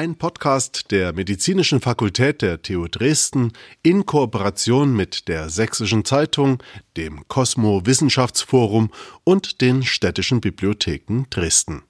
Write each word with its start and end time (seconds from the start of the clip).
Ein 0.00 0.16
Podcast 0.16 0.92
der 0.92 1.12
Medizinischen 1.12 1.82
Fakultät 1.82 2.40
der 2.40 2.62
TU 2.62 2.88
Dresden 2.88 3.52
in 3.82 4.06
Kooperation 4.06 4.96
mit 4.96 5.28
der 5.28 5.50
Sächsischen 5.50 6.06
Zeitung, 6.06 6.62
dem 6.96 7.28
Cosmo 7.28 7.84
Wissenschaftsforum 7.84 8.88
und 9.24 9.60
den 9.60 9.82
städtischen 9.82 10.40
Bibliotheken 10.40 11.24
Dresden. 11.28 11.82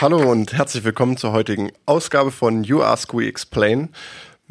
Hallo 0.00 0.30
und 0.30 0.54
herzlich 0.54 0.82
willkommen 0.82 1.18
zur 1.18 1.32
heutigen 1.32 1.72
Ausgabe 1.84 2.30
von 2.30 2.64
You 2.64 2.82
Ask 2.82 3.12
We 3.12 3.26
Explain 3.26 3.90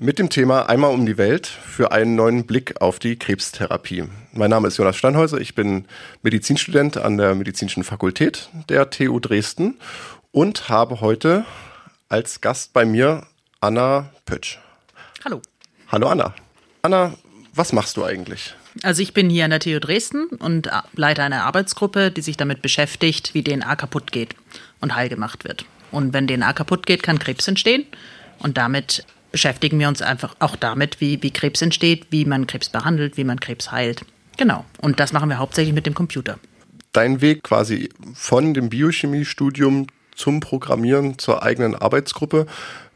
mit 0.01 0.17
dem 0.17 0.29
Thema 0.29 0.69
Einmal 0.69 0.93
um 0.93 1.05
die 1.05 1.17
Welt 1.17 1.45
für 1.45 1.91
einen 1.91 2.15
neuen 2.15 2.45
Blick 2.45 2.81
auf 2.81 2.99
die 2.99 3.17
Krebstherapie. 3.17 4.05
Mein 4.31 4.49
Name 4.49 4.69
ist 4.69 4.77
Jonas 4.77 4.95
Steinhäuser, 4.95 5.39
ich 5.39 5.55
bin 5.55 5.85
Medizinstudent 6.23 6.95
an 6.95 7.17
der 7.17 7.35
Medizinischen 7.35 7.83
Fakultät 7.83 8.49
der 8.69 8.89
TU 8.89 9.19
Dresden 9.19 9.77
und 10.31 10.69
habe 10.69 11.01
heute 11.01 11.45
als 12.07 12.39
Gast 12.39 12.71
bei 12.71 12.85
mir 12.85 13.27
Anna 13.59 14.09
Pötsch. 14.25 14.59
Hallo. 15.25 15.41
Hallo 15.89 16.07
Anna. 16.07 16.33
Anna, 16.81 17.13
was 17.53 17.73
machst 17.73 17.97
du 17.97 18.05
eigentlich? 18.05 18.55
Also 18.83 19.01
ich 19.01 19.13
bin 19.13 19.29
hier 19.29 19.43
an 19.43 19.51
der 19.51 19.59
TU 19.59 19.79
Dresden 19.79 20.27
und 20.39 20.69
leite 20.93 21.23
eine 21.23 21.43
Arbeitsgruppe, 21.43 22.09
die 22.09 22.21
sich 22.21 22.37
damit 22.37 22.61
beschäftigt, 22.61 23.33
wie 23.33 23.43
DNA 23.43 23.75
kaputt 23.75 24.13
geht 24.13 24.33
und 24.79 24.95
heil 24.95 25.09
gemacht 25.09 25.43
wird. 25.43 25.65
Und 25.91 26.13
wenn 26.13 26.25
DNA 26.25 26.53
kaputt 26.53 26.85
geht, 26.85 27.03
kann 27.03 27.19
Krebs 27.19 27.49
entstehen. 27.49 27.85
Und 28.37 28.57
damit 28.57 29.03
beschäftigen 29.31 29.79
wir 29.79 29.87
uns 29.87 30.01
einfach 30.01 30.35
auch 30.39 30.55
damit, 30.55 31.01
wie, 31.01 31.21
wie 31.21 31.31
Krebs 31.31 31.61
entsteht, 31.61 32.07
wie 32.09 32.25
man 32.25 32.47
Krebs 32.47 32.69
behandelt, 32.69 33.17
wie 33.17 33.23
man 33.23 33.39
Krebs 33.39 33.71
heilt. 33.71 34.05
Genau. 34.37 34.65
Und 34.79 34.99
das 34.99 35.13
machen 35.13 35.29
wir 35.29 35.37
hauptsächlich 35.37 35.73
mit 35.73 35.85
dem 35.85 35.93
Computer. 35.93 36.39
Dein 36.93 37.21
Weg 37.21 37.43
quasi 37.43 37.89
von 38.13 38.53
dem 38.53 38.69
Biochemiestudium 38.69 39.87
zum 40.15 40.39
Programmieren 40.39 41.17
zur 41.17 41.43
eigenen 41.43 41.75
Arbeitsgruppe. 41.75 42.45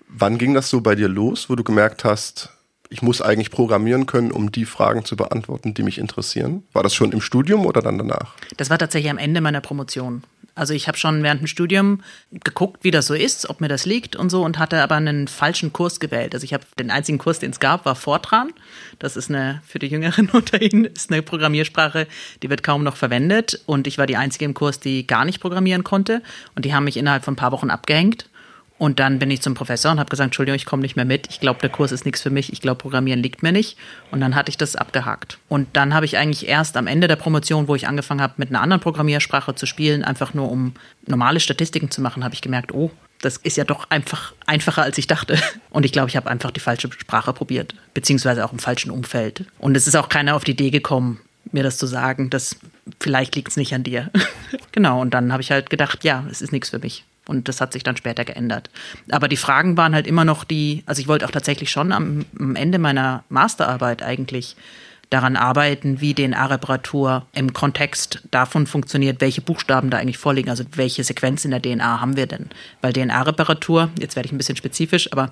Wann 0.08 0.38
ging 0.38 0.54
das 0.54 0.70
so 0.70 0.82
bei 0.82 0.96
dir 0.96 1.08
los, 1.08 1.50
wo 1.50 1.56
du 1.56 1.64
gemerkt 1.64 2.04
hast, 2.04 2.50
ich 2.90 3.02
muss 3.02 3.22
eigentlich 3.22 3.50
programmieren 3.50 4.06
können, 4.06 4.32
um 4.32 4.52
die 4.52 4.66
Fragen 4.66 5.04
zu 5.04 5.16
beantworten, 5.16 5.74
die 5.74 5.84
mich 5.84 5.98
interessieren? 5.98 6.64
War 6.74 6.84
das 6.84 6.94
schon 6.94 7.12
im 7.12 7.22
Studium 7.22 7.66
oder 7.66 7.82
dann 7.82 7.98
danach? 7.98 8.36
Das 8.58 8.70
war 8.70 8.78
tatsächlich 8.78 9.10
am 9.10 9.18
Ende 9.18 9.42
meiner 9.42 9.62
Promotion. 9.62 10.24
Also 10.56 10.74
ich 10.74 10.88
habe 10.88 10.98
schon 10.98 11.24
während 11.24 11.42
dem 11.42 11.48
Studium 11.48 12.04
geguckt, 12.32 12.84
wie 12.84 12.92
das 12.92 13.08
so 13.08 13.16
ist, 13.16 13.50
ob 13.50 13.60
mir 13.60 13.68
das 13.68 13.86
liegt 13.86 14.16
und 14.16 14.30
so 14.30 14.44
und 14.44 14.60
hatte 14.60 14.82
aber 14.84 14.96
einen 14.96 15.28
falschen 15.28 15.74
Kurs 15.74 16.00
gewählt. 16.00 16.36
Also 16.36 16.44
ich 16.46 16.54
habe 16.54 16.64
den 16.78 16.92
einzigen 16.92 17.18
Kurs, 17.18 17.40
den 17.40 17.52
es 17.52 17.60
gab, 17.60 17.86
war 17.86 17.96
Fortran. 17.96 18.54
Das 19.00 19.18
ist 19.18 19.30
eine 19.30 19.62
für 19.66 19.80
die 19.80 19.88
Jüngeren 19.88 20.30
unter 20.34 20.62
Ihnen 20.62 20.86
ist 20.86 21.12
eine 21.12 21.24
Programmiersprache, 21.24 22.08
die 22.44 22.50
wird 22.50 22.62
kaum 22.62 22.84
noch 22.84 22.98
verwendet 22.98 23.62
und 23.66 23.88
ich 23.88 23.98
war 23.98 24.06
die 24.06 24.18
einzige 24.18 24.46
im 24.46 24.54
Kurs, 24.54 24.80
die 24.80 25.08
gar 25.08 25.26
nicht 25.26 25.42
programmieren 25.42 25.84
konnte 25.84 26.22
und 26.56 26.66
die 26.66 26.74
haben 26.74 26.84
mich 26.84 26.98
innerhalb 26.98 27.26
von 27.26 27.34
ein 27.34 27.38
paar 27.38 27.52
Wochen 27.52 27.70
abgehängt 27.70 28.28
und 28.78 29.00
dann 29.00 29.20
bin 29.20 29.30
ich 29.32 29.42
zum 29.42 29.54
Professor 29.54 29.92
und 29.92 30.00
habe 30.00 30.10
gesagt, 30.10 30.26
Entschuldigung, 30.26 30.56
ich 30.56 30.66
komme 30.66 30.82
nicht 30.82 30.96
mehr 30.96 31.06
mit. 31.06 31.28
Ich 31.30 31.40
glaube, 31.40 31.60
der 31.62 31.70
Kurs 31.70 31.92
ist 31.92 32.06
nichts 32.06 32.22
für 32.22 32.30
mich. 32.30 32.52
Ich 32.52 32.60
glaube, 32.60 32.80
Programmieren 32.80 33.22
liegt 33.22 33.44
mir 33.44 33.52
nicht. 33.52 33.78
Und 34.12 34.20
dann 34.20 34.36
hatte 34.36 34.50
ich 34.50 34.58
das 34.58 34.76
abgehakt. 34.76 35.38
Und 35.48 35.68
dann 35.74 35.94
habe 35.94 36.06
ich 36.06 36.18
eigentlich 36.18 36.48
erst 36.48 36.76
am 36.76 36.88
Ende 36.88 37.08
der 37.08 37.16
Promotion, 37.16 37.68
wo 37.68 37.76
ich 37.76 37.88
angefangen 37.88 38.22
habe, 38.22 38.34
mit 38.38 38.50
einer 38.50 38.62
anderen 38.62 38.82
Programmiersprache 38.82 39.56
zu 39.56 39.66
spielen, 39.66 40.04
einfach 40.04 40.34
nur 40.34 40.52
um 40.52 40.74
normale 41.06 41.40
Statistiken 41.40 41.92
zu 41.92 42.02
machen, 42.02 42.24
habe 42.24 42.34
ich 42.34 42.42
gemerkt, 42.42 42.74
oh, 42.74 42.92
das 43.22 43.38
ist 43.38 43.56
ja 43.56 43.64
doch 43.64 43.90
einfach 43.90 44.34
einfacher, 44.48 44.82
als 44.82 44.98
ich 44.98 45.08
dachte. 45.08 45.38
Und 45.70 45.86
ich 45.86 45.92
glaube, 45.92 46.10
ich 46.10 46.18
habe 46.18 46.30
einfach 46.30 46.52
die 46.52 46.60
falsche 46.60 46.92
Sprache 46.92 47.32
probiert, 47.32 47.76
beziehungsweise 47.94 48.44
auch 48.44 48.52
im 48.52 48.60
falschen 48.60 48.92
Umfeld. 48.92 49.46
Und 49.60 49.78
es 49.78 49.88
ist 49.88 49.96
auch 49.96 50.10
keiner 50.10 50.36
auf 50.36 50.44
die 50.44 50.52
Idee 50.52 50.72
gekommen, 50.72 51.22
mir 51.52 51.64
das 51.64 51.78
zu 51.78 51.86
sagen, 51.86 52.30
dass 52.30 52.58
vielleicht 53.00 53.36
liegt 53.36 53.50
es 53.50 53.58
nicht 53.58 53.74
an 53.74 53.84
dir. 53.84 54.10
genau, 54.72 55.00
und 55.00 55.14
dann 55.14 55.32
habe 55.32 55.42
ich 55.42 55.52
halt 55.52 55.70
gedacht, 55.70 56.04
ja, 56.04 56.26
es 56.30 56.42
ist 56.42 56.52
nichts 56.52 56.70
für 56.72 56.80
mich. 56.80 57.06
Und 57.28 57.48
das 57.48 57.62
hat 57.62 57.74
sich 57.74 57.84
dann 57.84 57.96
später 57.96 58.26
geändert. 58.26 58.70
Aber 59.10 59.28
die 59.28 59.38
Fragen 59.38 59.78
waren 59.78 59.96
halt 59.96 60.08
immer 60.08 60.26
noch 60.26 60.44
die, 60.44 60.84
also 60.86 61.02
ich 61.02 61.08
wollte 61.08 61.26
auch 61.26 61.32
tatsächlich 61.32 61.72
schon 61.72 61.92
am, 61.92 62.26
am 62.38 62.56
Ende 62.56 62.80
meiner 62.80 63.24
Masterarbeit 63.30 64.04
eigentlich 64.04 64.56
daran 65.14 65.36
arbeiten, 65.36 66.02
wie 66.02 66.16
DNA-Reparatur 66.16 67.28
im 67.34 67.54
Kontext 67.54 68.24
davon 68.32 68.66
funktioniert, 68.66 69.22
welche 69.22 69.42
Buchstaben 69.42 69.92
da 69.92 70.00
eigentlich 70.00 70.18
vorliegen, 70.18 70.50
also 70.50 70.64
welche 70.76 71.04
Sequenz 71.04 71.46
in 71.46 71.52
der 71.52 71.62
DNA 71.62 72.02
haben 72.02 72.18
wir 72.18 72.26
denn. 72.26 72.50
Weil 72.82 72.94
DNA-Reparatur, 72.94 73.92
jetzt 74.00 74.16
werde 74.16 74.26
ich 74.26 74.34
ein 74.34 74.38
bisschen 74.38 74.56
spezifisch, 74.56 75.12
aber 75.12 75.32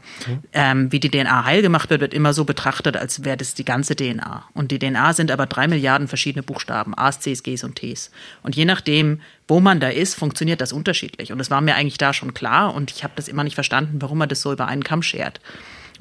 ähm, 0.53 0.92
wie 0.92 1.00
die 1.00 1.09
DNA 1.09 1.46
heil 1.46 1.64
gemacht 1.64 1.90
wird, 1.90 2.02
wird 2.02 2.14
immer 2.14 2.34
so 2.34 2.46
betrachtet, 2.46 2.96
als 2.96 3.24
wäre 3.24 3.38
das 3.38 3.56
die 3.56 3.66
ganze 3.66 3.96
DNA. 3.96 4.46
Und 4.53 4.69
die 4.69 4.78
DNA 4.78 5.14
sind 5.14 5.31
aber 5.31 5.47
drei 5.47 5.68
Milliarden 5.68 6.08
verschiedene 6.08 6.44
Buchstaben, 6.44 6.94
A's, 6.96 7.19
C's, 7.19 7.42
G's 7.42 7.63
und 7.63 7.75
T's. 7.75 8.12
Und 8.44 8.56
je 8.56 8.66
nachdem, 8.66 9.22
wo 9.48 9.59
man 9.59 9.80
da 9.80 9.90
ist, 9.90 10.13
funktioniert 10.13 10.62
das 10.62 10.74
unterschiedlich. 10.74 11.31
Und 11.31 11.40
das 11.40 11.50
war 11.50 11.59
mir 11.59 11.74
eigentlich 11.74 11.98
da 11.98 12.13
schon 12.13 12.36
klar 12.36 12.75
und 12.75 12.92
ich 12.92 13.03
habe 13.03 13.13
das 13.16 13.28
immer 13.28 13.44
nicht 13.44 13.56
verstanden, 13.56 14.00
warum 14.00 14.19
man 14.19 14.30
das 14.30 14.42
so 14.42 14.53
über 14.53 14.68
einen 14.68 14.84
Kamm 14.84 15.02
schert. 15.02 15.42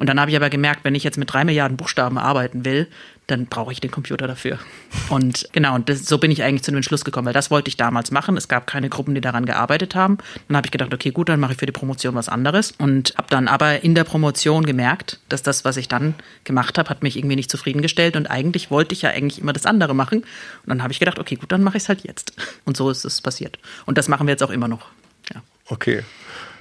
Und 0.01 0.07
dann 0.07 0.19
habe 0.19 0.31
ich 0.31 0.37
aber 0.39 0.49
gemerkt, 0.49 0.83
wenn 0.85 0.95
ich 0.95 1.05
jetzt 1.05 1.19
mit 1.19 1.31
drei 1.31 1.45
Milliarden 1.45 1.77
Buchstaben 1.77 2.17
arbeiten 2.17 2.65
will, 2.65 2.89
dann 3.27 3.45
brauche 3.45 3.71
ich 3.71 3.83
den 3.83 3.91
Computer 3.91 4.27
dafür. 4.27 4.59
Und 5.11 5.47
genau, 5.53 5.75
und 5.75 5.91
das, 5.91 6.07
so 6.07 6.17
bin 6.17 6.31
ich 6.31 6.43
eigentlich 6.43 6.63
zu 6.63 6.71
dem 6.71 6.77
Entschluss 6.77 7.05
gekommen, 7.05 7.27
weil 7.27 7.35
das 7.35 7.51
wollte 7.51 7.69
ich 7.69 7.77
damals 7.77 8.11
machen. 8.11 8.39
Es 8.39 8.49
gab 8.49 8.67
keine 8.67 8.89
Gruppen, 8.89 9.15
die 9.15 9.21
daran 9.21 9.45
gearbeitet 9.45 9.95
haben. 9.95 10.17
Dann 10.49 10.57
habe 10.57 10.67
ich 10.67 10.71
gedacht, 10.71 10.95
okay, 10.95 11.11
gut, 11.11 11.29
dann 11.29 11.39
mache 11.39 11.53
ich 11.53 11.59
für 11.59 11.67
die 11.67 11.73
Promotion 11.73 12.15
was 12.15 12.31
anderes. 12.31 12.73
Und 12.79 13.13
habe 13.19 13.29
dann 13.29 13.47
aber 13.47 13.85
in 13.85 13.95
der 13.95 14.05
Promotion 14.05 14.65
gemerkt, 14.65 15.21
dass 15.29 15.43
das, 15.43 15.67
was 15.67 15.77
ich 15.77 15.87
dann 15.87 16.15
gemacht 16.45 16.79
habe, 16.79 16.89
hat 16.89 17.03
mich 17.03 17.19
irgendwie 17.19 17.37
nicht 17.37 17.51
zufriedengestellt. 17.51 18.17
Und 18.17 18.31
eigentlich 18.31 18.71
wollte 18.71 18.95
ich 18.95 19.03
ja 19.03 19.11
eigentlich 19.11 19.39
immer 19.39 19.53
das 19.53 19.67
andere 19.67 19.95
machen. 19.95 20.21
Und 20.21 20.69
dann 20.69 20.83
habe 20.83 20.95
ich 20.95 20.99
gedacht, 20.99 21.19
okay, 21.19 21.35
gut, 21.35 21.53
dann 21.53 21.63
mache 21.63 21.77
ich 21.77 21.83
es 21.83 21.91
halt 21.91 22.05
jetzt. 22.05 22.33
Und 22.65 22.75
so 22.75 22.89
ist 22.89 23.05
es 23.05 23.21
passiert. 23.21 23.59
Und 23.85 23.99
das 23.99 24.09
machen 24.09 24.27
wir 24.27 24.33
jetzt 24.33 24.43
auch 24.43 24.51
immer 24.51 24.67
noch. 24.67 24.87
Ja. 25.35 25.43
Okay. 25.67 26.05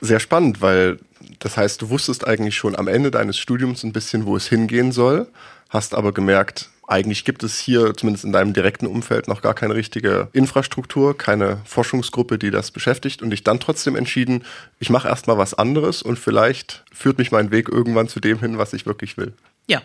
Sehr 0.02 0.20
spannend, 0.20 0.62
weil 0.62 1.00
das 1.40 1.58
heißt, 1.58 1.82
du 1.82 1.90
wusstest 1.90 2.26
eigentlich 2.28 2.56
schon 2.56 2.76
am 2.76 2.88
Ende 2.88 3.12
deines 3.12 3.38
Studiums 3.38 3.84
ein 3.84 3.94
bisschen, 3.94 4.26
wo 4.26 4.36
es 4.36 4.48
hingehen 4.48 4.92
soll, 4.92 5.28
hast 5.70 5.94
aber 5.94 6.12
gemerkt, 6.12 6.70
eigentlich 6.90 7.24
gibt 7.24 7.44
es 7.44 7.60
hier, 7.60 7.94
zumindest 7.96 8.26
in 8.26 8.32
deinem 8.32 8.54
direkten 8.54 8.88
Umfeld, 8.88 9.28
noch 9.28 9.44
gar 9.44 9.54
keine 9.54 9.76
richtige 9.76 10.30
Infrastruktur, 10.34 11.16
keine 11.16 11.62
Forschungsgruppe, 11.66 12.40
die 12.40 12.50
das 12.50 12.72
beschäftigt 12.72 13.22
und 13.22 13.30
dich 13.30 13.44
dann 13.44 13.60
trotzdem 13.60 13.96
entschieden, 13.96 14.44
ich 14.80 14.90
mache 14.90 15.08
erstmal 15.08 15.38
was 15.38 15.54
anderes 15.54 16.02
und 16.02 16.18
vielleicht 16.18 16.84
führt 16.92 17.20
mich 17.20 17.32
mein 17.32 17.52
Weg 17.52 17.70
irgendwann 17.70 18.08
zu 18.08 18.20
dem 18.20 18.40
hin, 18.40 18.58
was 18.58 18.74
ich 18.74 18.88
wirklich 18.88 19.18
will. 19.18 19.34
Ja. 19.68 19.84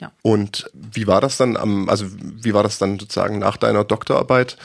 Ja. 0.00 0.12
Und 0.22 0.70
wie 0.74 1.06
war 1.06 1.22
das 1.22 1.38
dann 1.38 1.56
am, 1.56 1.88
also 1.88 2.06
wie 2.10 2.52
war 2.52 2.62
das 2.62 2.78
dann 2.78 2.98
sozusagen 2.98 3.38
nach 3.38 3.56
deiner 3.56 3.84
Doktorarbeit? 3.84 4.58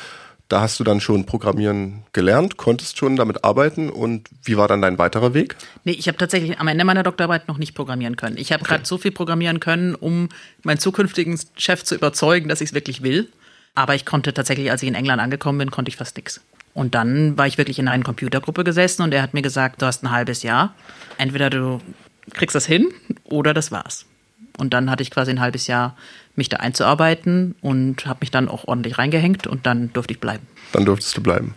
Da 0.49 0.61
hast 0.61 0.79
du 0.79 0.83
dann 0.83 0.99
schon 0.99 1.27
Programmieren 1.27 2.03
gelernt, 2.11 2.57
konntest 2.57 2.97
schon 2.97 3.15
damit 3.15 3.43
arbeiten 3.43 3.91
und 3.91 4.27
wie 4.43 4.57
war 4.57 4.67
dann 4.67 4.81
dein 4.81 4.97
weiterer 4.97 5.35
Weg? 5.35 5.55
Nee, 5.83 5.91
ich 5.91 6.07
habe 6.07 6.17
tatsächlich 6.17 6.59
am 6.59 6.67
Ende 6.67 6.85
meiner 6.85 7.03
Doktorarbeit 7.03 7.47
noch 7.47 7.59
nicht 7.59 7.75
programmieren 7.75 8.15
können. 8.15 8.35
Ich 8.35 8.51
habe 8.51 8.61
okay. 8.61 8.71
gerade 8.71 8.85
so 8.85 8.97
viel 8.97 9.11
programmieren 9.11 9.59
können, 9.59 9.93
um 9.93 10.29
meinen 10.63 10.79
zukünftigen 10.79 11.39
Chef 11.55 11.83
zu 11.83 11.93
überzeugen, 11.93 12.49
dass 12.49 12.61
ich 12.61 12.69
es 12.69 12.73
wirklich 12.73 13.03
will. 13.03 13.29
Aber 13.75 13.93
ich 13.93 14.07
konnte 14.07 14.33
tatsächlich, 14.33 14.71
als 14.71 14.81
ich 14.81 14.89
in 14.89 14.95
England 14.95 15.21
angekommen 15.21 15.59
bin, 15.59 15.69
konnte 15.69 15.89
ich 15.89 15.97
fast 15.97 16.17
nichts. 16.17 16.41
Und 16.73 16.95
dann 16.95 17.37
war 17.37 17.45
ich 17.45 17.59
wirklich 17.59 17.77
in 17.77 17.87
einer 17.87 18.03
Computergruppe 18.03 18.63
gesessen 18.63 19.03
und 19.03 19.13
er 19.13 19.21
hat 19.21 19.35
mir 19.35 19.43
gesagt, 19.43 19.81
du 19.81 19.85
hast 19.85 20.03
ein 20.03 20.11
halbes 20.11 20.41
Jahr. 20.41 20.73
Entweder 21.17 21.51
du 21.51 21.79
kriegst 22.33 22.55
das 22.55 22.65
hin 22.65 22.87
oder 23.23 23.53
das 23.53 23.71
war's. 23.71 24.07
Und 24.59 24.73
dann 24.73 24.91
hatte 24.91 25.03
ich 25.03 25.11
quasi 25.11 25.31
ein 25.31 25.39
halbes 25.39 25.67
Jahr, 25.67 25.95
mich 26.35 26.49
da 26.49 26.57
einzuarbeiten 26.57 27.55
und 27.61 28.05
habe 28.05 28.19
mich 28.21 28.31
dann 28.31 28.47
auch 28.47 28.67
ordentlich 28.67 28.97
reingehängt 28.97 29.47
und 29.47 29.65
dann 29.65 29.91
durfte 29.93 30.13
ich 30.13 30.19
bleiben. 30.19 30.45
Dann 30.71 30.85
durftest 30.85 31.17
du 31.17 31.23
bleiben. 31.23 31.55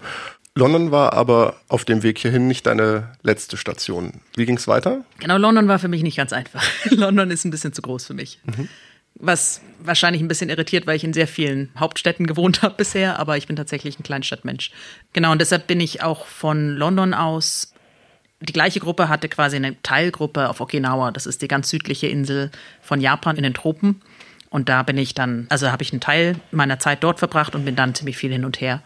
London 0.54 0.90
war 0.90 1.14
aber 1.14 1.56
auf 1.68 1.84
dem 1.84 2.02
Weg 2.02 2.18
hierhin 2.18 2.46
nicht 2.46 2.66
deine 2.66 3.12
letzte 3.22 3.56
Station. 3.56 4.20
Wie 4.36 4.44
ging 4.44 4.56
es 4.56 4.68
weiter? 4.68 5.04
Genau, 5.18 5.38
London 5.38 5.66
war 5.66 5.78
für 5.78 5.88
mich 5.88 6.02
nicht 6.02 6.16
ganz 6.16 6.32
einfach. 6.32 6.62
London 6.90 7.30
ist 7.30 7.44
ein 7.44 7.50
bisschen 7.50 7.72
zu 7.72 7.80
groß 7.80 8.06
für 8.06 8.14
mich. 8.14 8.38
Mhm. 8.44 8.68
Was 9.14 9.62
wahrscheinlich 9.82 10.22
ein 10.22 10.28
bisschen 10.28 10.50
irritiert, 10.50 10.86
weil 10.86 10.96
ich 10.96 11.04
in 11.04 11.12
sehr 11.12 11.28
vielen 11.28 11.70
Hauptstädten 11.78 12.26
gewohnt 12.26 12.62
habe 12.62 12.74
bisher, 12.76 13.18
aber 13.18 13.36
ich 13.36 13.46
bin 13.46 13.56
tatsächlich 13.56 13.98
ein 13.98 14.02
Kleinstadtmensch. 14.02 14.72
Genau, 15.12 15.32
und 15.32 15.40
deshalb 15.40 15.66
bin 15.66 15.80
ich 15.80 16.02
auch 16.02 16.26
von 16.26 16.76
London 16.76 17.14
aus 17.14 17.72
die 18.42 18.52
gleiche 18.52 18.80
Gruppe 18.80 19.08
hatte 19.08 19.28
quasi 19.28 19.56
eine 19.56 19.80
Teilgruppe 19.82 20.48
auf 20.48 20.60
Okinawa. 20.60 21.12
Das 21.12 21.26
ist 21.26 21.42
die 21.42 21.48
ganz 21.48 21.70
südliche 21.70 22.08
Insel 22.08 22.50
von 22.80 23.00
Japan 23.00 23.36
in 23.36 23.42
den 23.42 23.54
Tropen. 23.54 24.00
Und 24.50 24.68
da 24.68 24.82
bin 24.82 24.98
ich 24.98 25.14
dann, 25.14 25.46
also 25.48 25.70
habe 25.72 25.82
ich 25.82 25.92
einen 25.92 26.00
Teil 26.00 26.36
meiner 26.50 26.78
Zeit 26.78 27.02
dort 27.02 27.18
verbracht 27.18 27.54
und 27.54 27.64
bin 27.64 27.76
dann 27.76 27.94
ziemlich 27.94 28.18
viel 28.18 28.32
hin 28.32 28.44
und 28.44 28.60
her 28.60 28.82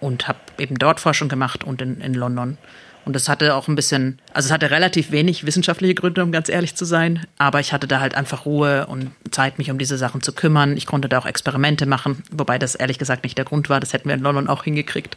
und 0.00 0.28
habe 0.28 0.38
eben 0.58 0.76
dort 0.78 1.00
Forschung 1.00 1.28
gemacht 1.28 1.62
und 1.64 1.82
in, 1.82 2.00
in 2.00 2.14
London. 2.14 2.56
Und 3.04 3.14
das 3.14 3.28
hatte 3.28 3.54
auch 3.54 3.68
ein 3.68 3.74
bisschen, 3.74 4.18
also 4.34 4.46
es 4.46 4.52
hatte 4.52 4.70
relativ 4.70 5.10
wenig 5.10 5.46
wissenschaftliche 5.46 5.94
Gründe, 5.94 6.22
um 6.22 6.32
ganz 6.32 6.48
ehrlich 6.48 6.74
zu 6.74 6.84
sein. 6.84 7.26
Aber 7.38 7.60
ich 7.60 7.72
hatte 7.72 7.86
da 7.86 8.00
halt 8.00 8.14
einfach 8.14 8.44
Ruhe 8.44 8.86
und 8.86 9.10
Zeit, 9.30 9.58
mich 9.58 9.70
um 9.70 9.78
diese 9.78 9.96
Sachen 9.96 10.22
zu 10.22 10.32
kümmern. 10.32 10.76
Ich 10.76 10.86
konnte 10.86 11.08
da 11.08 11.18
auch 11.18 11.26
Experimente 11.26 11.86
machen, 11.86 12.22
wobei 12.30 12.58
das 12.58 12.74
ehrlich 12.74 12.98
gesagt 12.98 13.24
nicht 13.24 13.38
der 13.38 13.44
Grund 13.44 13.68
war. 13.68 13.80
Das 13.80 13.92
hätten 13.92 14.08
wir 14.08 14.14
in 14.14 14.22
London 14.22 14.48
auch 14.48 14.64
hingekriegt. 14.64 15.16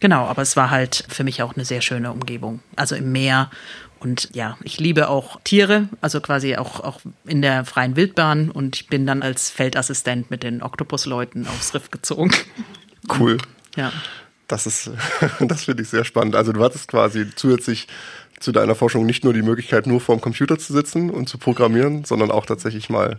Genau, 0.00 0.24
aber 0.26 0.42
es 0.42 0.56
war 0.56 0.70
halt 0.70 1.04
für 1.08 1.24
mich 1.24 1.42
auch 1.42 1.54
eine 1.54 1.64
sehr 1.64 1.82
schöne 1.82 2.10
Umgebung. 2.10 2.60
Also 2.76 2.94
im 2.96 3.12
Meer. 3.12 3.50
Und 4.00 4.30
ja, 4.32 4.56
ich 4.62 4.80
liebe 4.80 5.08
auch 5.08 5.40
Tiere, 5.44 5.88
also 6.00 6.20
quasi 6.22 6.56
auch, 6.56 6.80
auch 6.80 7.00
in 7.26 7.42
der 7.42 7.66
freien 7.66 7.96
Wildbahn. 7.96 8.50
Und 8.50 8.76
ich 8.76 8.86
bin 8.88 9.06
dann 9.06 9.22
als 9.22 9.50
Feldassistent 9.50 10.30
mit 10.30 10.42
den 10.42 10.62
Oktopusleuten 10.62 11.46
aufs 11.46 11.74
Riff 11.74 11.90
gezogen. 11.90 12.32
Cool. 13.18 13.38
Ja. 13.76 13.92
Das 14.50 14.66
ist, 14.66 14.90
das 15.40 15.64
finde 15.64 15.82
ich 15.82 15.88
sehr 15.88 16.04
spannend. 16.04 16.34
Also 16.34 16.52
du 16.52 16.62
hattest 16.62 16.88
quasi 16.88 17.26
zusätzlich 17.34 17.86
zu 18.40 18.52
deiner 18.52 18.74
Forschung 18.74 19.06
nicht 19.06 19.22
nur 19.22 19.32
die 19.34 19.42
Möglichkeit, 19.42 19.86
nur 19.86 20.00
vorm 20.00 20.20
Computer 20.20 20.58
zu 20.58 20.72
sitzen 20.72 21.10
und 21.10 21.28
zu 21.28 21.38
programmieren, 21.38 22.04
sondern 22.04 22.30
auch 22.30 22.46
tatsächlich 22.46 22.88
mal 22.88 23.18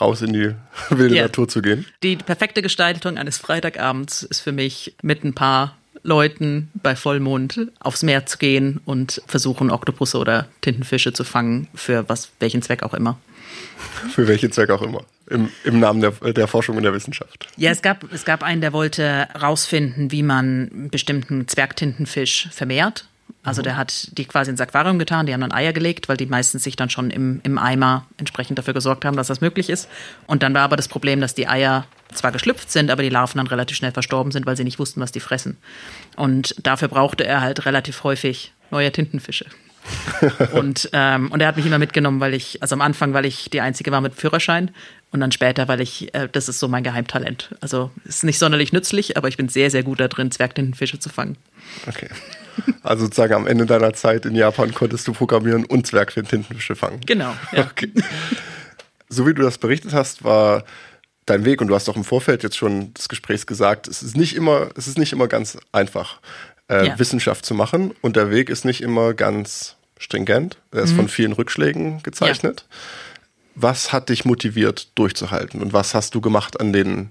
raus 0.00 0.22
in 0.22 0.32
die 0.32 0.54
wilde 0.90 1.16
Ja. 1.16 1.22
Natur 1.22 1.48
zu 1.48 1.62
gehen. 1.62 1.86
Die 2.02 2.16
perfekte 2.16 2.62
Gestaltung 2.62 3.16
eines 3.16 3.38
Freitagabends 3.38 4.22
ist 4.22 4.40
für 4.40 4.52
mich, 4.52 4.94
mit 5.02 5.24
ein 5.24 5.34
paar 5.34 5.76
Leuten 6.02 6.70
bei 6.74 6.96
Vollmond 6.96 7.68
aufs 7.80 8.02
Meer 8.02 8.24
zu 8.26 8.38
gehen 8.38 8.80
und 8.84 9.22
versuchen, 9.26 9.70
Oktopusse 9.70 10.18
oder 10.18 10.48
Tintenfische 10.62 11.12
zu 11.12 11.24
fangen, 11.24 11.68
für 11.74 12.08
was, 12.08 12.30
welchen 12.40 12.62
Zweck 12.62 12.82
auch 12.82 12.94
immer. 12.94 13.18
Für 14.10 14.26
welchen 14.26 14.52
Zweck 14.52 14.70
auch 14.70 14.82
immer. 14.82 15.04
Im, 15.30 15.48
im 15.64 15.78
Namen 15.78 16.00
der, 16.00 16.10
der 16.10 16.48
Forschung 16.48 16.76
und 16.76 16.82
der 16.82 16.92
Wissenschaft. 16.92 17.46
Ja, 17.56 17.70
es 17.70 17.82
gab, 17.82 18.12
es 18.12 18.24
gab 18.24 18.42
einen, 18.42 18.60
der 18.60 18.72
wollte 18.72 19.28
rausfinden, 19.40 20.10
wie 20.10 20.24
man 20.24 20.70
einen 20.72 20.90
bestimmten 20.90 21.46
Zwergtintenfisch 21.46 22.48
vermehrt. 22.50 23.06
Also 23.42 23.62
der 23.62 23.76
hat 23.76 24.16
die 24.18 24.26
quasi 24.26 24.50
ins 24.50 24.60
Aquarium 24.60 24.98
getan, 24.98 25.24
die 25.24 25.32
haben 25.32 25.40
dann 25.40 25.52
Eier 25.52 25.72
gelegt, 25.72 26.08
weil 26.08 26.16
die 26.16 26.26
meistens 26.26 26.64
sich 26.64 26.76
dann 26.76 26.90
schon 26.90 27.10
im, 27.10 27.40
im 27.42 27.58
Eimer 27.58 28.06
entsprechend 28.18 28.58
dafür 28.58 28.74
gesorgt 28.74 29.04
haben, 29.04 29.16
dass 29.16 29.28
das 29.28 29.40
möglich 29.40 29.70
ist. 29.70 29.88
Und 30.26 30.42
dann 30.42 30.52
war 30.52 30.62
aber 30.62 30.76
das 30.76 30.88
Problem, 30.88 31.20
dass 31.20 31.34
die 31.34 31.48
Eier 31.48 31.86
zwar 32.12 32.32
geschlüpft 32.32 32.70
sind, 32.70 32.90
aber 32.90 33.02
die 33.02 33.08
Larven 33.08 33.38
dann 33.38 33.46
relativ 33.46 33.76
schnell 33.76 33.92
verstorben 33.92 34.32
sind, 34.32 34.44
weil 34.46 34.56
sie 34.56 34.64
nicht 34.64 34.78
wussten, 34.78 35.00
was 35.00 35.12
die 35.12 35.20
fressen. 35.20 35.56
Und 36.16 36.54
dafür 36.66 36.88
brauchte 36.88 37.24
er 37.24 37.40
halt 37.40 37.64
relativ 37.64 38.04
häufig 38.04 38.52
neue 38.70 38.92
Tintenfische. 38.92 39.46
und, 40.52 40.90
ähm, 40.92 41.30
und 41.30 41.40
er 41.40 41.48
hat 41.48 41.56
mich 41.56 41.66
immer 41.66 41.78
mitgenommen, 41.78 42.20
weil 42.20 42.34
ich, 42.34 42.62
also 42.62 42.74
am 42.74 42.80
Anfang, 42.80 43.12
weil 43.12 43.24
ich 43.26 43.50
die 43.50 43.60
Einzige 43.60 43.90
war 43.90 44.00
mit 44.00 44.14
Führerschein 44.14 44.70
und 45.10 45.20
dann 45.20 45.32
später, 45.32 45.68
weil 45.68 45.80
ich, 45.80 46.14
äh, 46.14 46.28
das 46.30 46.48
ist 46.48 46.58
so 46.58 46.68
mein 46.68 46.82
Geheimtalent. 46.84 47.54
Also 47.60 47.90
ist 48.04 48.24
nicht 48.24 48.38
sonderlich 48.38 48.72
nützlich, 48.72 49.16
aber 49.16 49.28
ich 49.28 49.36
bin 49.36 49.48
sehr, 49.48 49.70
sehr 49.70 49.82
gut 49.82 50.00
da 50.00 50.08
drin, 50.08 50.30
Zwergtintenfische 50.30 50.98
zu 50.98 51.08
fangen. 51.08 51.36
Okay. 51.86 52.08
Also 52.82 53.04
sozusagen 53.04 53.34
am 53.34 53.46
Ende 53.46 53.66
deiner 53.66 53.92
Zeit 53.94 54.26
in 54.26 54.34
Japan 54.34 54.74
konntest 54.74 55.06
du 55.08 55.12
programmieren 55.12 55.64
und 55.64 55.86
Zwergtintenfische 55.86 56.76
fangen. 56.76 57.00
Genau. 57.06 57.34
Ja. 57.52 57.70
Okay. 57.70 57.90
So 59.08 59.26
wie 59.26 59.34
du 59.34 59.42
das 59.42 59.58
berichtet 59.58 59.92
hast, 59.92 60.24
war 60.24 60.64
dein 61.26 61.44
Weg, 61.44 61.60
und 61.60 61.68
du 61.68 61.74
hast 61.74 61.88
auch 61.88 61.96
im 61.96 62.04
Vorfeld 62.04 62.42
jetzt 62.42 62.56
schon 62.56 62.92
des 62.94 63.08
Gesprächs 63.08 63.46
gesagt, 63.46 63.88
es 63.88 64.02
ist 64.02 64.16
nicht 64.16 64.34
immer, 64.36 64.68
es 64.76 64.88
ist 64.88 64.98
nicht 64.98 65.12
immer 65.12 65.28
ganz 65.28 65.58
einfach, 65.72 66.20
äh, 66.68 66.88
Ja. 66.88 66.98
Wissenschaft 66.98 67.44
zu 67.44 67.54
machen. 67.54 67.92
Und 68.00 68.16
der 68.16 68.30
Weg 68.30 68.50
ist 68.50 68.64
nicht 68.64 68.80
immer 68.80 69.14
ganz 69.14 69.76
stringent. 70.00 70.56
Er 70.72 70.78
Mhm. 70.78 70.84
ist 70.84 70.92
von 70.94 71.08
vielen 71.08 71.32
Rückschlägen 71.32 72.02
gezeichnet. 72.02 72.64
Was 73.54 73.92
hat 73.92 74.08
dich 74.08 74.24
motiviert, 74.24 74.88
durchzuhalten? 74.96 75.60
Und 75.62 75.72
was 75.72 75.94
hast 75.94 76.14
du 76.16 76.20
gemacht 76.20 76.58
an 76.60 76.72
den, 76.72 77.10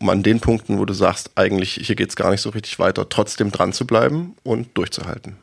um 0.00 0.08
an 0.08 0.22
den 0.24 0.40
Punkten, 0.40 0.78
wo 0.78 0.84
du 0.84 0.94
sagst, 0.94 1.30
eigentlich 1.36 1.74
hier 1.82 1.94
geht 1.94 2.08
es 2.08 2.16
gar 2.16 2.30
nicht 2.30 2.40
so 2.40 2.50
richtig 2.50 2.78
weiter, 2.78 3.08
trotzdem 3.08 3.52
dran 3.52 3.72
zu 3.72 3.86
bleiben 3.86 4.34
und 4.42 4.76
durchzuhalten? 4.76 5.36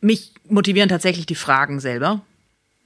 Mich 0.00 0.32
motivieren 0.48 0.88
tatsächlich 0.88 1.26
die 1.26 1.34
Fragen 1.34 1.78
selber. 1.78 2.22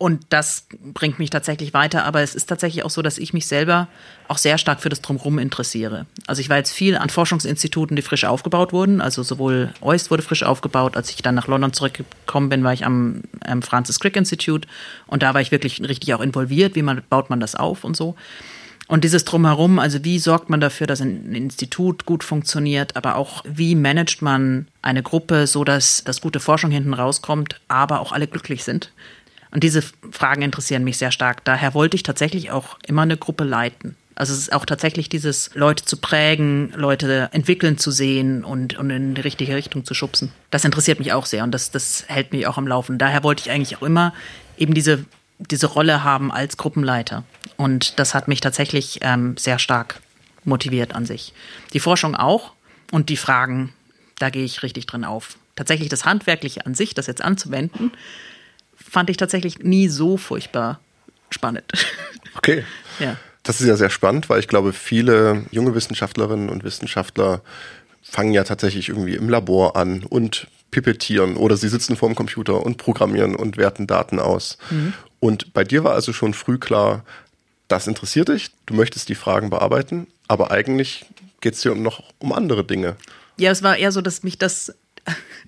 Und 0.05 0.27
das 0.29 0.67
bringt 0.93 1.19
mich 1.19 1.31
tatsächlich 1.31 1.73
weiter. 1.73 2.05
Aber 2.05 2.21
es 2.21 2.35
ist 2.35 2.45
tatsächlich 2.45 2.85
auch 2.85 2.91
so, 2.91 3.01
dass 3.01 3.17
ich 3.17 3.33
mich 3.33 3.47
selber 3.47 3.89
auch 4.29 4.37
sehr 4.37 4.59
stark 4.59 4.83
für 4.83 4.91
das 4.91 5.01
Drumherum 5.01 5.39
interessiere. 5.39 6.05
Also 6.27 6.43
ich 6.43 6.51
war 6.51 6.59
jetzt 6.59 6.73
viel 6.73 6.99
an 6.99 7.09
Forschungsinstituten, 7.09 7.97
die 7.97 8.03
frisch 8.03 8.27
aufgebaut 8.27 8.75
wurden. 8.75 9.01
Also 9.01 9.23
sowohl 9.23 9.73
OIST 9.81 10.11
wurde 10.11 10.23
frisch 10.23 10.43
aufgebaut. 10.43 10.99
Als 10.99 11.09
ich 11.09 11.23
dann 11.23 11.35
nach 11.35 11.47
London 11.47 11.73
zurückgekommen 11.73 12.51
bin, 12.51 12.63
war 12.65 12.75
ich 12.75 12.85
am, 12.85 13.23
am 13.47 13.63
Francis 13.63 13.99
Crick 13.99 14.17
Institute. 14.17 14.69
Und 15.07 15.23
da 15.23 15.33
war 15.33 15.41
ich 15.41 15.51
wirklich 15.51 15.81
richtig 15.81 16.13
auch 16.13 16.21
involviert. 16.21 16.75
Wie 16.75 16.83
man, 16.83 17.01
baut 17.09 17.31
man 17.31 17.41
das 17.41 17.55
auf 17.55 17.83
und 17.83 17.97
so. 17.97 18.15
Und 18.87 19.05
dieses 19.05 19.25
Drumherum, 19.25 19.79
also 19.79 20.05
wie 20.05 20.19
sorgt 20.19 20.51
man 20.51 20.61
dafür, 20.61 20.87
dass 20.87 21.01
ein 21.01 21.35
Institut 21.35 22.05
gut 22.05 22.23
funktioniert, 22.25 22.95
aber 22.95 23.17
auch 23.17 23.43
wie 23.49 23.75
managt 23.75 24.21
man 24.21 24.69
eine 24.83 25.03
Gruppe, 25.03 25.47
so 25.47 25.65
dass, 25.65 26.05
dass 26.05 26.21
gute 26.21 26.41
Forschung 26.41 26.71
hinten 26.71 26.93
rauskommt, 26.93 27.59
aber 27.69 28.01
auch 28.01 28.13
alle 28.13 28.27
glücklich 28.27 28.65
sind. 28.65 28.93
Und 29.55 29.63
diese 29.63 29.83
Fragen 30.11 30.43
interessieren 30.43 30.83
mich 30.83 30.99
sehr 30.99 31.13
stark. 31.13 31.45
Daher 31.45 31.75
wollte 31.75 31.95
ich 31.95 32.03
tatsächlich 32.03 32.51
auch 32.51 32.77
immer 32.87 33.03
eine 33.03 33.17
Gruppe 33.17 33.45
leiten. 33.45 33.97
Also 34.17 34.33
es 34.33 34.41
ist 34.41 34.53
auch 34.53 34.67
tatsächlich 34.67 35.09
dieses 35.09 35.51
Leute 35.55 35.85
zu 35.85 35.97
prägen, 35.97 36.73
Leute 36.77 37.29
entwickeln 37.33 37.79
zu 37.79 37.93
sehen 37.93 38.45
und, 38.45 38.77
und 38.77 38.91
in 38.91 39.15
die 39.15 39.21
richtige 39.21 39.55
Richtung 39.55 39.85
zu 39.85 39.95
schubsen. 39.95 40.33
Das 40.51 40.65
interessiert 40.65 40.99
mich 40.99 41.13
auch 41.13 41.27
sehr 41.27 41.45
und 41.45 41.53
das, 41.53 41.71
das 41.71 42.05
hält 42.09 42.33
mich 42.33 42.49
auch 42.49 42.59
am 42.59 42.67
Laufen. 42.67 42.99
Daher 42.99 43.23
wollte 43.23 43.43
ich 43.45 43.51
eigentlich 43.53 43.77
auch 43.77 43.83
immer 43.83 44.13
eben 44.57 44.75
diese, 44.75 45.05
diese 45.39 45.67
Rolle 45.67 46.03
haben 46.03 46.33
als 46.33 46.57
Gruppenleiter. 46.57 47.23
Und 47.57 47.99
das 48.01 48.13
hat 48.13 48.27
mich 48.27 48.41
tatsächlich 48.41 48.99
ähm, 49.03 49.37
sehr 49.37 49.61
stark 49.61 50.01
motiviert 50.45 50.95
an 50.95 51.07
sich. 51.07 51.33
Die 51.73 51.81
Forschung 51.81 52.17
auch 52.17 52.53
und 52.91 53.09
die 53.09 53.17
Fragen, 53.17 53.73
da 54.19 54.31
gehe 54.31 54.45
ich 54.45 54.65
richtig 54.65 54.87
drin 54.87 55.05
auf. 55.05 55.39
Tatsächlich 55.55 55.89
das 55.89 56.05
Handwerkliche 56.05 56.67
an 56.67 56.75
sich, 56.75 56.95
das 56.95 57.07
jetzt 57.07 57.23
anzuwenden, 57.23 57.93
fand 58.95 59.11
ich 59.11 59.17
tatsächlich 59.17 59.59
nie 59.59 59.89
so 59.89 60.17
furchtbar 60.17 60.81
spannend. 61.31 61.71
Okay. 62.37 62.65
ja. 62.99 63.17
Das 63.45 63.61
ist 63.61 63.69
ja 63.69 63.77
sehr 63.77 63.91
spannend, 63.91 64.29
weil 64.29 64.41
ich 64.41 64.49
glaube, 64.49 64.73
viele 64.73 65.45
junge 65.53 65.73
Wissenschaftlerinnen 65.77 66.49
und 66.49 66.65
Wissenschaftler 66.65 67.43
fangen 68.03 68.33
ja 68.33 68.43
tatsächlich 68.43 68.89
irgendwie 68.89 69.15
im 69.15 69.29
Labor 69.29 69.77
an 69.77 70.03
und 70.03 70.49
pipettieren 70.73 71.37
oder 71.37 71.57
sie 71.57 71.69
sitzen 71.69 71.95
vorm 71.95 72.17
Computer 72.17 72.67
und 72.67 72.77
programmieren 72.77 73.37
und 73.37 73.57
werten 73.57 73.87
Daten 73.87 74.19
aus. 74.19 74.59
Und 75.21 75.55
bei 75.55 75.63
dir 75.63 75.85
war 75.85 75.95
also 75.95 76.13
schon 76.13 76.35
früh 76.35 76.59
klar, 76.59 77.05
das 77.69 77.87
interessiert 77.87 78.31
dich, 78.31 78.51
du 78.67 78.75
möchtest 78.75 79.09
die 79.09 79.15
Fragen 79.15 79.49
bearbeiten, 79.49 80.09
aber 80.27 80.51
eigentlich 80.51 81.07
geht 81.41 81.55
es 81.55 81.61
dir 81.61 81.77
noch 81.77 82.03
um 82.19 82.33
andere 82.33 82.65
Dinge. 82.65 82.97
Ja, 83.37 83.53
es 83.53 83.63
war 83.63 83.77
eher 83.77 83.93
so, 83.93 84.01
dass 84.01 84.25
mich 84.25 84.39
das, 84.39 84.75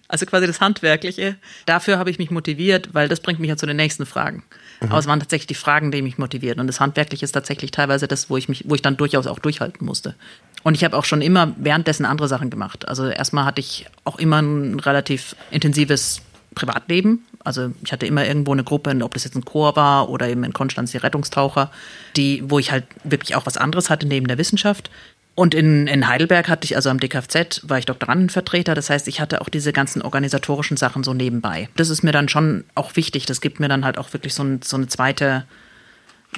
also 0.09 0.27
quasi 0.27 0.47
das 0.47 0.61
Handwerkliche, 0.61 1.37
dafür 1.67 1.99
habe 1.99 2.11
ich 2.11 2.19
mich 2.19 2.31
motiviert, 2.31 2.91
weil 2.93 3.09
das 3.09 3.21
bringt 3.21 3.41
mich 3.41 3.49
ja 3.49 3.57
zu 3.57 3.67
den 3.67 3.77
nächsten 3.77 4.07
Fragen. 4.07 4.45
Aber 4.81 4.99
es 4.99 5.07
waren 5.07 5.21
tatsächlich 5.21 5.47
die 5.47 5.55
Fragen, 5.55 5.91
die 5.91 6.03
mich 6.03 6.19
motivieren. 6.19 6.61
Und 6.61 6.67
das 6.67 6.81
Handwerkliche 6.81 7.25
ist 7.25 7.33
tatsächlich 7.33 7.71
teilweise 7.71 8.07
das, 8.07 8.29
wo 8.29 8.37
ich 8.37 8.49
mich, 8.49 8.65
wo 8.67 8.75
ich 8.75 8.83
dann 8.83 8.97
durchaus 8.97 9.27
auch 9.27 9.39
durchhalten 9.39 9.87
musste. 9.87 10.15
Und 10.63 10.75
ich 10.75 10.85
habe 10.85 10.97
auch 10.97 11.05
schon 11.05 11.23
immer 11.23 11.55
währenddessen 11.57 12.05
andere 12.05 12.29
Sachen 12.29 12.51
gemacht. 12.51 12.87
Also 12.87 13.07
erstmal 13.07 13.45
hatte 13.45 13.61
ich 13.61 13.87
auch 14.05 14.19
immer 14.19 14.41
ein 14.41 14.79
relativ 14.81 15.35
intensives 15.51 16.21
Privatleben. 16.55 17.25
Also 17.45 17.71
ich 17.85 17.93
hatte 17.93 18.07
immer 18.07 18.27
irgendwo 18.27 18.53
eine 18.53 18.65
Gruppe, 18.65 18.97
ob 19.03 19.15
das 19.15 19.25
jetzt 19.25 19.37
ein 19.37 19.45
Chor 19.45 19.77
war 19.77 20.09
oder 20.09 20.29
eben 20.29 20.43
in 20.45 20.53
Konstanz 20.53 20.91
die 20.91 20.99
Rettungstaucher, 20.99 21.71
die, 22.17 22.43
wo 22.51 22.59
ich 22.59 22.73
halt 22.73 22.85
wirklich 23.05 23.37
auch 23.37 23.47
was 23.47 23.57
anderes 23.57 23.89
hatte 23.89 24.07
neben 24.07 24.27
der 24.27 24.39
Wissenschaft. 24.39 24.91
Und 25.37 25.55
in, 25.55 25.87
in 25.87 26.09
Heidelberg 26.09 26.49
hatte 26.49 26.65
ich, 26.65 26.77
also 26.77 26.89
am 26.89 26.99
DKFZ, 26.99 27.69
war 27.69 27.79
ich 27.79 27.85
Doktorandenvertreter. 27.85 28.75
Das 28.75 28.89
heißt, 28.89 29.07
ich 29.07 29.21
hatte 29.21 29.43
auch 29.43 29.51
diese 29.51 29.71
ganzen 29.71 30.01
organisatorischen 30.01 30.79
Sachen 30.79 31.05
so 31.05 31.13
nebenbei. 31.13 31.69
Das 31.77 31.91
ist 31.91 32.03
mir 32.03 32.13
dann 32.13 32.31
schon 32.31 32.65
auch 32.75 32.97
wichtig. 32.97 33.27
Das 33.27 33.43
gibt 33.43 33.61
mir 33.61 33.69
dann 33.69 33.85
halt 33.85 33.99
auch 33.99 34.15
wirklich 34.15 34.33
so, 34.33 34.43
ein, 34.43 34.63
so 34.63 34.79
eine 34.79 34.89
zweite, 34.89 35.45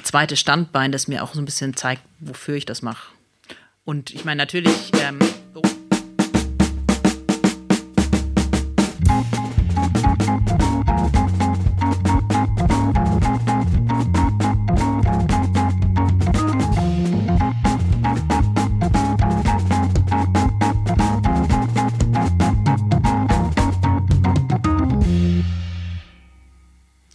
zweite 0.03 0.35
Standbein, 0.35 0.91
das 0.91 1.07
mir 1.07 1.23
auch 1.23 1.33
so 1.33 1.41
ein 1.41 1.45
bisschen 1.45 1.77
zeigt, 1.77 2.01
wofür 2.19 2.55
ich 2.55 2.65
das 2.65 2.81
mache. 2.81 3.13
Und 3.85 4.11
ich 4.11 4.25
meine, 4.25 4.39
natürlich. 4.39 4.91
Ähm, 5.01 5.17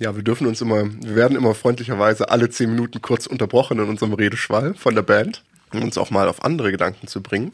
Ja, 0.05 0.15
wir 0.15 0.23
dürfen 0.23 0.47
uns 0.47 0.61
immer, 0.61 0.85
wir 0.85 1.17
werden 1.17 1.35
immer 1.35 1.55
freundlicherweise 1.55 2.29
alle 2.29 2.51
zehn 2.51 2.69
Minuten 2.69 3.01
kurz 3.01 3.27
unterbrochen 3.27 3.79
in 3.79 3.89
unserem 3.89 4.13
Redeschwall 4.13 4.75
von 4.75 4.95
der 4.95 5.01
Band, 5.01 5.43
um 5.73 5.83
uns 5.83 5.97
auch 5.97 6.11
mal 6.11 6.29
auf 6.29 6.45
andere 6.45 6.71
Gedanken 6.71 7.07
zu 7.07 7.23
bringen. 7.23 7.53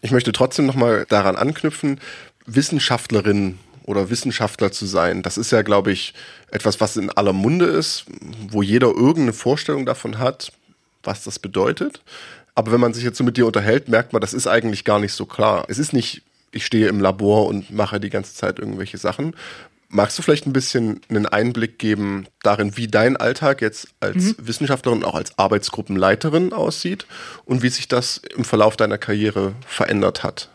Ich 0.00 0.10
möchte 0.10 0.32
trotzdem 0.32 0.66
nochmal 0.66 1.06
daran 1.08 1.36
anknüpfen, 1.36 2.00
Wissenschaftlerin 2.46 3.60
oder 3.84 4.10
Wissenschaftler 4.10 4.72
zu 4.72 4.86
sein. 4.86 5.22
Das 5.22 5.38
ist 5.38 5.52
ja, 5.52 5.62
glaube 5.62 5.92
ich, 5.92 6.14
etwas, 6.50 6.80
was 6.80 6.96
in 6.96 7.10
aller 7.10 7.32
Munde 7.32 7.66
ist, 7.66 8.06
wo 8.50 8.62
jeder 8.62 8.88
irgendeine 8.88 9.32
Vorstellung 9.32 9.86
davon 9.86 10.18
hat. 10.18 10.50
was 11.04 11.22
das 11.22 11.38
bedeutet. 11.38 12.00
Aber 12.56 12.72
wenn 12.72 12.80
man 12.80 12.92
sich 12.92 13.04
jetzt 13.04 13.18
so 13.18 13.22
mit 13.22 13.36
dir 13.36 13.46
unterhält, 13.46 13.88
merkt 13.88 14.12
man, 14.12 14.20
das 14.20 14.34
ist 14.34 14.48
eigentlich 14.48 14.84
gar 14.84 14.98
nicht 14.98 15.12
so 15.12 15.26
klar. 15.26 15.66
Es 15.68 15.78
ist 15.78 15.92
nicht, 15.92 16.22
ich 16.50 16.66
stehe 16.66 16.88
im 16.88 16.98
Labor 16.98 17.46
und 17.46 17.70
mache 17.70 18.00
die 18.00 18.10
ganze 18.10 18.34
Zeit 18.34 18.58
irgendwelche 18.58 18.98
Sachen. 18.98 19.36
Magst 19.94 20.18
du 20.18 20.22
vielleicht 20.22 20.46
ein 20.46 20.54
bisschen 20.54 21.02
einen 21.10 21.26
Einblick 21.26 21.78
geben 21.78 22.26
darin, 22.42 22.78
wie 22.78 22.88
dein 22.88 23.18
Alltag 23.18 23.60
jetzt 23.60 23.88
als 24.00 24.16
mhm. 24.16 24.36
Wissenschaftlerin, 24.38 25.04
auch 25.04 25.14
als 25.14 25.38
Arbeitsgruppenleiterin 25.38 26.54
aussieht 26.54 27.06
und 27.44 27.62
wie 27.62 27.68
sich 27.68 27.88
das 27.88 28.22
im 28.34 28.44
Verlauf 28.44 28.76
deiner 28.76 28.96
Karriere 28.96 29.54
verändert 29.66 30.24
hat? 30.24 30.48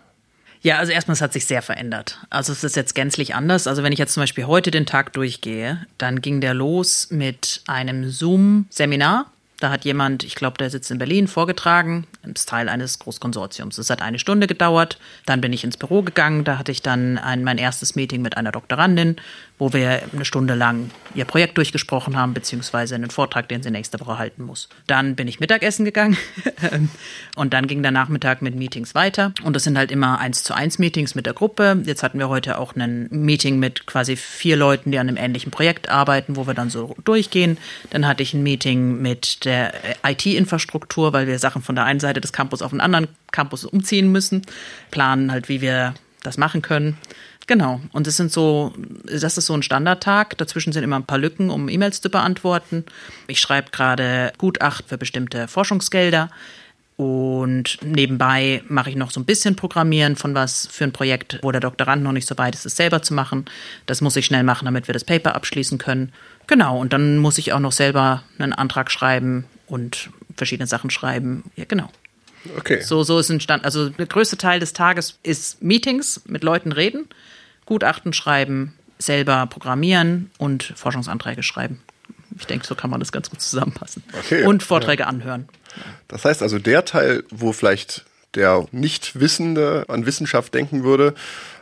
Ja, 0.62 0.80
also 0.80 0.92
erstmal, 0.92 1.14
es 1.14 1.22
hat 1.22 1.34
sich 1.34 1.46
sehr 1.46 1.62
verändert. 1.62 2.18
Also 2.32 2.52
es 2.52 2.64
ist 2.64 2.76
jetzt 2.76 2.96
gänzlich 2.96 3.36
anders. 3.36 3.68
Also 3.68 3.84
wenn 3.84 3.94
ich 3.94 4.00
jetzt 4.00 4.14
zum 4.16 4.24
Beispiel 4.24 4.48
heute 4.48 4.72
den 4.72 4.88
Tag 4.88 5.14
durchgehe, 5.14 5.86
dann 6.00 6.20
ging 6.20 6.42
der 6.42 6.56
los 6.56 7.10
mit 7.12 7.62
einem 7.68 8.10
Zoom-Seminar 8.10 9.32
da 9.60 9.72
hat 9.72 9.86
jemand, 9.86 10.24
ich 10.24 10.36
glaube, 10.36 10.58
der 10.58 10.70
sitzt 10.70 10.92
in 10.92 11.00
Berlin, 11.00 11.28
vorgetragen, 11.28 12.06
als 12.22 12.46
Teil 12.46 12.70
eines 12.70 13.00
Großkonsortiums. 13.00 13.78
Es 13.80 13.90
hat 13.90 14.02
eine 14.04 14.20
Stunde 14.20 14.46
gedauert. 14.46 15.00
Dann 15.26 15.42
bin 15.42 15.52
ich 15.52 15.64
ins 15.64 15.78
Büro 15.78 16.04
gegangen. 16.04 16.44
Da 16.44 16.60
hatte 16.60 16.72
ich 16.72 16.84
dann 16.84 17.18
ein, 17.18 17.44
mein 17.44 17.58
erstes 17.58 17.96
Meeting 17.96 18.22
mit 18.22 18.38
einer 18.38 18.52
Doktorandin, 18.52 19.16
wo 19.60 19.74
wir 19.74 20.04
eine 20.14 20.26
Stunde 20.26 20.54
lang 20.54 20.92
ihr 21.16 21.26
Projekt 21.26 21.58
durchgesprochen 21.58 22.16
haben, 22.16 22.34
beziehungsweise 22.34 22.96
einen 22.96 23.10
Vortrag, 23.10 23.50
den 23.50 23.64
sie 23.64 23.72
nächste 23.72 24.00
Woche 24.00 24.20
halten 24.20 24.44
muss. 24.44 24.70
Dann 24.86 25.16
bin 25.16 25.28
ich 25.28 25.40
Mittagessen 25.40 25.84
gegangen 25.84 26.18
und 27.36 27.54
dann 27.54 27.66
ging 27.66 27.82
der 27.82 27.92
Nachmittag 27.92 28.42
mit 28.42 28.56
Meetings 28.56 28.94
weiter. 28.94 29.34
Und 29.44 29.56
das 29.56 29.64
sind 29.64 29.78
halt 29.78 29.92
immer 29.92 30.20
eins 30.20 30.44
zu 30.44 30.54
eins 30.54 30.78
Meetings 30.78 31.16
mit 31.16 31.26
der 31.26 31.34
Gruppe. 31.34 31.82
Jetzt 31.86 32.04
hatten 32.04 32.20
wir 32.20 32.30
heute 32.30 32.60
auch 32.60 32.76
ein 32.76 33.08
Meeting 33.10 33.58
mit 33.58 33.88
quasi 33.88 34.16
vier 34.16 34.58
Leuten, 34.58 34.92
die 34.92 35.00
an 35.00 35.08
einem 35.08 35.18
ähnlichen 35.18 35.52
Projekt 35.52 35.90
arbeiten, 35.90 36.36
wo 36.36 36.46
wir 36.46 36.54
dann 36.54 36.70
so 36.70 36.96
durchgehen. 37.04 37.58
Dann 37.90 38.06
hatte 38.06 38.22
ich 38.22 38.34
ein 38.36 38.44
Meeting 38.44 39.02
mit 39.02 39.44
der 39.46 39.74
IT-Infrastruktur, 40.06 41.14
weil 41.14 41.26
wir 41.26 41.40
Sachen 41.40 41.64
von 41.64 41.76
der 41.76 41.86
einen 41.86 42.00
Seite 42.00 42.22
des 42.22 42.32
Campus 42.32 42.62
auf 42.62 42.72
den 42.72 42.82
anderen 42.82 43.08
Campus 43.32 43.66
umziehen 43.66 44.12
müssen, 44.12 44.44
planen 44.92 45.32
halt, 45.32 45.50
wie 45.50 45.62
wir 45.62 45.96
das 46.24 46.38
machen 46.38 46.62
können. 46.62 46.98
Genau. 47.48 47.80
Und 47.94 48.08
es 48.08 48.18
sind 48.18 48.32
so, 48.32 48.74
das 49.06 49.38
ist 49.38 49.46
so 49.46 49.54
ein 49.54 49.64
Standardtag. 49.64 50.38
Dazwischen 50.38 50.74
sind 50.74 50.84
immer 50.84 50.98
ein 50.98 51.06
paar 51.06 51.18
Lücken, 51.18 51.50
um 51.50 51.70
E-Mails 51.70 52.02
zu 52.02 52.10
beantworten. 52.10 52.86
Ich 53.28 53.40
schreibe 53.40 53.72
gerade 53.72 54.34
Gutachten 54.38 54.88
für 54.88 54.98
bestimmte 54.98 55.48
Forschungsgelder. 55.48 56.30
Und 56.98 57.78
nebenbei 57.84 58.64
mache 58.68 58.90
ich 58.90 58.96
noch 58.96 59.12
so 59.12 59.20
ein 59.20 59.26
bisschen 59.26 59.56
Programmieren 59.56 60.16
von 60.16 60.34
was 60.34 60.68
für 60.68 60.84
ein 60.84 60.92
Projekt, 60.92 61.40
wo 61.44 61.52
der 61.52 61.62
Doktorand 61.62 62.04
noch 62.04 62.12
nicht 62.12 62.28
so 62.28 62.38
weit 62.40 62.56
ist, 62.56 62.66
es 62.66 62.76
selber 62.76 63.04
zu 63.04 63.14
machen. 63.14 63.46
Das 63.86 64.02
muss 64.02 64.16
ich 64.16 64.26
schnell 64.26 64.44
machen, 64.44 64.66
damit 64.66 64.88
wir 64.88 64.94
das 64.94 65.04
Paper 65.04 65.36
abschließen 65.36 65.78
können. 65.78 66.12
Genau, 66.48 66.80
und 66.80 66.94
dann 66.94 67.20
muss 67.20 67.38
ich 67.38 67.54
auch 67.54 67.60
noch 67.60 67.72
selber 67.72 68.24
einen 68.40 68.52
Antrag 68.52 68.90
schreiben 68.92 69.46
und 69.68 70.10
verschiedene 70.36 70.66
Sachen 70.66 70.90
schreiben. 70.90 71.44
Ja, 71.56 71.66
genau. 71.66 71.90
Okay. 72.58 72.82
So, 72.82 73.04
so 73.04 73.20
ist 73.20 73.30
ein 73.30 73.42
Stand. 73.42 73.64
Also 73.64 73.90
der 73.90 74.08
größte 74.08 74.38
Teil 74.38 74.60
des 74.60 74.74
Tages 74.74 75.20
ist 75.22 75.62
Meetings, 75.62 76.22
mit 76.26 76.44
Leuten 76.44 76.72
reden, 76.72 77.08
Gutachten 77.68 78.14
schreiben, 78.14 78.74
selber 78.98 79.46
programmieren 79.46 80.32
und 80.40 80.64
Forschungsanträge 80.76 81.44
schreiben. 81.44 81.82
Ich 82.40 82.48
denke, 82.48 82.66
so 82.66 82.74
kann 82.74 82.90
man 82.90 83.00
das 83.00 83.12
ganz 83.12 83.30
gut 83.30 83.42
zusammenpassen. 83.42 84.04
Okay. 84.18 84.44
Und 84.44 84.64
Vorträge 84.64 85.04
ja. 85.04 85.10
anhören. 85.10 85.48
Das 86.08 86.26
heißt 86.26 86.42
also, 86.42 86.58
der 86.58 86.86
Teil, 86.86 87.24
wo 87.30 87.54
vielleicht 87.54 88.06
der 88.36 88.66
Nichtwissende 88.72 89.86
an 89.88 90.06
Wissenschaft 90.06 90.54
denken 90.54 90.84
würde, 90.84 91.14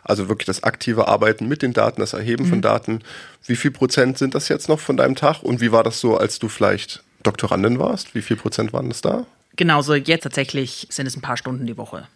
also 0.03 0.29
wirklich 0.29 0.45
das 0.45 0.63
aktive 0.63 1.07
Arbeiten 1.07 1.47
mit 1.47 1.61
den 1.61 1.73
Daten, 1.73 2.01
das 2.01 2.13
Erheben 2.13 2.45
mhm. 2.45 2.49
von 2.49 2.61
Daten, 2.61 2.99
wie 3.45 3.55
viel 3.55 3.71
Prozent 3.71 4.17
sind 4.17 4.35
das 4.35 4.47
jetzt 4.47 4.69
noch 4.69 4.79
von 4.79 4.97
deinem 4.97 5.15
Tag 5.15 5.41
und 5.41 5.61
wie 5.61 5.71
war 5.71 5.83
das 5.83 5.99
so, 5.99 6.17
als 6.17 6.39
du 6.39 6.49
vielleicht 6.49 7.03
Doktorandin 7.23 7.79
warst? 7.79 8.13
Wie 8.13 8.21
viel 8.21 8.37
Prozent 8.37 8.73
waren 8.73 8.89
das 8.89 9.01
da? 9.01 9.25
Genau, 9.55 9.81
so 9.81 9.95
jetzt 9.95 10.23
tatsächlich 10.23 10.87
sind 10.89 11.07
es 11.07 11.15
ein 11.15 11.21
paar 11.21 11.37
Stunden 11.37 11.65
die 11.65 11.77
Woche. 11.77 12.07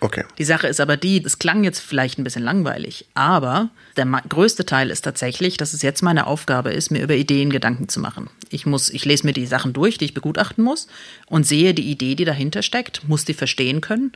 Okay. 0.00 0.24
Die 0.38 0.44
Sache 0.44 0.68
ist 0.68 0.80
aber 0.80 0.96
die, 0.96 1.22
es 1.24 1.38
klang 1.38 1.64
jetzt 1.64 1.80
vielleicht 1.80 2.18
ein 2.18 2.24
bisschen 2.24 2.44
langweilig, 2.44 3.06
aber 3.14 3.70
der 3.96 4.06
größte 4.06 4.64
Teil 4.64 4.90
ist 4.90 5.02
tatsächlich, 5.02 5.56
dass 5.56 5.72
es 5.72 5.82
jetzt 5.82 6.02
meine 6.02 6.26
Aufgabe 6.26 6.72
ist, 6.72 6.90
mir 6.90 7.02
über 7.02 7.14
Ideen 7.14 7.50
Gedanken 7.50 7.88
zu 7.88 7.98
machen. 7.98 8.30
Ich 8.50 8.64
muss, 8.64 8.90
ich 8.90 9.04
lese 9.04 9.26
mir 9.26 9.32
die 9.32 9.46
Sachen 9.46 9.72
durch, 9.72 9.98
die 9.98 10.06
ich 10.06 10.14
begutachten 10.14 10.62
muss 10.62 10.86
und 11.26 11.46
sehe 11.46 11.74
die 11.74 11.90
Idee, 11.90 12.14
die 12.14 12.24
dahinter 12.24 12.62
steckt, 12.62 13.08
muss 13.08 13.24
die 13.24 13.34
verstehen 13.34 13.80
können 13.80 14.12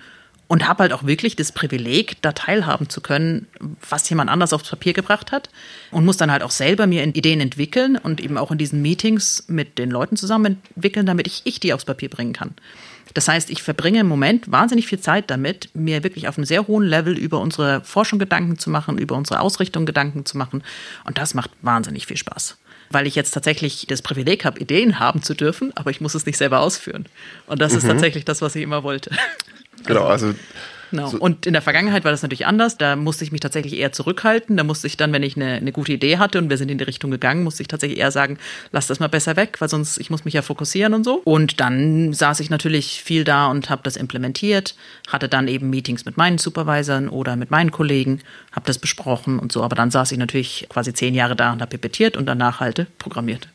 und 0.53 0.69
habe 0.69 0.83
halt 0.83 0.93
auch 0.93 1.05
wirklich 1.05 1.35
das 1.35 1.51
Privileg, 1.51 2.21
da 2.21 2.33
teilhaben 2.33 2.89
zu 2.89 3.01
können, 3.01 3.47
was 3.89 4.09
jemand 4.11 4.31
anders 4.31 4.53
aufs 4.53 4.69
Papier 4.69 4.93
gebracht 4.93 5.33
hat 5.33 5.49
und 5.91 6.05
muss 6.05 6.19
dann 6.19 6.31
halt 6.31 6.43
auch 6.43 6.51
selber 6.51 6.87
mir 6.87 7.03
Ideen 7.05 7.41
entwickeln 7.41 7.97
und 7.97 8.21
eben 8.21 8.37
auch 8.37 8.51
in 8.51 8.59
diesen 8.59 8.83
Meetings 8.83 9.45
mit 9.49 9.79
den 9.79 9.91
Leuten 9.91 10.17
zusammen 10.17 10.59
entwickeln, 10.75 11.07
damit 11.07 11.27
ich, 11.27 11.41
ich 11.45 11.59
die 11.59 11.73
aufs 11.73 11.87
Papier 11.87 12.11
bringen 12.11 12.35
kann. 12.35 12.55
Das 13.15 13.29
heißt, 13.29 13.51
ich 13.51 13.63
verbringe 13.63 14.01
im 14.01 14.09
Moment 14.09 14.51
wahnsinnig 14.51 14.87
viel 14.87 15.01
Zeit 15.01 15.31
damit, 15.31 15.69
mir 15.75 16.03
wirklich 16.03 16.29
auf 16.29 16.39
einem 16.39 16.45
sehr 16.45 16.67
hohen 16.67 16.85
Level 16.85 17.17
über 17.17 17.41
unsere 17.41 17.83
Forschung 17.85 18.19
Gedanken 18.19 18.59
zu 18.59 18.71
machen, 18.71 18.99
über 18.99 19.17
unsere 19.17 19.41
Ausrichtung 19.41 19.87
Gedanken 19.87 20.25
zu 20.25 20.39
machen. 20.39 20.63
Und 21.05 21.19
das 21.19 21.35
macht 21.35 21.51
wahnsinnig 21.61 22.07
viel 22.07 22.17
Spaß. 22.17 22.57
Weil 22.91 23.07
ich 23.07 23.15
jetzt 23.15 23.33
tatsächlich 23.33 23.87
das 23.89 24.03
Privileg 24.03 24.45
habe, 24.45 24.61
Ideen 24.61 24.99
haben 24.99 25.23
zu 25.23 25.35
dürfen, 25.35 25.73
aber 25.77 25.91
ich 25.91 26.01
muss 26.01 26.15
es 26.15 26.27
nicht 26.27 26.37
selber 26.37 26.61
ausführen. 26.61 27.07
Und 27.47 27.61
das 27.61 27.73
mhm. 27.73 27.79
ist 27.79 27.87
tatsächlich 27.87 28.25
das, 28.25 28.43
was 28.43 28.55
ich 28.55 28.63
immer 28.63 28.83
wollte. 28.83 29.11
Genau, 29.85 30.07
also 30.07 30.35
Genau. 30.93 31.09
So. 31.09 31.19
Und 31.19 31.47
in 31.47 31.55
der 31.55 31.63
Vergangenheit 31.63 32.05
war 32.05 32.11
das 32.11 32.21
natürlich 32.21 32.45
anders. 32.45 32.77
Da 32.77 32.97
musste 32.97 33.25
ich 33.25 33.33
mich 33.33 33.41
tatsächlich 33.41 33.79
eher 33.79 33.93
zurückhalten. 33.93 34.59
Da 34.59 34.63
musste 34.63 34.87
ich 34.87 34.99
dann, 34.99 35.11
wenn 35.15 35.23
ich 35.23 35.37
eine, 35.37 35.55
eine 35.55 35.73
gute 35.73 35.91
Idee 35.91 36.19
hatte 36.19 36.39
und 36.39 36.51
wir 36.51 36.59
sind 36.59 36.71
in 36.71 36.77
die 36.77 36.85
Richtung 36.85 37.11
gegangen, 37.11 37.45
musste 37.45 37.63
ich 37.63 37.69
tatsächlich 37.69 37.99
eher 37.99 38.11
sagen, 38.11 38.37
lass 38.73 38.89
das 38.89 39.01
mal 39.01 39.09
besser 39.09 39.35
weg, 39.37 39.57
weil 39.61 39.71
sonst 39.71 39.97
ich 39.97 40.11
muss 40.11 40.27
mich 40.27 40.35
ja 40.35 40.43
fokussieren 40.43 40.93
und 40.93 41.03
so. 41.03 41.23
Und 41.25 41.61
dann 41.61 42.13
saß 42.13 42.41
ich 42.41 42.51
natürlich 42.51 43.03
viel 43.03 43.25
da 43.25 43.47
und 43.47 43.71
habe 43.71 43.81
das 43.85 43.97
implementiert, 43.97 44.75
hatte 45.09 45.31
dann 45.31 45.49
eben 45.49 45.71
Meetings 45.71 46.05
mit 46.05 46.19
meinen 46.19 46.37
Supervisern 46.37 47.09
oder 47.09 47.37
mit 47.37 47.51
meinen 47.51 47.71
Kollegen, 47.71 48.21
habe 48.53 48.67
das 48.67 48.79
besprochen 48.79 49.39
und 49.39 49.51
so. 49.51 49.63
Aber 49.63 49.75
dann 49.75 49.91
saß 49.91 50.13
ich 50.13 50.19
natürlich 50.19 50.67
quasi 50.69 50.93
zehn 50.93 51.15
Jahre 51.15 51.37
da 51.37 51.55
und 51.55 51.63
habe 51.63 51.71
pipettiert 51.71 52.19
und 52.19 52.27
danach 52.27 52.61
halt 52.61 52.87
programmiert. 52.99 53.49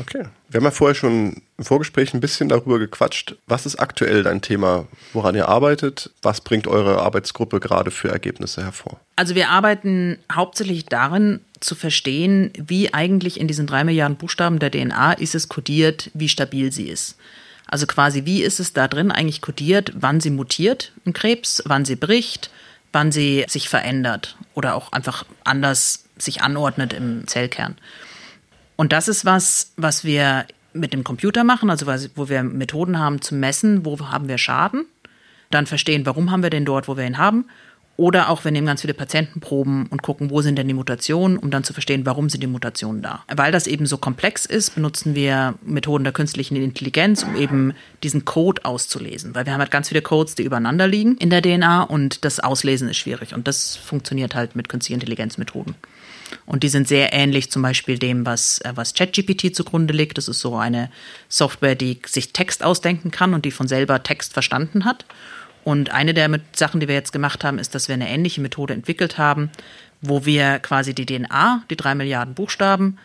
Okay. 0.00 0.24
Wir 0.48 0.58
haben 0.58 0.64
ja 0.64 0.70
vorher 0.70 0.94
schon 0.94 1.42
im 1.56 1.64
Vorgespräch 1.64 2.14
ein 2.14 2.20
bisschen 2.20 2.48
darüber 2.48 2.78
gequatscht. 2.78 3.36
Was 3.46 3.66
ist 3.66 3.76
aktuell 3.76 4.22
dein 4.22 4.42
Thema, 4.42 4.86
woran 5.12 5.34
ihr 5.34 5.48
arbeitet? 5.48 6.10
Was 6.22 6.40
bringt 6.40 6.66
eure 6.66 7.00
Arbeitsgruppe 7.00 7.60
gerade 7.60 7.90
für 7.90 8.08
Ergebnisse 8.08 8.62
hervor? 8.62 9.00
Also 9.16 9.34
wir 9.34 9.50
arbeiten 9.50 10.18
hauptsächlich 10.32 10.86
darin, 10.86 11.40
zu 11.60 11.74
verstehen, 11.74 12.52
wie 12.56 12.92
eigentlich 12.92 13.40
in 13.40 13.48
diesen 13.48 13.66
drei 13.66 13.84
Milliarden 13.84 14.16
Buchstaben 14.16 14.58
der 14.58 14.70
DNA 14.70 15.14
ist 15.14 15.34
es 15.34 15.48
kodiert, 15.48 16.10
wie 16.12 16.28
stabil 16.28 16.70
sie 16.70 16.88
ist. 16.88 17.16
Also 17.66 17.86
quasi, 17.86 18.26
wie 18.26 18.42
ist 18.42 18.60
es 18.60 18.74
da 18.74 18.86
drin 18.86 19.10
eigentlich 19.10 19.40
kodiert, 19.40 19.92
wann 19.94 20.20
sie 20.20 20.30
mutiert 20.30 20.92
im 21.04 21.14
Krebs, 21.14 21.62
wann 21.64 21.86
sie 21.86 21.96
bricht, 21.96 22.50
wann 22.92 23.10
sie 23.10 23.44
sich 23.48 23.68
verändert 23.68 24.36
oder 24.52 24.74
auch 24.74 24.92
einfach 24.92 25.24
anders 25.42 26.04
sich 26.18 26.42
anordnet 26.42 26.92
im 26.92 27.26
Zellkern. 27.26 27.76
Und 28.76 28.92
das 28.92 29.08
ist 29.08 29.24
was, 29.24 29.72
was 29.76 30.04
wir 30.04 30.46
mit 30.72 30.92
dem 30.92 31.04
Computer 31.04 31.44
machen, 31.44 31.70
also 31.70 31.86
wo 32.16 32.28
wir 32.28 32.42
Methoden 32.42 32.98
haben 32.98 33.22
zu 33.22 33.34
messen, 33.34 33.84
wo 33.84 33.98
haben 34.00 34.28
wir 34.28 34.38
Schaden, 34.38 34.86
dann 35.50 35.66
verstehen, 35.66 36.04
warum 36.04 36.30
haben 36.30 36.42
wir 36.42 36.50
den 36.50 36.64
dort, 36.64 36.88
wo 36.88 36.96
wir 36.96 37.06
ihn 37.06 37.18
haben. 37.18 37.46
Oder 37.96 38.28
auch 38.28 38.42
wir 38.42 38.50
nehmen 38.50 38.66
ganz 38.66 38.80
viele 38.80 38.92
Patientenproben 38.92 39.86
und 39.86 40.02
gucken, 40.02 40.30
wo 40.30 40.42
sind 40.42 40.56
denn 40.56 40.66
die 40.66 40.74
Mutationen, 40.74 41.38
um 41.38 41.52
dann 41.52 41.62
zu 41.62 41.72
verstehen, 41.72 42.04
warum 42.04 42.28
sind 42.28 42.42
die 42.42 42.48
Mutationen 42.48 43.02
da. 43.02 43.22
Weil 43.32 43.52
das 43.52 43.68
eben 43.68 43.86
so 43.86 43.98
komplex 43.98 44.46
ist, 44.46 44.74
benutzen 44.74 45.14
wir 45.14 45.54
Methoden 45.64 46.02
der 46.02 46.12
künstlichen 46.12 46.56
Intelligenz, 46.56 47.22
um 47.22 47.36
eben 47.36 47.72
diesen 48.02 48.24
Code 48.24 48.64
auszulesen. 48.64 49.36
Weil 49.36 49.46
wir 49.46 49.52
haben 49.52 49.60
halt 49.60 49.70
ganz 49.70 49.90
viele 49.90 50.02
Codes, 50.02 50.34
die 50.34 50.42
übereinander 50.42 50.88
liegen 50.88 51.16
in 51.18 51.30
der 51.30 51.40
DNA 51.40 51.84
und 51.84 52.24
das 52.24 52.40
Auslesen 52.40 52.88
ist 52.88 52.96
schwierig. 52.96 53.32
Und 53.32 53.46
das 53.46 53.76
funktioniert 53.76 54.34
halt 54.34 54.56
mit 54.56 54.68
künstlichen 54.68 54.94
Intelligenzmethoden. 54.94 55.76
Und 56.46 56.62
die 56.62 56.68
sind 56.68 56.86
sehr 56.86 57.12
ähnlich 57.12 57.50
zum 57.50 57.62
Beispiel 57.62 57.98
dem, 57.98 58.26
was, 58.26 58.58
äh, 58.60 58.72
was 58.74 58.94
ChatGPT 58.94 59.54
zugrunde 59.54 59.94
liegt. 59.94 60.18
Das 60.18 60.28
ist 60.28 60.40
so 60.40 60.56
eine 60.56 60.90
Software, 61.28 61.74
die 61.74 62.00
sich 62.06 62.32
Text 62.32 62.62
ausdenken 62.62 63.10
kann 63.10 63.34
und 63.34 63.44
die 63.44 63.50
von 63.50 63.68
selber 63.68 64.02
Text 64.02 64.32
verstanden 64.32 64.84
hat. 64.84 65.04
Und 65.64 65.90
eine 65.90 66.12
der 66.12 66.28
Sachen, 66.54 66.80
die 66.80 66.88
wir 66.88 66.94
jetzt 66.94 67.12
gemacht 67.12 67.42
haben, 67.42 67.58
ist, 67.58 67.74
dass 67.74 67.88
wir 67.88 67.94
eine 67.94 68.08
ähnliche 68.08 68.42
Methode 68.42 68.74
entwickelt 68.74 69.16
haben, 69.16 69.50
wo 70.02 70.26
wir 70.26 70.58
quasi 70.58 70.94
die 70.94 71.06
DNA, 71.06 71.64
die 71.70 71.76
drei 71.76 71.94
Milliarden 71.94 72.34
Buchstaben, 72.34 72.98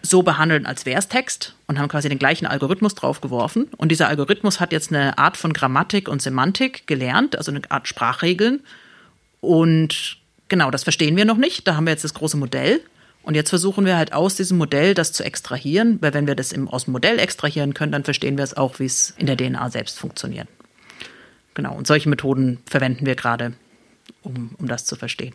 so 0.00 0.22
behandeln, 0.22 0.66
als 0.66 0.84
wäre 0.86 0.98
es 0.98 1.08
Text 1.08 1.54
und 1.66 1.78
haben 1.78 1.88
quasi 1.88 2.08
den 2.08 2.18
gleichen 2.18 2.46
Algorithmus 2.46 2.94
draufgeworfen. 2.94 3.68
Und 3.76 3.88
dieser 3.90 4.08
Algorithmus 4.08 4.60
hat 4.60 4.72
jetzt 4.72 4.92
eine 4.92 5.16
Art 5.18 5.36
von 5.36 5.52
Grammatik 5.52 6.08
und 6.08 6.20
Semantik 6.20 6.86
gelernt, 6.86 7.36
also 7.36 7.50
eine 7.50 7.62
Art 7.70 7.88
Sprachregeln. 7.88 8.60
Und 9.40 10.18
Genau, 10.48 10.70
das 10.70 10.82
verstehen 10.82 11.16
wir 11.16 11.24
noch 11.24 11.36
nicht. 11.36 11.66
Da 11.66 11.76
haben 11.76 11.84
wir 11.84 11.92
jetzt 11.92 12.04
das 12.04 12.14
große 12.14 12.36
Modell. 12.36 12.80
Und 13.22 13.34
jetzt 13.34 13.48
versuchen 13.48 13.86
wir 13.86 13.96
halt 13.96 14.12
aus 14.12 14.36
diesem 14.36 14.58
Modell 14.58 14.92
das 14.94 15.12
zu 15.12 15.24
extrahieren, 15.24 15.98
weil 16.02 16.12
wenn 16.12 16.26
wir 16.26 16.34
das 16.34 16.52
im, 16.52 16.68
aus 16.68 16.84
dem 16.84 16.92
Modell 16.92 17.18
extrahieren 17.18 17.72
können, 17.72 17.92
dann 17.92 18.04
verstehen 18.04 18.36
wir 18.36 18.44
es 18.44 18.54
auch, 18.54 18.78
wie 18.78 18.84
es 18.84 19.14
in 19.16 19.26
der 19.26 19.36
DNA 19.36 19.70
selbst 19.70 19.98
funktioniert. 19.98 20.46
Genau, 21.54 21.74
und 21.74 21.86
solche 21.86 22.08
Methoden 22.08 22.58
verwenden 22.66 23.06
wir 23.06 23.14
gerade, 23.14 23.54
um, 24.22 24.54
um 24.58 24.68
das 24.68 24.84
zu 24.84 24.96
verstehen. 24.96 25.34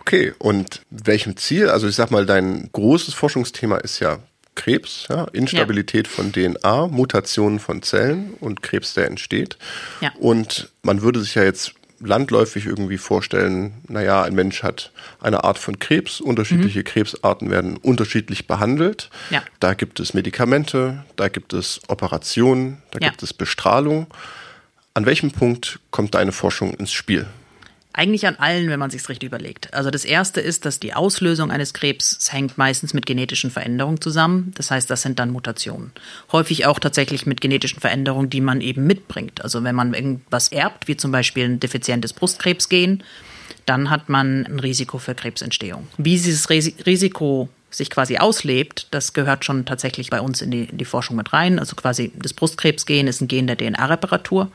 Okay, 0.00 0.32
und 0.38 0.82
welchem 0.90 1.36
Ziel? 1.36 1.68
Also 1.68 1.86
ich 1.86 1.94
sag 1.94 2.10
mal, 2.10 2.24
dein 2.24 2.70
großes 2.72 3.12
Forschungsthema 3.12 3.76
ist 3.76 4.00
ja 4.00 4.20
Krebs, 4.54 5.06
ja, 5.08 5.24
Instabilität 5.32 6.06
ja. 6.06 6.12
von 6.12 6.32
DNA, 6.32 6.88
Mutationen 6.88 7.58
von 7.58 7.82
Zellen 7.82 8.34
und 8.40 8.62
Krebs, 8.62 8.94
der 8.94 9.06
entsteht. 9.06 9.58
Ja. 10.00 10.12
Und 10.18 10.70
man 10.82 11.02
würde 11.02 11.20
sich 11.20 11.34
ja 11.34 11.44
jetzt 11.44 11.74
landläufig 12.04 12.66
irgendwie 12.66 12.98
vorstellen, 12.98 13.74
naja, 13.88 14.22
ein 14.22 14.34
Mensch 14.34 14.62
hat 14.62 14.92
eine 15.20 15.44
Art 15.44 15.58
von 15.58 15.78
Krebs, 15.78 16.20
unterschiedliche 16.20 16.80
mhm. 16.80 16.84
Krebsarten 16.84 17.50
werden 17.50 17.76
unterschiedlich 17.76 18.46
behandelt. 18.46 19.10
Ja. 19.30 19.42
Da 19.60 19.74
gibt 19.74 20.00
es 20.00 20.14
Medikamente, 20.14 21.04
da 21.16 21.28
gibt 21.28 21.52
es 21.52 21.80
Operationen, 21.88 22.82
da 22.90 22.98
ja. 23.00 23.08
gibt 23.08 23.22
es 23.22 23.32
Bestrahlung. 23.32 24.06
An 24.94 25.06
welchem 25.06 25.30
Punkt 25.30 25.80
kommt 25.90 26.14
deine 26.14 26.32
Forschung 26.32 26.74
ins 26.74 26.92
Spiel? 26.92 27.26
Eigentlich 27.94 28.26
an 28.26 28.36
allen, 28.36 28.70
wenn 28.70 28.78
man 28.78 28.90
sich 28.90 29.06
richtig 29.08 29.26
überlegt. 29.26 29.74
Also 29.74 29.90
das 29.90 30.04
erste 30.04 30.40
ist, 30.40 30.64
dass 30.64 30.80
die 30.80 30.94
Auslösung 30.94 31.50
eines 31.50 31.74
Krebs 31.74 32.32
hängt 32.32 32.56
meistens 32.56 32.94
mit 32.94 33.04
genetischen 33.04 33.50
Veränderungen 33.50 34.00
zusammen. 34.00 34.52
Das 34.56 34.70
heißt, 34.70 34.88
das 34.88 35.02
sind 35.02 35.18
dann 35.18 35.30
Mutationen. 35.30 35.92
Häufig 36.32 36.64
auch 36.64 36.78
tatsächlich 36.78 37.26
mit 37.26 37.42
genetischen 37.42 37.80
Veränderungen, 37.80 38.30
die 38.30 38.40
man 38.40 38.62
eben 38.62 38.86
mitbringt. 38.86 39.42
Also 39.42 39.62
wenn 39.62 39.74
man 39.74 39.92
irgendwas 39.92 40.48
erbt, 40.48 40.88
wie 40.88 40.96
zum 40.96 41.12
Beispiel 41.12 41.44
ein 41.44 41.60
defizientes 41.60 42.14
Brustkrebsgen, 42.14 43.02
dann 43.66 43.90
hat 43.90 44.08
man 44.08 44.46
ein 44.46 44.60
Risiko 44.60 44.98
für 44.98 45.14
Krebsentstehung. 45.14 45.86
Wie 45.98 46.12
dieses 46.12 46.48
Risiko 46.48 47.48
sich 47.70 47.90
quasi 47.90 48.18
auslebt, 48.18 48.88
das 48.90 49.12
gehört 49.12 49.44
schon 49.44 49.64
tatsächlich 49.64 50.10
bei 50.10 50.20
uns 50.20 50.42
in 50.42 50.50
die, 50.50 50.64
in 50.64 50.78
die 50.78 50.84
Forschung 50.84 51.16
mit 51.16 51.32
rein. 51.32 51.58
Also 51.58 51.76
quasi 51.76 52.12
das 52.16 52.32
Brustkrebsgen 52.32 53.06
ist 53.06 53.20
ein 53.20 53.28
Gen 53.28 53.46
der 53.46 53.56
DNA-Reparatur 53.56 54.50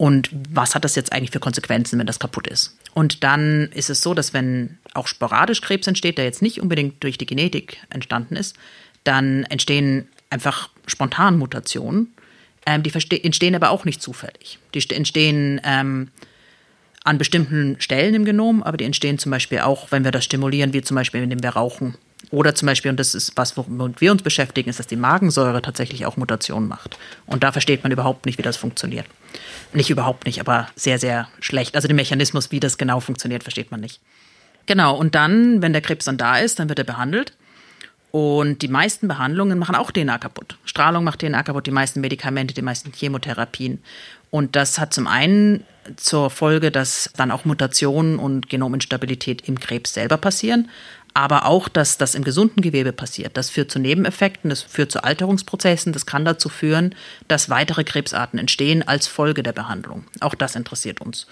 und 0.00 0.30
was 0.48 0.74
hat 0.74 0.84
das 0.84 0.94
jetzt 0.94 1.12
eigentlich 1.12 1.30
für 1.30 1.40
Konsequenzen, 1.40 1.98
wenn 1.98 2.06
das 2.06 2.18
kaputt 2.18 2.46
ist. 2.46 2.74
Und 2.94 3.22
dann 3.22 3.68
ist 3.74 3.90
es 3.90 4.00
so, 4.00 4.14
dass 4.14 4.32
wenn 4.32 4.78
auch 4.94 5.06
sporadisch 5.06 5.60
Krebs 5.60 5.86
entsteht, 5.86 6.16
der 6.16 6.24
jetzt 6.24 6.40
nicht 6.40 6.58
unbedingt 6.58 7.04
durch 7.04 7.18
die 7.18 7.26
Genetik 7.26 7.76
entstanden 7.90 8.34
ist, 8.34 8.56
dann 9.04 9.44
entstehen 9.44 10.08
einfach 10.30 10.70
spontan 10.86 11.36
Mutationen. 11.36 12.14
Ähm, 12.64 12.82
die 12.82 13.22
entstehen 13.22 13.54
aber 13.54 13.68
auch 13.68 13.84
nicht 13.84 14.00
zufällig. 14.00 14.58
Die 14.72 14.82
entstehen 14.88 15.60
ähm, 15.64 16.08
an 17.04 17.18
bestimmten 17.18 17.76
Stellen 17.78 18.14
im 18.14 18.24
Genom, 18.24 18.62
aber 18.62 18.78
die 18.78 18.84
entstehen 18.84 19.18
zum 19.18 19.28
Beispiel 19.28 19.58
auch, 19.58 19.92
wenn 19.92 20.04
wir 20.04 20.12
das 20.12 20.24
stimulieren, 20.24 20.72
wie 20.72 20.80
zum 20.80 20.94
Beispiel, 20.94 21.22
indem 21.22 21.42
wir 21.42 21.50
rauchen 21.50 21.98
oder 22.30 22.54
zum 22.54 22.66
Beispiel, 22.66 22.90
und 22.90 23.00
das 23.00 23.14
ist 23.14 23.32
was, 23.36 23.56
womit 23.56 24.00
wir 24.00 24.12
uns 24.12 24.22
beschäftigen, 24.22 24.68
ist, 24.68 24.78
dass 24.78 24.86
die 24.86 24.96
Magensäure 24.96 25.62
tatsächlich 25.62 26.06
auch 26.06 26.16
Mutationen 26.16 26.68
macht. 26.68 26.98
Und 27.26 27.42
da 27.42 27.50
versteht 27.50 27.82
man 27.82 27.92
überhaupt 27.92 28.26
nicht, 28.26 28.38
wie 28.38 28.42
das 28.42 28.56
funktioniert. 28.56 29.06
Nicht 29.72 29.90
überhaupt 29.90 30.26
nicht, 30.26 30.40
aber 30.40 30.68
sehr, 30.76 30.98
sehr 30.98 31.28
schlecht. 31.40 31.74
Also 31.74 31.88
den 31.88 31.96
Mechanismus, 31.96 32.50
wie 32.50 32.60
das 32.60 32.78
genau 32.78 33.00
funktioniert, 33.00 33.42
versteht 33.42 33.70
man 33.70 33.80
nicht. 33.80 34.00
Genau, 34.66 34.96
und 34.96 35.14
dann, 35.14 35.62
wenn 35.62 35.72
der 35.72 35.82
Krebs 35.82 36.04
dann 36.04 36.18
da 36.18 36.38
ist, 36.38 36.58
dann 36.58 36.68
wird 36.68 36.78
er 36.78 36.84
behandelt. 36.84 37.32
Und 38.12 38.62
die 38.62 38.68
meisten 38.68 39.08
Behandlungen 39.08 39.58
machen 39.58 39.76
auch 39.76 39.92
DNA 39.92 40.18
kaputt. 40.18 40.56
Strahlung 40.64 41.04
macht 41.04 41.20
DNA 41.20 41.42
kaputt, 41.44 41.66
die 41.66 41.70
meisten 41.70 42.00
Medikamente, 42.00 42.54
die 42.54 42.62
meisten 42.62 42.92
Chemotherapien. 42.92 43.82
Und 44.30 44.56
das 44.56 44.78
hat 44.78 44.92
zum 44.92 45.06
einen 45.06 45.64
zur 45.96 46.30
Folge, 46.30 46.70
dass 46.70 47.10
dann 47.16 47.30
auch 47.30 47.44
Mutationen 47.44 48.18
und 48.18 48.48
Genominstabilität 48.48 49.48
im 49.48 49.58
Krebs 49.58 49.94
selber 49.94 50.16
passieren 50.16 50.68
aber 51.14 51.46
auch, 51.46 51.68
dass 51.68 51.98
das 51.98 52.14
im 52.14 52.24
gesunden 52.24 52.62
Gewebe 52.62 52.92
passiert. 52.92 53.36
Das 53.36 53.50
führt 53.50 53.70
zu 53.70 53.78
Nebeneffekten, 53.78 54.50
das 54.50 54.62
führt 54.62 54.92
zu 54.92 55.02
Alterungsprozessen, 55.02 55.92
das 55.92 56.06
kann 56.06 56.24
dazu 56.24 56.48
führen, 56.48 56.94
dass 57.28 57.50
weitere 57.50 57.84
Krebsarten 57.84 58.38
entstehen 58.38 58.86
als 58.86 59.06
Folge 59.06 59.42
der 59.42 59.52
Behandlung. 59.52 60.04
Auch 60.20 60.34
das 60.34 60.56
interessiert 60.56 61.00
uns. 61.00 61.26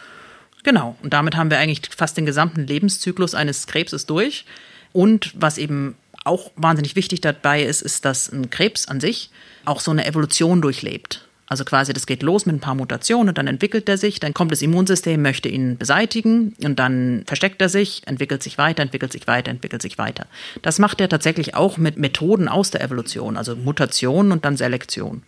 Genau, 0.64 0.96
und 1.02 1.12
damit 1.12 1.36
haben 1.36 1.50
wir 1.50 1.58
eigentlich 1.58 1.82
fast 1.96 2.16
den 2.16 2.26
gesamten 2.26 2.66
Lebenszyklus 2.66 3.34
eines 3.34 3.66
Krebses 3.66 4.06
durch. 4.06 4.44
Und 4.92 5.32
was 5.34 5.58
eben 5.58 5.94
auch 6.24 6.50
wahnsinnig 6.56 6.96
wichtig 6.96 7.20
dabei 7.20 7.62
ist, 7.62 7.82
ist, 7.82 8.04
dass 8.04 8.30
ein 8.30 8.50
Krebs 8.50 8.86
an 8.88 9.00
sich 9.00 9.30
auch 9.64 9.80
so 9.80 9.90
eine 9.90 10.06
Evolution 10.06 10.60
durchlebt. 10.60 11.27
Also 11.48 11.64
quasi, 11.64 11.94
das 11.94 12.06
geht 12.06 12.22
los 12.22 12.44
mit 12.44 12.56
ein 12.56 12.60
paar 12.60 12.74
Mutationen 12.74 13.30
und 13.30 13.38
dann 13.38 13.46
entwickelt 13.46 13.88
er 13.88 13.96
sich, 13.96 14.20
dann 14.20 14.34
kommt 14.34 14.52
das 14.52 14.60
Immunsystem, 14.60 15.22
möchte 15.22 15.48
ihn 15.48 15.78
beseitigen 15.78 16.54
und 16.62 16.78
dann 16.78 17.24
versteckt 17.26 17.62
er 17.62 17.70
sich, 17.70 18.02
entwickelt 18.06 18.42
sich 18.42 18.58
weiter, 18.58 18.82
entwickelt 18.82 19.12
sich 19.12 19.26
weiter, 19.26 19.50
entwickelt 19.50 19.80
sich 19.80 19.96
weiter. 19.96 20.26
Das 20.60 20.78
macht 20.78 21.00
er 21.00 21.08
tatsächlich 21.08 21.54
auch 21.54 21.78
mit 21.78 21.96
Methoden 21.96 22.48
aus 22.48 22.70
der 22.70 22.82
Evolution, 22.82 23.38
also 23.38 23.56
Mutation 23.56 24.30
und 24.30 24.44
dann 24.44 24.58
Selektion. 24.58 25.22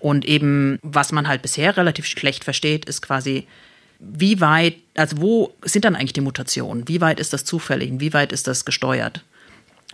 Und 0.00 0.24
eben, 0.24 0.80
was 0.82 1.12
man 1.12 1.28
halt 1.28 1.40
bisher 1.40 1.76
relativ 1.76 2.06
schlecht 2.06 2.42
versteht, 2.42 2.84
ist 2.86 3.00
quasi, 3.00 3.46
wie 4.00 4.40
weit, 4.40 4.74
also 4.96 5.20
wo 5.20 5.54
sind 5.62 5.84
dann 5.84 5.94
eigentlich 5.94 6.12
die 6.12 6.20
Mutationen? 6.20 6.88
Wie 6.88 7.00
weit 7.00 7.20
ist 7.20 7.32
das 7.32 7.44
zufällig? 7.44 7.92
Wie 7.98 8.12
weit 8.12 8.32
ist 8.32 8.48
das 8.48 8.64
gesteuert? 8.64 9.24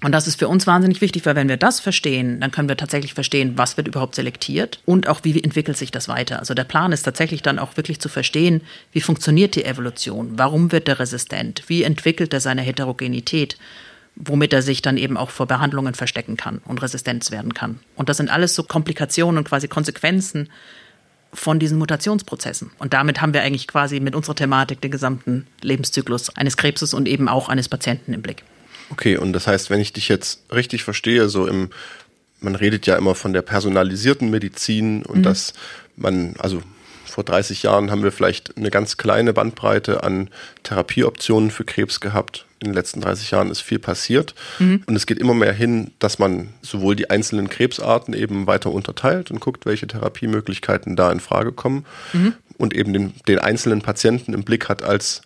Und 0.03 0.13
das 0.13 0.27
ist 0.27 0.39
für 0.39 0.49
uns 0.49 0.67
wahnsinnig 0.67 1.03
wichtig, 1.03 1.27
weil 1.27 1.37
wenn 1.37 1.49
wir 1.49 1.59
das 1.59 1.79
verstehen, 1.79 2.41
dann 2.41 2.51
können 2.51 2.69
wir 2.69 2.77
tatsächlich 2.77 3.13
verstehen, 3.13 3.53
was 3.57 3.77
wird 3.77 3.87
überhaupt 3.87 4.15
selektiert 4.15 4.81
und 4.87 5.09
auch 5.09 5.21
wie 5.25 5.43
entwickelt 5.43 5.77
sich 5.77 5.91
das 5.91 6.09
weiter. 6.09 6.39
Also 6.39 6.55
der 6.55 6.65
Plan 6.65 6.93
ist 6.93 7.03
tatsächlich 7.03 7.43
dann 7.43 7.59
auch 7.59 7.77
wirklich 7.77 8.01
zu 8.01 8.09
verstehen, 8.09 8.63
wie 8.93 9.03
funktioniert 9.03 9.57
die 9.57 9.65
Evolution, 9.65 10.39
warum 10.39 10.73
wird 10.73 10.89
er 10.89 11.01
resistent, 11.01 11.65
wie 11.67 11.83
entwickelt 11.83 12.33
er 12.33 12.41
seine 12.41 12.63
Heterogenität, 12.63 13.59
womit 14.17 14.55
er 14.55 14.63
sich 14.63 14.81
dann 14.81 14.97
eben 14.97 15.19
auch 15.19 15.31
vor 15.31 15.47
Behandlungen 15.47 15.95
verstecken 15.95 16.39
kann 16.39 16.63
und 16.65 16.81
Resistenz 16.81 17.31
werden 17.31 17.53
kann. 17.53 17.81
Und 17.95 18.09
das 18.09 18.17
sind 18.17 18.31
alles 18.31 18.55
so 18.55 18.63
Komplikationen 18.63 19.37
und 19.37 19.49
quasi 19.49 19.69
Konsequenzen 19.69 20.49
von 21.33 21.59
diesen 21.59 21.79
Mutationsprozessen. 21.79 22.71
Und 22.79 22.95
damit 22.95 23.21
haben 23.21 23.35
wir 23.35 23.43
eigentlich 23.43 23.69
quasi 23.69 24.01
mit 24.01 24.15
unserer 24.15 24.35
Thematik 24.35 24.81
den 24.81 24.91
gesamten 24.91 25.47
Lebenszyklus 25.61 26.35
eines 26.37 26.57
Krebses 26.57 26.95
und 26.95 27.07
eben 27.07 27.29
auch 27.29 27.49
eines 27.49 27.69
Patienten 27.69 28.15
im 28.15 28.23
Blick. 28.23 28.45
Okay, 28.91 29.17
und 29.17 29.33
das 29.33 29.47
heißt, 29.47 29.71
wenn 29.71 29.81
ich 29.81 29.93
dich 29.93 30.09
jetzt 30.09 30.43
richtig 30.53 30.85
verstehe, 30.85 31.29
so 31.29 31.47
im, 31.47 31.71
man 32.41 32.55
redet 32.55 32.87
ja 32.87 32.97
immer 32.97 33.15
von 33.15 33.33
der 33.33 33.43
personalisierten 33.43 34.31
Medizin 34.31 35.05
und 35.05 35.19
mhm. 35.19 35.23
dass 35.23 35.55
man, 35.97 36.35
also 36.39 36.63
vor 37.11 37.25
30 37.25 37.63
Jahren 37.63 37.91
haben 37.91 38.03
wir 38.03 38.13
vielleicht 38.13 38.57
eine 38.57 38.71
ganz 38.71 38.97
kleine 38.97 39.33
Bandbreite 39.33 40.03
an 40.03 40.29
Therapieoptionen 40.63 41.51
für 41.51 41.65
Krebs 41.65 42.01
gehabt. 42.01 42.47
In 42.61 42.69
den 42.69 42.75
letzten 42.75 43.01
30 43.01 43.31
Jahren 43.31 43.51
ist 43.51 43.61
viel 43.61 43.79
passiert. 43.79 44.35
Mhm. 44.59 44.83
Und 44.87 44.97
es 44.97 45.07
geht 45.07 45.19
immer 45.19 45.35
mehr 45.35 45.53
hin, 45.53 45.93
dass 45.99 46.19
man 46.19 46.51
sowohl 46.63 46.95
die 46.95 47.11
einzelnen 47.11 47.49
Krebsarten 47.49 48.15
eben 48.15 48.47
weiter 48.47 48.71
unterteilt 48.71 49.31
und 49.31 49.41
guckt, 49.41 49.67
welche 49.67 49.87
Therapiemöglichkeiten 49.87 50.97
da 50.97 51.11
in 51.11 51.21
Frage 51.21 51.53
kommen 51.53 51.85
mhm. 52.13 52.35
und 52.59 52.75
eben 52.75 52.93
den, 52.93 53.15
den 53.27 53.39
einzelnen 53.39 53.83
Patienten 53.83 54.33
im 54.33 54.45
Blick 54.45 54.69
hat 54.69 54.83
als 54.83 55.23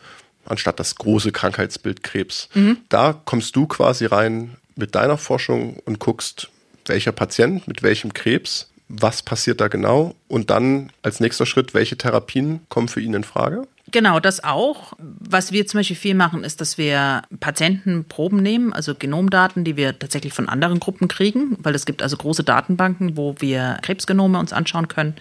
anstatt 0.47 0.81
das 0.81 0.97
große 0.97 1.33
Krankheitsbild 1.33 2.03
Krebs. 2.03 2.49
Mhm. 2.55 2.79
Da 2.89 3.21
kommst 3.25 3.57
du 3.57 3.67
quasi 3.67 4.07
rein 4.07 4.57
mit 4.77 4.95
deiner 4.95 5.19
Forschung 5.19 5.77
und 5.85 5.99
guckst, 5.99 6.49
welcher 6.87 7.13
Patient 7.13 7.67
mit 7.67 7.83
welchem 7.83 8.13
Krebs, 8.13 8.71
was 8.89 9.23
passiert 9.23 9.61
da 9.61 9.69
genau 9.69 10.15
und 10.29 10.51
dann 10.51 10.91
als 11.03 11.21
nächster 11.21 11.47
Schritt, 11.47 11.75
welche 11.75 11.97
Therapien 11.97 12.61
kommen 12.69 12.89
für 12.89 13.01
ihn 13.01 13.15
in 13.15 13.25
Frage? 13.25 13.67
Genau, 13.91 14.19
das 14.19 14.43
auch. 14.43 14.95
Was 14.99 15.53
wir 15.53 15.67
zum 15.67 15.79
Beispiel 15.79 15.97
viel 15.97 16.15
machen, 16.15 16.43
ist, 16.43 16.61
dass 16.61 16.79
wir 16.79 17.23
Patientenproben 17.41 18.43
nehmen, 18.43 18.73
also 18.73 18.95
Genomdaten, 18.95 19.65
die 19.65 19.77
wir 19.77 19.99
tatsächlich 19.99 20.33
von 20.33 20.49
anderen 20.49 20.81
Gruppen 20.81 21.07
kriegen, 21.07 21.57
weil 21.61 21.75
es 21.75 21.87
gibt 21.87 22.03
also 22.03 22.17
große 22.17 22.45
Datenbanken, 22.45 23.17
wo 23.17 23.35
wir 23.39 23.79
Krebsgenome 23.83 24.39
uns 24.39 24.53
anschauen 24.53 24.89
können 24.89 25.15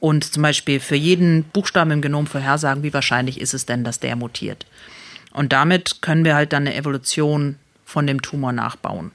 und 0.00 0.24
zum 0.24 0.42
Beispiel 0.42 0.80
für 0.80 0.94
jeden 0.96 1.44
Buchstaben 1.44 1.90
im 1.90 2.02
Genom 2.02 2.26
vorhersagen, 2.26 2.82
wie 2.82 2.94
wahrscheinlich 2.94 3.40
ist 3.40 3.54
es 3.54 3.66
denn, 3.66 3.84
dass 3.84 4.00
der 4.00 4.16
mutiert. 4.16 4.66
Und 5.32 5.52
damit 5.52 6.02
können 6.02 6.24
wir 6.24 6.34
halt 6.34 6.52
dann 6.52 6.66
eine 6.66 6.74
Evolution 6.74 7.56
von 7.84 8.06
dem 8.06 8.22
Tumor 8.22 8.52
nachbauen. 8.52 9.12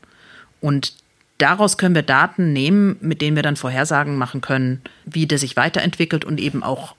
Und 0.62 0.94
daraus 1.38 1.78
können 1.78 1.96
wir 1.96 2.04
Daten 2.04 2.54
nehmen, 2.54 2.98
mit 3.02 3.22
denen 3.22 3.36
wir 3.36 3.44
dann 3.44 3.56
Vorhersagen 3.56 4.18
machen 4.18 4.42
können, 4.42 4.82
wie 5.06 5.26
der 5.26 5.38
sich 5.38 5.56
weiterentwickelt 5.56 6.26
und 6.26 6.40
eben 6.40 6.64
auch 6.64 6.96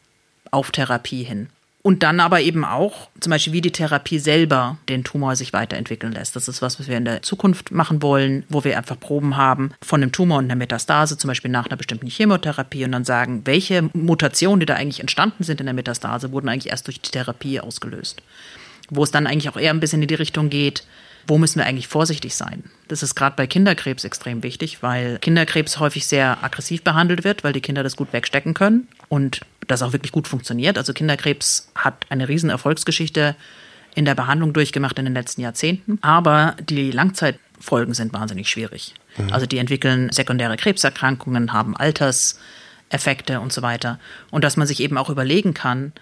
auf 0.51 0.71
Therapie 0.71 1.25
hin. 1.25 1.49
Und 1.87 2.03
dann 2.03 2.19
aber 2.19 2.41
eben 2.41 2.65
auch 2.65 3.11
zum 3.21 3.29
Beispiel, 3.29 3.53
wie 3.53 3.61
die 3.61 3.71
Therapie 3.71 4.19
selber 4.19 4.79
den 4.89 5.05
Tumor 5.05 5.37
sich 5.37 5.53
weiterentwickeln 5.53 6.15
lässt. 6.15 6.35
Das 6.35 6.49
ist 6.49 6.63
was, 6.63 6.81
was 6.81 6.89
wir 6.89 6.97
in 6.97 7.05
der 7.05 7.21
Zukunft 7.21 7.73
machen 7.73 8.01
wollen, 8.01 8.45
wo 8.49 8.65
wir 8.65 8.79
einfach 8.79 8.99
Proben 8.99 9.37
haben 9.37 9.75
von 9.83 10.01
dem 10.01 10.11
Tumor 10.11 10.39
und 10.39 10.49
der 10.49 10.57
Metastase, 10.57 11.19
zum 11.19 11.29
Beispiel 11.29 11.51
nach 11.51 11.67
einer 11.67 11.77
bestimmten 11.77 12.07
Chemotherapie 12.07 12.87
und 12.87 12.93
dann 12.93 13.05
sagen, 13.05 13.43
welche 13.45 13.91
Mutationen, 13.93 14.61
die 14.61 14.67
da 14.67 14.77
eigentlich 14.77 15.01
entstanden 15.01 15.45
sind 15.45 15.61
in 15.61 15.67
der 15.67 15.75
Metastase, 15.75 16.33
wurden 16.33 16.49
eigentlich 16.49 16.71
erst 16.71 16.87
durch 16.87 17.03
die 17.03 17.11
Therapie 17.11 17.61
ausgelöst. 17.61 18.23
Wo 18.89 19.05
es 19.05 19.11
dann 19.11 19.27
eigentlich 19.27 19.51
auch 19.51 19.59
eher 19.59 19.71
ein 19.71 19.81
bisschen 19.81 20.01
in 20.01 20.09
die 20.09 20.15
Richtung 20.15 20.49
geht, 20.49 20.87
wo 21.27 21.39
müssen 21.39 21.59
wir 21.59 21.67
eigentlich 21.67 21.89
vorsichtig 21.89 22.35
sein? 22.35 22.65
Das 22.89 23.03
ist 23.03 23.15
gerade 23.15 23.37
bei 23.37 23.47
Kinderkrebs 23.47 24.05
extrem 24.05 24.43
wichtig, 24.43 24.83
weil 24.83 25.19
Kinderkrebs 25.19 25.79
häufig 25.79 26.07
sehr 26.07 26.43
aggressiv 26.45 26.83
behandelt 26.83 27.25
wird, 27.25 27.45
weil 27.45 27.53
die 27.53 27.61
Kinder 27.61 27.83
das 27.83 27.97
gut 27.97 28.13
wegstecken 28.13 28.55
können 28.55 28.89
und 29.09 29.41
das 29.67 29.83
auch 29.83 29.93
wirklich 29.93 30.13
gut 30.13 30.29
funktioniert. 30.29 30.77
Also 30.77 30.93
Kinderkrebs 30.93 31.71
hat 31.75 32.07
eine 32.11 32.29
riesen 32.29 32.51
Erfolgsgeschichte 32.51 33.37
in 33.95 34.05
der 34.05 34.15
Behandlung 34.15 34.53
durchgemacht 34.53 34.99
in 34.99 35.05
den 35.05 35.15
letzten 35.15 35.41
Jahrzehnten, 35.41 35.99
aber 36.03 36.57
die 36.69 36.91
Langzeitfolgen 36.91 37.95
sind 37.95 38.13
wahnsinnig 38.13 38.49
schwierig. 38.49 38.95
Mhm. 39.17 39.33
Also 39.33 39.47
die 39.47 39.59
entwickeln 39.59 40.11
sekundäre 40.11 40.57
Krebserkrankungen, 40.57 41.53
haben 41.53 41.77
Alterseffekte 41.77 43.41
und 43.41 43.53
so 43.53 43.63
weiter. 43.63 43.99
Und 44.31 44.45
dass 44.45 44.57
man 44.57 44.67
sich 44.67 44.81
eben 44.81 44.99
auch 44.99 45.11
überlegen 45.11 45.55
kann, 45.55 45.93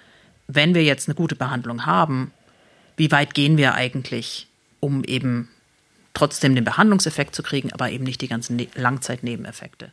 wenn 0.48 0.74
wir 0.74 0.82
jetzt 0.82 1.08
eine 1.08 1.14
gute 1.14 1.36
Behandlung 1.36 1.86
haben, 1.86 2.32
wie 2.96 3.10
weit 3.10 3.34
gehen 3.34 3.56
wir 3.56 3.74
eigentlich 3.74 4.48
um 4.82 5.04
eben 5.04 5.48
trotzdem 6.12 6.54
den 6.54 6.64
Behandlungseffekt 6.64 7.34
zu 7.34 7.42
kriegen, 7.42 7.72
aber 7.72 7.90
eben 7.90 8.04
nicht 8.04 8.20
die 8.20 8.28
ganzen 8.28 8.56
ne 8.56 8.68
Langzeitnebeneffekte. 8.74 9.92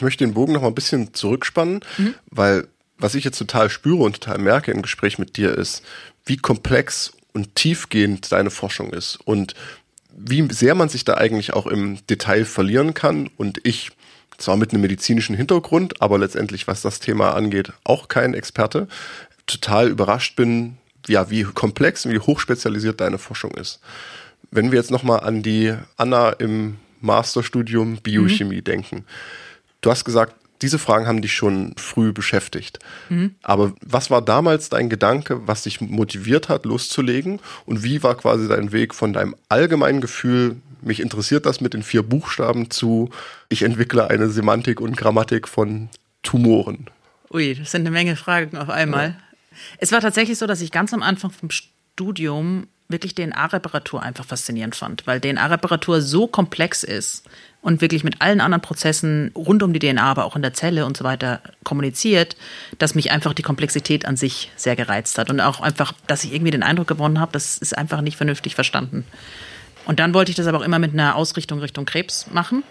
Ich 0.00 0.02
möchte 0.02 0.24
den 0.24 0.32
Bogen 0.32 0.54
noch 0.54 0.62
mal 0.62 0.68
ein 0.68 0.74
bisschen 0.74 1.12
zurückspannen, 1.12 1.80
mhm. 1.98 2.14
weil 2.30 2.68
was 2.96 3.14
ich 3.14 3.22
jetzt 3.22 3.36
total 3.36 3.68
spüre 3.68 4.02
und 4.02 4.18
total 4.18 4.38
merke 4.38 4.72
im 4.72 4.80
Gespräch 4.80 5.18
mit 5.18 5.36
dir 5.36 5.54
ist, 5.54 5.82
wie 6.24 6.38
komplex 6.38 7.12
und 7.34 7.54
tiefgehend 7.54 8.32
deine 8.32 8.48
Forschung 8.48 8.94
ist 8.94 9.16
und 9.16 9.54
wie 10.16 10.48
sehr 10.50 10.74
man 10.74 10.88
sich 10.88 11.04
da 11.04 11.18
eigentlich 11.18 11.52
auch 11.52 11.66
im 11.66 11.98
Detail 12.06 12.46
verlieren 12.46 12.94
kann 12.94 13.28
und 13.36 13.60
ich 13.62 13.90
zwar 14.38 14.56
mit 14.56 14.72
einem 14.72 14.80
medizinischen 14.80 15.36
Hintergrund, 15.36 16.00
aber 16.00 16.16
letztendlich, 16.16 16.66
was 16.66 16.80
das 16.80 17.00
Thema 17.00 17.34
angeht, 17.34 17.74
auch 17.84 18.08
kein 18.08 18.32
Experte, 18.32 18.88
total 19.46 19.88
überrascht 19.88 20.34
bin, 20.34 20.78
ja, 21.08 21.28
wie 21.28 21.42
komplex 21.42 22.06
und 22.06 22.12
wie 22.12 22.20
hochspezialisiert 22.20 23.02
deine 23.02 23.18
Forschung 23.18 23.50
ist. 23.50 23.80
Wenn 24.50 24.72
wir 24.72 24.78
jetzt 24.78 24.90
nochmal 24.90 25.20
an 25.20 25.42
die 25.42 25.74
Anna 25.98 26.30
im 26.30 26.78
Masterstudium 27.02 27.98
Biochemie 27.98 28.56
mhm. 28.56 28.64
denken. 28.64 29.04
Du 29.80 29.90
hast 29.90 30.04
gesagt, 30.04 30.34
diese 30.62 30.78
Fragen 30.78 31.06
haben 31.06 31.22
dich 31.22 31.32
schon 31.32 31.74
früh 31.76 32.12
beschäftigt. 32.12 32.80
Mhm. 33.08 33.34
Aber 33.42 33.72
was 33.80 34.10
war 34.10 34.20
damals 34.22 34.68
dein 34.68 34.90
Gedanke, 34.90 35.46
was 35.46 35.62
dich 35.62 35.80
motiviert 35.80 36.48
hat, 36.48 36.66
loszulegen? 36.66 37.40
Und 37.64 37.82
wie 37.82 38.02
war 38.02 38.14
quasi 38.16 38.46
dein 38.46 38.72
Weg 38.72 38.94
von 38.94 39.12
deinem 39.12 39.34
allgemeinen 39.48 40.00
Gefühl, 40.00 40.56
mich 40.82 41.00
interessiert 41.00 41.46
das 41.46 41.60
mit 41.60 41.74
den 41.74 41.82
vier 41.82 42.02
Buchstaben 42.02 42.70
zu, 42.70 43.10
ich 43.48 43.62
entwickle 43.62 44.08
eine 44.08 44.28
Semantik 44.28 44.80
und 44.80 44.96
Grammatik 44.96 45.48
von 45.48 45.88
Tumoren? 46.22 46.86
Ui, 47.32 47.54
das 47.54 47.70
sind 47.70 47.82
eine 47.82 47.90
Menge 47.90 48.16
Fragen 48.16 48.58
auf 48.58 48.68
einmal. 48.68 49.08
Ja. 49.08 49.16
Es 49.78 49.92
war 49.92 50.00
tatsächlich 50.00 50.38
so, 50.38 50.46
dass 50.46 50.60
ich 50.60 50.72
ganz 50.72 50.92
am 50.92 51.02
Anfang 51.02 51.30
vom 51.30 51.50
Studium 51.50 52.66
wirklich 52.88 53.14
DNA-Reparatur 53.14 54.02
einfach 54.02 54.24
faszinierend 54.24 54.74
fand, 54.74 55.06
weil 55.06 55.20
DNA-Reparatur 55.20 56.02
so 56.02 56.26
komplex 56.26 56.82
ist 56.82 57.24
und 57.62 57.80
wirklich 57.80 58.04
mit 58.04 58.20
allen 58.20 58.40
anderen 58.40 58.62
Prozessen 58.62 59.32
rund 59.34 59.62
um 59.62 59.72
die 59.72 59.78
DNA, 59.78 60.02
aber 60.02 60.24
auch 60.24 60.36
in 60.36 60.42
der 60.42 60.54
Zelle 60.54 60.86
und 60.86 60.96
so 60.96 61.04
weiter 61.04 61.40
kommuniziert, 61.62 62.36
dass 62.78 62.94
mich 62.94 63.10
einfach 63.10 63.34
die 63.34 63.42
Komplexität 63.42 64.06
an 64.06 64.16
sich 64.16 64.50
sehr 64.56 64.76
gereizt 64.76 65.18
hat 65.18 65.30
und 65.30 65.40
auch 65.40 65.60
einfach, 65.60 65.92
dass 66.06 66.24
ich 66.24 66.32
irgendwie 66.32 66.52
den 66.52 66.62
Eindruck 66.62 66.88
gewonnen 66.88 67.20
habe, 67.20 67.32
das 67.32 67.58
ist 67.58 67.76
einfach 67.76 68.00
nicht 68.00 68.16
vernünftig 68.16 68.54
verstanden. 68.54 69.04
Und 69.86 70.00
dann 70.00 70.14
wollte 70.14 70.30
ich 70.30 70.36
das 70.36 70.46
aber 70.46 70.58
auch 70.58 70.64
immer 70.64 70.78
mit 70.78 70.92
einer 70.92 71.16
Ausrichtung 71.16 71.58
Richtung 71.58 71.84
Krebs 71.84 72.26
machen 72.32 72.62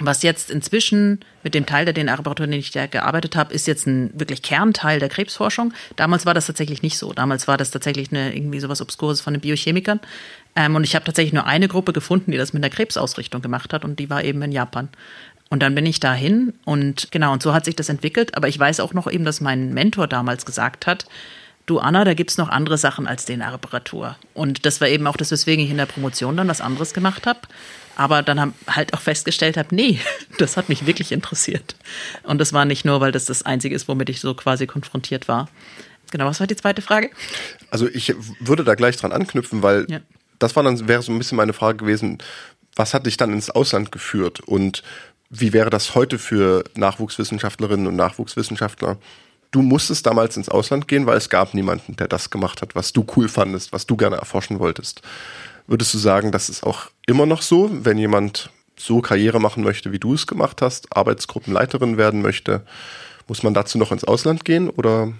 was 0.00 0.22
jetzt 0.22 0.50
inzwischen 0.50 1.20
mit 1.42 1.54
dem 1.54 1.66
Teil 1.66 1.84
der 1.84 1.94
DNA-Reparatur, 1.94 2.46
den 2.46 2.58
ich 2.58 2.70
da 2.70 2.86
gearbeitet 2.86 3.36
habe, 3.36 3.52
ist 3.52 3.66
jetzt 3.66 3.86
ein 3.86 4.10
wirklich 4.18 4.42
Kernteil 4.42 4.98
der 4.98 5.08
Krebsforschung. 5.08 5.74
Damals 5.96 6.24
war 6.24 6.34
das 6.34 6.46
tatsächlich 6.46 6.82
nicht 6.82 6.96
so. 6.96 7.12
Damals 7.12 7.46
war 7.46 7.56
das 7.56 7.70
tatsächlich 7.70 8.10
eine, 8.10 8.34
irgendwie 8.34 8.60
sowas 8.60 8.80
Obskures 8.80 9.20
von 9.20 9.34
den 9.34 9.40
Biochemikern. 9.40 10.00
Ähm, 10.56 10.76
und 10.76 10.84
ich 10.84 10.94
habe 10.94 11.04
tatsächlich 11.04 11.34
nur 11.34 11.46
eine 11.46 11.68
Gruppe 11.68 11.92
gefunden, 11.92 12.32
die 12.32 12.38
das 12.38 12.52
mit 12.52 12.64
einer 12.64 12.74
Krebsausrichtung 12.74 13.42
gemacht 13.42 13.72
hat 13.72 13.84
und 13.84 13.98
die 13.98 14.08
war 14.08 14.24
eben 14.24 14.40
in 14.42 14.52
Japan. 14.52 14.88
Und 15.50 15.62
dann 15.62 15.74
bin 15.74 15.84
ich 15.84 16.00
dahin 16.00 16.54
und 16.64 17.12
genau, 17.12 17.34
und 17.34 17.42
so 17.42 17.52
hat 17.52 17.66
sich 17.66 17.76
das 17.76 17.90
entwickelt. 17.90 18.34
Aber 18.36 18.48
ich 18.48 18.58
weiß 18.58 18.80
auch 18.80 18.94
noch 18.94 19.10
eben, 19.10 19.26
dass 19.26 19.42
mein 19.42 19.74
Mentor 19.74 20.08
damals 20.08 20.46
gesagt 20.46 20.86
hat, 20.86 21.04
du 21.66 21.78
Anna, 21.78 22.04
da 22.04 22.14
gibt's 22.14 22.38
noch 22.38 22.48
andere 22.48 22.78
Sachen 22.78 23.06
als 23.06 23.26
DNA-Reparatur. 23.26 24.16
Und 24.32 24.64
das 24.64 24.80
war 24.80 24.88
eben 24.88 25.06
auch 25.06 25.18
das, 25.18 25.30
weswegen 25.30 25.62
ich 25.62 25.70
in 25.70 25.76
der 25.76 25.86
Promotion 25.86 26.38
dann 26.38 26.48
was 26.48 26.62
anderes 26.62 26.94
gemacht 26.94 27.26
habe 27.26 27.40
aber 27.96 28.22
dann 28.22 28.54
halt 28.66 28.94
auch 28.94 29.00
festgestellt 29.00 29.56
habe, 29.56 29.74
nee, 29.74 30.00
das 30.38 30.56
hat 30.56 30.68
mich 30.68 30.86
wirklich 30.86 31.12
interessiert. 31.12 31.76
Und 32.22 32.38
das 32.38 32.52
war 32.52 32.64
nicht 32.64 32.84
nur, 32.84 33.00
weil 33.00 33.12
das 33.12 33.26
das 33.26 33.42
Einzige 33.44 33.74
ist, 33.74 33.88
womit 33.88 34.08
ich 34.08 34.20
so 34.20 34.34
quasi 34.34 34.66
konfrontiert 34.66 35.28
war. 35.28 35.48
Genau, 36.10 36.26
was 36.26 36.40
war 36.40 36.46
die 36.46 36.56
zweite 36.56 36.82
Frage? 36.82 37.10
Also 37.70 37.88
ich 37.88 38.14
würde 38.38 38.64
da 38.64 38.74
gleich 38.74 38.96
dran 38.96 39.12
anknüpfen, 39.12 39.62
weil 39.62 39.86
ja. 39.88 40.00
das 40.38 40.54
war 40.56 40.62
dann, 40.62 40.86
wäre 40.86 41.02
so 41.02 41.10
ein 41.10 41.18
bisschen 41.18 41.36
meine 41.36 41.54
Frage 41.54 41.78
gewesen, 41.78 42.18
was 42.76 42.94
hat 42.94 43.06
dich 43.06 43.16
dann 43.16 43.32
ins 43.32 43.50
Ausland 43.50 43.92
geführt 43.92 44.40
und 44.40 44.82
wie 45.30 45.54
wäre 45.54 45.70
das 45.70 45.94
heute 45.94 46.18
für 46.18 46.64
Nachwuchswissenschaftlerinnen 46.74 47.86
und 47.86 47.96
Nachwuchswissenschaftler? 47.96 48.98
Du 49.50 49.62
musstest 49.62 50.04
damals 50.06 50.36
ins 50.36 50.50
Ausland 50.50 50.88
gehen, 50.88 51.06
weil 51.06 51.16
es 51.16 51.30
gab 51.30 51.54
niemanden, 51.54 51.96
der 51.96 52.08
das 52.08 52.28
gemacht 52.28 52.60
hat, 52.60 52.74
was 52.74 52.92
du 52.92 53.06
cool 53.16 53.28
fandest, 53.28 53.72
was 53.72 53.86
du 53.86 53.96
gerne 53.96 54.16
erforschen 54.16 54.58
wolltest. 54.58 55.00
Würdest 55.66 55.94
du 55.94 55.98
sagen, 55.98 56.32
das 56.32 56.48
ist 56.48 56.64
auch 56.64 56.90
immer 57.06 57.26
noch 57.26 57.42
so, 57.42 57.70
wenn 57.72 57.98
jemand 57.98 58.50
so 58.76 59.00
Karriere 59.00 59.40
machen 59.40 59.62
möchte, 59.62 59.92
wie 59.92 59.98
du 59.98 60.14
es 60.14 60.26
gemacht 60.26 60.62
hast, 60.62 60.96
Arbeitsgruppenleiterin 60.96 61.96
werden 61.96 62.22
möchte, 62.22 62.64
muss 63.28 63.42
man 63.42 63.54
dazu 63.54 63.78
noch 63.78 63.92
ins 63.92 64.04
Ausland 64.04 64.44
gehen 64.44 64.68
oder 64.68 65.12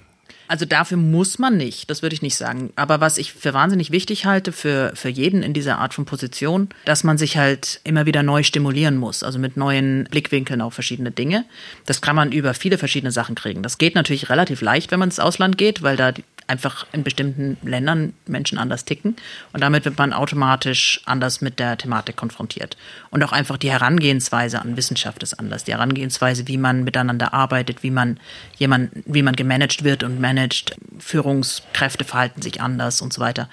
also 0.48 0.66
dafür 0.66 0.98
muss 0.98 1.38
man 1.38 1.57
nicht, 1.57 1.88
das 1.88 2.02
würde 2.02 2.14
ich 2.14 2.20
nicht 2.20 2.37
sagen. 2.37 2.74
Aber 2.76 3.00
was 3.00 3.16
ich 3.16 3.33
für 3.33 3.55
wahnsinnig 3.55 3.90
wichtig 3.90 4.26
halte 4.26 4.52
für, 4.52 4.92
für 4.94 5.09
jeden 5.09 5.42
in 5.42 5.55
dieser 5.55 5.78
Art 5.78 5.94
von 5.94 6.05
Position, 6.05 6.68
dass 6.85 7.05
man 7.05 7.16
sich 7.16 7.38
halt 7.38 7.81
immer 7.85 8.05
wieder 8.05 8.22
neu 8.22 8.42
stimulieren 8.42 8.98
muss, 8.98 9.22
also 9.22 9.38
mit 9.38 9.57
neuen 9.57 10.05
Blickwinkeln 10.11 10.61
auf 10.61 10.74
verschiedene 10.74 11.11
Dinge. 11.11 11.46
Das 11.87 12.02
kann 12.02 12.16
man 12.16 12.33
über 12.33 12.52
viele 12.52 12.76
verschiedene 12.76 13.12
Sachen 13.12 13.35
kriegen. 13.35 13.62
Das 13.62 13.78
geht 13.78 13.94
natürlich 13.94 14.28
relativ 14.28 14.61
leicht, 14.61 14.90
wenn 14.90 14.98
man 14.98 15.09
ins 15.09 15.20
Ausland 15.20 15.57
geht, 15.57 15.83
weil 15.83 15.96
da 15.96 16.12
einfach 16.46 16.87
in 16.92 17.02
bestimmten 17.02 17.57
Ländern 17.62 18.14
Menschen 18.26 18.59
anders 18.59 18.85
ticken. 18.85 19.16
Und 19.52 19.62
damit 19.62 19.85
wird 19.85 19.98
man 19.98 20.12
automatisch 20.12 21.00
anders 21.05 21.40
mit 21.40 21.59
der 21.59 21.76
Thematik 21.76 22.16
konfrontiert. 22.16 22.76
Und 23.11 23.22
auch 23.22 23.33
einfach 23.33 23.57
die 23.57 23.70
Herangehensweise 23.70 24.61
an 24.61 24.76
Wissenschaft 24.76 25.22
ist 25.22 25.35
anders. 25.35 25.64
Die 25.64 25.72
Herangehensweise, 25.72 26.48
wie 26.48 26.59
man 26.59 26.85
miteinander 26.85 27.33
arbeitet, 27.33 27.83
wie 27.83 27.90
man 27.90 28.18
jemand, 28.57 28.90
wie 29.07 29.22
man 29.22 29.37
gemanagt 29.37 29.85
wird 29.85 30.02
und 30.02 30.20
managt. 30.20 30.76
Führungskräfte 30.98 32.05
verhalten 32.05 32.42
sich 32.42 32.61
anders 32.61 33.02
und 33.02 33.12
so 33.12 33.20
weiter. 33.20 33.48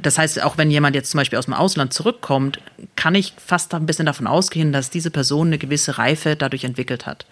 Das 0.00 0.18
heißt, 0.18 0.42
auch 0.42 0.58
wenn 0.58 0.70
jemand 0.70 0.96
jetzt 0.96 1.10
zum 1.10 1.18
Beispiel 1.18 1.38
aus 1.38 1.44
dem 1.44 1.54
Ausland 1.54 1.92
zurückkommt, 1.92 2.60
kann 2.96 3.14
ich 3.14 3.34
fast 3.44 3.72
ein 3.74 3.86
bisschen 3.86 4.06
davon 4.06 4.26
ausgehen, 4.26 4.72
dass 4.72 4.90
diese 4.90 5.10
Person 5.10 5.48
eine 5.48 5.58
gewisse 5.58 5.98
Reife 5.98 6.36
dadurch 6.36 6.64
entwickelt 6.64 7.06
hat. 7.06 7.26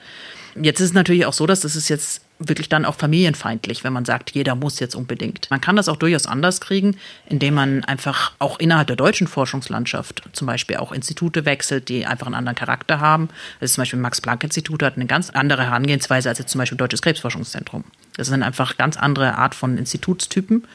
Jetzt 0.60 0.80
ist 0.80 0.88
es 0.88 0.92
natürlich 0.94 1.26
auch 1.26 1.32
so, 1.32 1.46
dass 1.46 1.60
das 1.60 1.76
ist 1.76 1.88
jetzt 1.88 2.22
wirklich 2.38 2.68
dann 2.68 2.84
auch 2.86 2.94
familienfeindlich, 2.94 3.84
wenn 3.84 3.92
man 3.92 4.04
sagt, 4.04 4.30
jeder 4.30 4.54
muss 4.54 4.80
jetzt 4.80 4.94
unbedingt. 4.94 5.50
Man 5.50 5.60
kann 5.60 5.76
das 5.76 5.88
auch 5.88 5.96
durchaus 5.96 6.26
anders 6.26 6.60
kriegen, 6.60 6.96
indem 7.26 7.54
man 7.54 7.84
einfach 7.84 8.32
auch 8.38 8.58
innerhalb 8.58 8.86
der 8.86 8.96
deutschen 8.96 9.26
Forschungslandschaft 9.26 10.22
zum 10.32 10.46
Beispiel 10.46 10.78
auch 10.78 10.90
Institute 10.90 11.44
wechselt, 11.44 11.88
die 11.88 12.06
einfach 12.06 12.26
einen 12.26 12.34
anderen 12.34 12.56
Charakter 12.56 12.98
haben. 13.00 13.28
Also 13.60 13.74
zum 13.74 13.82
Beispiel 13.82 13.98
Max-Planck-Institut 13.98 14.82
hat 14.82 14.96
eine 14.96 15.06
ganz 15.06 15.30
andere 15.30 15.64
Herangehensweise 15.64 16.30
als 16.30 16.38
jetzt 16.38 16.50
zum 16.50 16.60
Beispiel 16.60 16.78
Deutsches 16.78 17.02
Krebsforschungszentrum. 17.02 17.84
Das 18.16 18.28
sind 18.28 18.42
einfach 18.42 18.78
ganz 18.78 18.96
andere 18.96 19.36
Art 19.36 19.54
von 19.54 19.76
Institutstypen. 19.76 20.66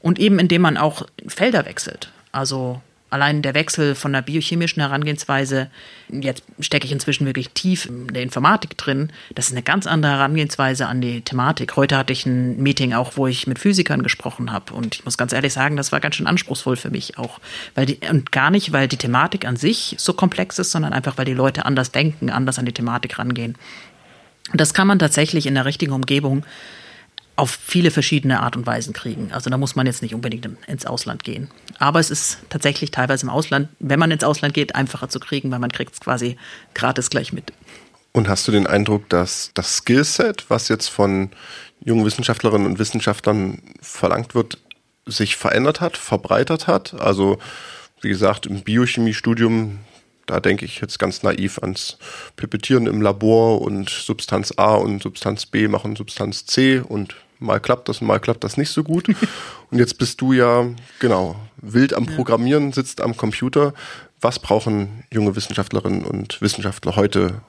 Und 0.00 0.18
eben 0.18 0.38
indem 0.38 0.62
man 0.62 0.76
auch 0.76 1.06
Felder 1.26 1.64
wechselt. 1.64 2.10
Also 2.30 2.82
allein 3.10 3.42
der 3.42 3.54
Wechsel 3.54 3.94
von 3.94 4.12
der 4.12 4.22
biochemischen 4.22 4.80
Herangehensweise, 4.80 5.70
jetzt 6.08 6.42
stecke 6.58 6.86
ich 6.86 6.92
inzwischen 6.92 7.26
wirklich 7.26 7.50
tief 7.50 7.86
in 7.86 8.08
der 8.08 8.22
Informatik 8.22 8.76
drin, 8.76 9.10
das 9.34 9.46
ist 9.46 9.52
eine 9.52 9.62
ganz 9.62 9.86
andere 9.86 10.12
Herangehensweise 10.12 10.86
an 10.86 11.00
die 11.00 11.20
Thematik. 11.20 11.76
Heute 11.76 11.96
hatte 11.96 12.12
ich 12.12 12.26
ein 12.26 12.62
Meeting 12.62 12.92
auch, 12.92 13.16
wo 13.16 13.26
ich 13.26 13.46
mit 13.46 13.58
Physikern 13.58 14.02
gesprochen 14.02 14.52
habe 14.52 14.74
und 14.74 14.96
ich 14.96 15.04
muss 15.04 15.16
ganz 15.16 15.32
ehrlich 15.32 15.52
sagen, 15.52 15.76
das 15.76 15.92
war 15.92 16.00
ganz 16.00 16.16
schön 16.16 16.26
anspruchsvoll 16.26 16.76
für 16.76 16.90
mich 16.90 17.18
auch, 17.18 17.40
weil 17.74 17.86
die, 17.86 17.98
und 18.10 18.32
gar 18.32 18.50
nicht, 18.50 18.72
weil 18.72 18.88
die 18.88 18.96
Thematik 18.96 19.46
an 19.46 19.56
sich 19.56 19.94
so 19.98 20.12
komplex 20.12 20.58
ist, 20.58 20.72
sondern 20.72 20.92
einfach, 20.92 21.16
weil 21.16 21.24
die 21.24 21.34
Leute 21.34 21.64
anders 21.64 21.92
denken, 21.92 22.30
anders 22.30 22.58
an 22.58 22.66
die 22.66 22.72
Thematik 22.72 23.18
rangehen. 23.18 23.56
Und 24.52 24.60
das 24.60 24.74
kann 24.74 24.86
man 24.86 24.98
tatsächlich 24.98 25.46
in 25.46 25.54
der 25.54 25.64
richtigen 25.64 25.92
Umgebung 25.92 26.44
auf 27.36 27.50
viele 27.50 27.90
verschiedene 27.90 28.40
Art 28.40 28.56
und 28.56 28.66
Weisen 28.66 28.94
kriegen. 28.94 29.30
Also 29.30 29.50
da 29.50 29.58
muss 29.58 29.76
man 29.76 29.86
jetzt 29.86 30.02
nicht 30.02 30.14
unbedingt 30.14 30.48
ins 30.66 30.86
Ausland 30.86 31.22
gehen. 31.22 31.48
Aber 31.78 32.00
es 32.00 32.10
ist 32.10 32.38
tatsächlich 32.48 32.90
teilweise 32.90 33.26
im 33.26 33.30
Ausland, 33.30 33.68
wenn 33.78 33.98
man 33.98 34.10
ins 34.10 34.24
Ausland 34.24 34.54
geht, 34.54 34.74
einfacher 34.74 35.10
zu 35.10 35.20
kriegen, 35.20 35.50
weil 35.50 35.58
man 35.58 35.70
kriegt 35.70 35.92
es 35.92 36.00
quasi 36.00 36.38
gratis 36.74 37.10
gleich 37.10 37.34
mit. 37.34 37.52
Und 38.12 38.28
hast 38.28 38.48
du 38.48 38.52
den 38.52 38.66
Eindruck, 38.66 39.10
dass 39.10 39.50
das 39.52 39.76
Skillset, 39.76 40.46
was 40.48 40.68
jetzt 40.68 40.88
von 40.88 41.30
jungen 41.84 42.06
Wissenschaftlerinnen 42.06 42.66
und 42.66 42.78
Wissenschaftlern 42.78 43.60
verlangt 43.82 44.34
wird, 44.34 44.58
sich 45.04 45.36
verändert 45.36 45.82
hat, 45.82 45.98
verbreitert 45.98 46.66
hat? 46.66 46.94
Also 46.94 47.38
wie 48.00 48.08
gesagt, 48.08 48.46
im 48.46 48.62
Biochemiestudium 48.62 49.80
da 50.26 50.40
denke 50.40 50.64
ich 50.64 50.80
jetzt 50.80 50.98
ganz 50.98 51.22
naiv 51.22 51.60
ans 51.60 51.98
Pipettieren 52.34 52.86
im 52.86 53.00
Labor 53.00 53.62
und 53.62 53.88
Substanz 53.88 54.52
A 54.56 54.74
und 54.74 55.02
Substanz 55.02 55.46
B 55.46 55.68
machen 55.68 55.94
Substanz 55.94 56.46
C 56.46 56.80
und 56.80 57.14
Mal 57.38 57.60
klappt 57.60 57.88
das, 57.88 58.00
mal 58.00 58.18
klappt 58.18 58.44
das 58.44 58.56
nicht 58.56 58.70
so 58.70 58.82
gut. 58.82 59.08
Und 59.70 59.78
jetzt 59.78 59.98
bist 59.98 60.20
du 60.20 60.32
ja, 60.32 60.66
genau, 61.00 61.36
wild 61.56 61.94
am 61.94 62.06
Programmieren, 62.06 62.72
sitzt 62.72 63.00
am 63.00 63.16
Computer. 63.16 63.74
Was 64.20 64.38
brauchen 64.38 65.04
junge 65.12 65.36
Wissenschaftlerinnen 65.36 66.04
und 66.04 66.40
Wissenschaftler 66.40 66.96
heute, 66.96 67.42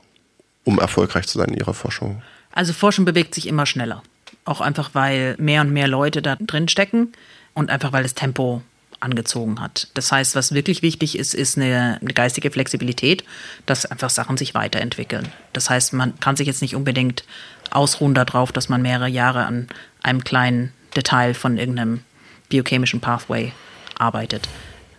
um 0.65 0.80
erfolgreich 0.80 1.28
zu 1.28 1.38
sein 1.38 1.50
in 1.50 1.58
ihrer 1.58 1.73
Forschung? 1.73 2.21
Also 2.52 2.73
Forschung 2.73 3.06
bewegt 3.06 3.34
sich 3.34 3.47
immer 3.47 3.65
schneller. 3.65 4.04
Auch 4.43 4.62
einfach, 4.62 4.89
weil 4.93 5.36
mehr 5.38 5.62
und 5.62 5.71
mehr 5.71 5.88
Leute 5.88 6.21
da 6.21 6.36
drin 6.36 6.67
stecken 6.67 7.13
und 7.54 7.69
einfach, 7.69 7.93
weil 7.93 8.04
das 8.04 8.15
Tempo 8.15 8.62
angezogen 9.00 9.60
hat. 9.62 9.88
Das 9.93 10.12
heißt, 10.12 10.36
was 10.36 10.54
wirklich 10.54 10.82
wichtig 10.82 11.17
ist, 11.17 11.36
ist 11.36 11.58
eine, 11.58 12.00
eine, 12.02 12.13
geistige 12.13 12.50
Flexibilität, 12.50 13.23
dass 13.65 13.86
einfach 13.86 14.10
Sachen 14.10 14.38
sich 14.38 14.56
weiterentwickeln. 14.56 15.28
Das 15.54 15.69
heißt, 15.69 15.93
man 15.93 16.19
kann 16.19 16.36
sich 16.36 16.47
jetzt 16.47 16.62
nicht 16.62 16.76
unbedingt 16.76 17.23
ausruhen 17.71 18.13
darauf, 18.13 18.51
dass 18.51 18.69
man 18.69 18.82
mehrere 18.82 19.08
Jahre 19.08 19.45
an 19.45 19.67
einem 20.03 20.23
kleinen 20.23 20.73
Detail 20.95 21.34
von 21.34 21.58
irgendeinem 21.58 22.01
biochemischen 22.49 22.99
Pathway 22.99 23.51
arbeitet. 23.97 24.47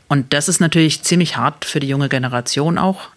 Und 0.09 0.33
das 0.33 0.49
ist 0.49 0.61
natürlich 0.61 1.03
ziemlich 1.03 1.37
hart 1.37 1.65
für 1.65 1.81
die 1.81 1.89
junge 1.89 2.09
Generation 2.09 2.79
auch, 2.79 3.09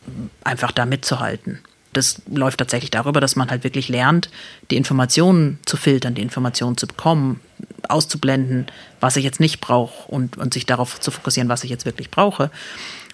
einfach 0.44 0.72
da 0.72 0.86
mitzuhalten. 0.86 1.60
Das 1.94 2.22
läuft 2.30 2.60
tatsächlich 2.60 2.92
darüber, 2.92 3.20
dass 3.20 3.36
man 3.36 3.50
halt 3.50 3.64
wirklich 3.64 3.90
lernt, 3.90 4.30
die 4.70 4.78
Informationen 4.78 5.60
zu 5.66 5.78
filtern, 5.78 6.16
die 6.16 6.22
Informationen 6.22 6.78
zu 6.78 6.88
bekommen, 6.88 7.42
auszublenden, 7.90 8.68
was 9.00 9.16
ich 9.18 9.24
jetzt 9.24 9.40
nicht 9.40 9.62
brauche 9.62 10.10
und, 10.12 10.38
und 10.38 10.54
sich 10.54 10.66
darauf 10.66 11.00
zu 11.00 11.12
fokussieren, 11.12 11.50
was 11.50 11.64
ich 11.64 11.70
jetzt 11.70 11.86
wirklich 11.86 12.12
brauche. 12.12 12.52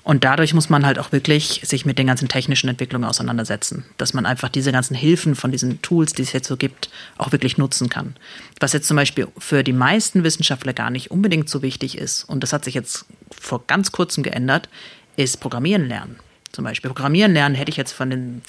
Und 0.04 0.24
dadurch 0.24 0.54
muss 0.54 0.70
man 0.70 0.86
halt 0.86 1.00
auch 1.00 1.12
wirklich 1.12 1.60
sich 1.66 1.86
mit 1.86 2.00
den 2.00 2.08
ganzen 2.08 2.30
technischen 2.30 2.70
Entwicklungen 2.70 3.04
auseinandersetzen, 3.04 3.84
dass 3.98 4.14
man 4.14 4.26
einfach 4.26 4.48
diese 4.48 4.72
ganzen 4.72 4.96
Hilfen 4.96 5.36
von 5.36 5.52
diesen 5.52 5.82
Tools, 5.82 6.14
die 6.14 6.22
es 6.22 6.32
jetzt 6.32 6.48
so 6.48 6.56
gibt, 6.56 6.90
auch 7.18 7.34
wirklich 7.34 7.58
nutzen 7.58 7.90
kann. 7.90 8.16
Was 8.62 8.72
jetzt 8.72 8.88
zum 8.88 8.96
Beispiel 8.96 9.28
für 9.38 9.66
die 9.66 9.74
meisten 9.74 10.24
Wissenschaftler 10.24 10.72
gar 10.72 10.92
nicht 10.92 11.12
unbedingt 11.12 11.50
so 11.50 11.62
wichtig 11.62 11.98
ist, 11.98 12.24
und 12.24 12.42
das 12.42 12.54
hat 12.54 12.64
sich 12.64 12.74
jetzt 12.74 13.06
vor 13.38 13.68
ganz 13.68 13.92
kurzem 13.92 14.24
geändert, 14.24 14.70
ist 15.18 15.42
Programmieren 15.42 15.88
lernen 15.90 16.18
zum 16.58 16.66
Beispiel. 16.66 16.90
Programmieren 16.90 17.34
lernen 17.34 17.54
hätte 17.54 17.70
ich 17.70 17.78
jetzt 17.78 17.92
von 17.92 18.10
den, 18.10 18.42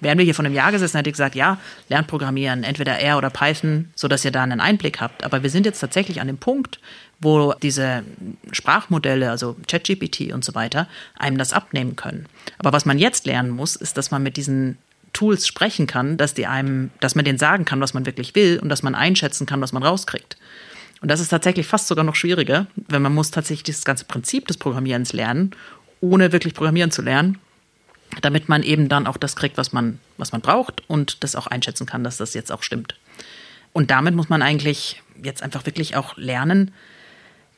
wären 0.00 0.16
wir 0.16 0.24
hier 0.24 0.34
von 0.34 0.46
einem 0.46 0.54
Jahr 0.54 0.72
gesessen, 0.72 0.96
hätte 0.96 1.10
ich 1.10 1.14
gesagt, 1.14 1.34
ja, 1.34 1.58
lernt 1.90 2.06
Programmieren, 2.06 2.64
entweder 2.64 2.98
R 2.98 3.18
oder 3.18 3.28
Python, 3.28 3.90
sodass 3.94 4.24
ihr 4.24 4.30
da 4.30 4.42
einen 4.42 4.60
Einblick 4.60 5.02
habt. 5.02 5.24
Aber 5.24 5.42
wir 5.42 5.50
sind 5.50 5.66
jetzt 5.66 5.78
tatsächlich 5.78 6.22
an 6.22 6.26
dem 6.26 6.38
Punkt, 6.38 6.80
wo 7.20 7.52
diese 7.52 8.02
Sprachmodelle, 8.50 9.30
also 9.30 9.56
ChatGPT 9.68 10.32
und 10.32 10.42
so 10.42 10.54
weiter, 10.54 10.88
einem 11.18 11.36
das 11.36 11.52
abnehmen 11.52 11.96
können. 11.96 12.24
Aber 12.56 12.72
was 12.72 12.86
man 12.86 12.98
jetzt 12.98 13.26
lernen 13.26 13.50
muss, 13.50 13.76
ist, 13.76 13.98
dass 13.98 14.10
man 14.10 14.22
mit 14.22 14.38
diesen 14.38 14.78
Tools 15.12 15.46
sprechen 15.46 15.86
kann, 15.86 16.16
dass 16.16 16.32
die 16.32 16.46
einem, 16.46 16.92
dass 17.00 17.14
man 17.14 17.26
denen 17.26 17.38
sagen 17.38 17.66
kann, 17.66 17.82
was 17.82 17.92
man 17.92 18.06
wirklich 18.06 18.34
will 18.34 18.58
und 18.58 18.70
dass 18.70 18.82
man 18.82 18.94
einschätzen 18.94 19.44
kann, 19.44 19.60
was 19.60 19.74
man 19.74 19.82
rauskriegt. 19.82 20.38
Und 21.02 21.10
das 21.10 21.20
ist 21.20 21.28
tatsächlich 21.28 21.66
fast 21.66 21.88
sogar 21.88 22.04
noch 22.04 22.14
schwieriger, 22.14 22.68
wenn 22.88 23.02
man 23.02 23.14
muss 23.14 23.30
tatsächlich 23.30 23.76
das 23.76 23.84
ganze 23.84 24.06
Prinzip 24.06 24.48
des 24.48 24.56
Programmierens 24.56 25.12
lernen 25.12 25.54
ohne 26.04 26.32
wirklich 26.32 26.54
programmieren 26.54 26.90
zu 26.90 27.02
lernen, 27.02 27.38
damit 28.20 28.48
man 28.48 28.62
eben 28.62 28.88
dann 28.88 29.06
auch 29.06 29.16
das 29.16 29.36
kriegt, 29.36 29.56
was 29.56 29.72
man, 29.72 29.98
was 30.18 30.32
man 30.32 30.40
braucht 30.40 30.82
und 30.88 31.24
das 31.24 31.34
auch 31.34 31.46
einschätzen 31.46 31.86
kann, 31.86 32.04
dass 32.04 32.18
das 32.18 32.34
jetzt 32.34 32.52
auch 32.52 32.62
stimmt. 32.62 32.94
Und 33.72 33.90
damit 33.90 34.14
muss 34.14 34.28
man 34.28 34.42
eigentlich 34.42 35.02
jetzt 35.22 35.42
einfach 35.42 35.66
wirklich 35.66 35.96
auch 35.96 36.16
lernen, 36.16 36.72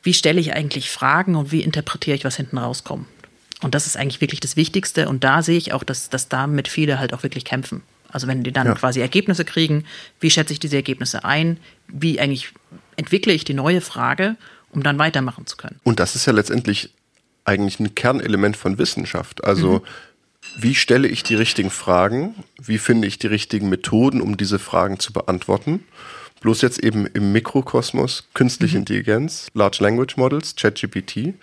wie 0.03 0.13
stelle 0.13 0.39
ich 0.39 0.53
eigentlich 0.53 0.89
Fragen 0.89 1.35
und 1.35 1.51
wie 1.51 1.61
interpretiere 1.61 2.15
ich, 2.15 2.23
was 2.23 2.37
hinten 2.37 2.57
rauskommt. 2.57 3.05
Und 3.61 3.75
das 3.75 3.87
ist 3.87 3.97
eigentlich 3.97 4.21
wirklich 4.21 4.39
das 4.39 4.55
Wichtigste. 4.55 5.09
Und 5.09 5.23
da 5.23 5.41
sehe 5.41 5.57
ich 5.57 5.73
auch, 5.73 5.83
dass, 5.83 6.09
dass 6.09 6.29
damit 6.29 6.67
viele 6.67 6.99
halt 6.99 7.13
auch 7.13 7.23
wirklich 7.23 7.43
kämpfen. 7.43 7.81
Also 8.07 8.27
wenn 8.27 8.43
die 8.43 8.51
dann 8.51 8.67
ja. 8.67 8.75
quasi 8.75 9.01
Ergebnisse 9.01 9.43
kriegen, 9.43 9.83
wie 10.19 10.29
schätze 10.29 10.53
ich 10.53 10.59
diese 10.59 10.77
Ergebnisse 10.77 11.25
ein? 11.25 11.59
Wie 11.87 12.19
eigentlich 12.19 12.53
entwickle 12.95 13.33
ich 13.33 13.43
die 13.43 13.53
neue 13.53 13.81
Frage, 13.81 14.37
um 14.71 14.83
dann 14.83 14.97
weitermachen 14.97 15.45
zu 15.45 15.57
können? 15.57 15.79
Und 15.83 15.99
das 15.99 16.15
ist 16.15 16.25
ja 16.25 16.33
letztendlich 16.33 16.91
eigentlich 17.47 17.79
ein 17.79 17.95
Kernelement 17.95 18.57
von 18.57 18.77
Wissenschaft. 18.77 19.43
Also 19.43 19.79
mhm. 19.79 19.81
wie 20.61 20.75
stelle 20.75 21.07
ich 21.07 21.23
die 21.23 21.35
richtigen 21.35 21.69
Fragen? 21.69 22.35
Wie 22.61 22.77
finde 22.77 23.07
ich 23.07 23.17
die 23.17 23.27
richtigen 23.27 23.69
Methoden, 23.69 24.21
um 24.21 24.37
diese 24.37 24.59
Fragen 24.59 24.99
zu 24.99 25.13
beantworten? 25.13 25.83
Bloß 26.41 26.61
jetzt 26.61 26.79
eben 26.79 27.07
im 27.07 27.31
Mikrokosmos 27.31 28.27
künstliche 28.33 28.75
mhm. 28.75 28.81
Intelligenz, 28.81 29.47
Large 29.53 29.77
Language 29.81 30.17
Models, 30.17 30.55
ChatGPT. 30.55 31.33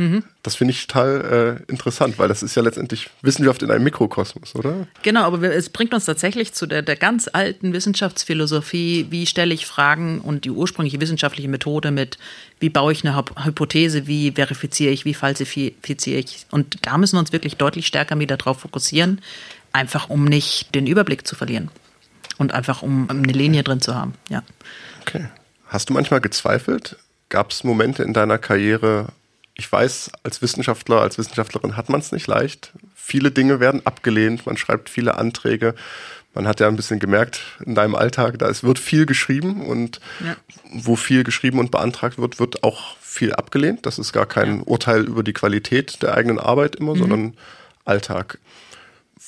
Mhm. 0.00 0.24
Das 0.42 0.54
finde 0.54 0.72
ich 0.72 0.86
total 0.86 1.60
äh, 1.68 1.70
interessant, 1.70 2.18
weil 2.18 2.26
das 2.26 2.42
ist 2.42 2.54
ja 2.54 2.62
letztendlich 2.62 3.10
Wissenschaft 3.20 3.62
in 3.62 3.70
einem 3.70 3.84
Mikrokosmos, 3.84 4.54
oder? 4.54 4.86
Genau, 5.02 5.24
aber 5.24 5.42
es 5.52 5.68
bringt 5.68 5.92
uns 5.92 6.06
tatsächlich 6.06 6.54
zu 6.54 6.64
der, 6.66 6.80
der 6.80 6.96
ganz 6.96 7.28
alten 7.30 7.74
Wissenschaftsphilosophie, 7.74 9.08
wie 9.10 9.26
stelle 9.26 9.52
ich 9.52 9.66
Fragen 9.66 10.22
und 10.22 10.46
die 10.46 10.50
ursprüngliche 10.52 11.02
wissenschaftliche 11.02 11.50
Methode 11.50 11.90
mit, 11.90 12.16
wie 12.60 12.70
baue 12.70 12.92
ich 12.92 13.06
eine 13.06 13.14
Hypothese, 13.44 14.06
wie 14.06 14.32
verifiziere 14.32 14.90
ich, 14.90 15.04
wie 15.04 15.12
falsifiziere 15.12 16.18
ich. 16.18 16.46
Und 16.50 16.78
da 16.86 16.96
müssen 16.96 17.16
wir 17.16 17.20
uns 17.20 17.34
wirklich 17.34 17.58
deutlich 17.58 17.86
stärker 17.86 18.18
wieder 18.18 18.38
darauf 18.38 18.60
fokussieren, 18.60 19.20
einfach 19.72 20.08
um 20.08 20.24
nicht 20.24 20.74
den 20.74 20.86
Überblick 20.86 21.26
zu 21.26 21.36
verlieren 21.36 21.70
und 22.38 22.54
einfach 22.54 22.80
um 22.80 23.10
eine 23.10 23.34
Linie 23.34 23.64
drin 23.64 23.82
zu 23.82 23.94
haben. 23.94 24.14
Ja. 24.30 24.42
Okay. 25.02 25.26
Hast 25.66 25.90
du 25.90 25.92
manchmal 25.92 26.22
gezweifelt? 26.22 26.96
Gab 27.28 27.50
es 27.50 27.64
Momente 27.64 28.02
in 28.02 28.14
deiner 28.14 28.38
Karriere, 28.38 29.12
ich 29.60 29.70
weiß, 29.70 30.10
als 30.22 30.40
Wissenschaftler, 30.40 31.02
als 31.02 31.18
Wissenschaftlerin 31.18 31.76
hat 31.76 31.90
man 31.90 32.00
es 32.00 32.12
nicht 32.12 32.26
leicht. 32.26 32.72
Viele 32.94 33.30
Dinge 33.30 33.60
werden 33.60 33.84
abgelehnt, 33.84 34.46
man 34.46 34.56
schreibt 34.56 34.88
viele 34.88 35.18
Anträge. 35.18 35.74
Man 36.32 36.48
hat 36.48 36.60
ja 36.60 36.68
ein 36.68 36.76
bisschen 36.76 36.98
gemerkt 36.98 37.42
in 37.66 37.74
deinem 37.74 37.94
Alltag, 37.94 38.38
da 38.38 38.48
es 38.48 38.64
wird 38.64 38.78
viel 38.78 39.04
geschrieben 39.04 39.66
und 39.66 40.00
ja. 40.24 40.36
wo 40.72 40.96
viel 40.96 41.24
geschrieben 41.24 41.58
und 41.58 41.70
beantragt 41.70 42.18
wird, 42.18 42.38
wird 42.38 42.62
auch 42.62 42.96
viel 43.02 43.34
abgelehnt. 43.34 43.84
Das 43.84 43.98
ist 43.98 44.14
gar 44.14 44.24
kein 44.24 44.58
ja. 44.58 44.62
Urteil 44.64 45.02
über 45.04 45.22
die 45.22 45.34
Qualität 45.34 46.00
der 46.02 46.14
eigenen 46.14 46.38
Arbeit 46.38 46.76
immer, 46.76 46.94
mhm. 46.94 46.98
sondern 46.98 47.34
Alltag. 47.84 48.38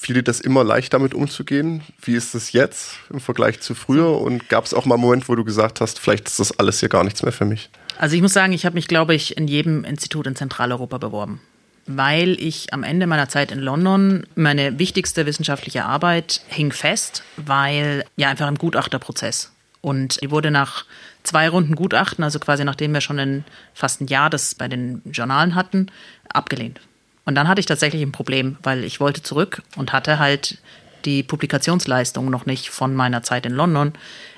Fiel 0.03 0.17
dir 0.17 0.25
das 0.25 0.41
immer 0.41 0.65
leicht 0.65 0.93
damit 0.95 1.15
umzugehen? 1.15 1.83
Wie 2.01 2.17
ist 2.17 2.35
es 2.35 2.51
jetzt 2.51 2.97
im 3.09 3.21
Vergleich 3.21 3.61
zu 3.61 3.77
früher? 3.77 4.21
Und 4.21 4.49
gab 4.49 4.65
es 4.65 4.75
auch 4.75 4.85
mal 4.85 4.97
einen 4.97 5.03
Moment, 5.03 5.29
wo 5.29 5.37
du 5.37 5.45
gesagt 5.45 5.81
hast, 5.81 6.01
vielleicht 6.01 6.27
ist 6.27 6.41
das 6.41 6.59
alles 6.59 6.81
hier 6.81 6.89
gar 6.89 7.05
nichts 7.05 7.23
mehr 7.23 7.31
für 7.31 7.45
mich? 7.45 7.71
Also 7.99 8.17
ich 8.17 8.21
muss 8.21 8.33
sagen, 8.33 8.53
ich 8.53 8.67
habe 8.67 8.75
mich, 8.75 8.89
glaube 8.89 9.15
ich, 9.15 9.37
in 9.37 9.47
jedem 9.47 9.85
Institut 9.85 10.27
in 10.27 10.35
Zentraleuropa 10.35 10.99
beworben, 10.99 11.41
weil 11.87 12.31
ich 12.41 12.75
am 12.75 12.83
Ende 12.83 13.07
meiner 13.07 13.29
Zeit 13.29 13.53
in 13.53 13.61
London 13.61 14.27
meine 14.35 14.81
wichtigste 14.81 15.25
wissenschaftliche 15.25 15.85
Arbeit 15.85 16.41
hing 16.49 16.73
fest, 16.73 17.23
weil 17.37 18.05
ja 18.17 18.29
einfach 18.29 18.49
im 18.49 18.59
Gutachterprozess. 18.59 19.53
Und 19.83 20.21
die 20.21 20.33
wurde 20.33 20.51
nach 20.51 20.85
zwei 21.23 21.49
Runden 21.49 21.77
Gutachten, 21.77 22.25
also 22.25 22.41
quasi 22.41 22.65
nachdem 22.65 22.93
wir 22.93 23.03
schon 23.03 23.21
in 23.21 23.45
fast 23.73 24.01
ein 24.01 24.09
Jahr 24.09 24.31
das 24.31 24.57
bei 24.57 24.67
den 24.67 25.01
Journalen 25.13 25.55
hatten, 25.55 25.93
abgelehnt. 26.29 26.81
Und 27.25 27.35
dann 27.35 27.49
hatte 27.49 27.61
ich 27.61 27.67
tatsächlich 27.67 28.03
ein 28.03 28.13
Problem, 28.13 28.57
weil 28.63 28.85
ich 28.85 29.01
wollte 29.01 29.23
zurück 29.23 29.63
und 29.77 29.93
hatte 29.93 30.19
halt 30.19 30.59
die 31.05 31.23
Publikationsleistung 31.23 32.31
noch 32.31 32.47
nicht 32.47 32.71
von 32.71 32.95
meiner 32.95 33.23
Zeit 33.23 33.47
in 33.47 33.53
London. 33.53 33.93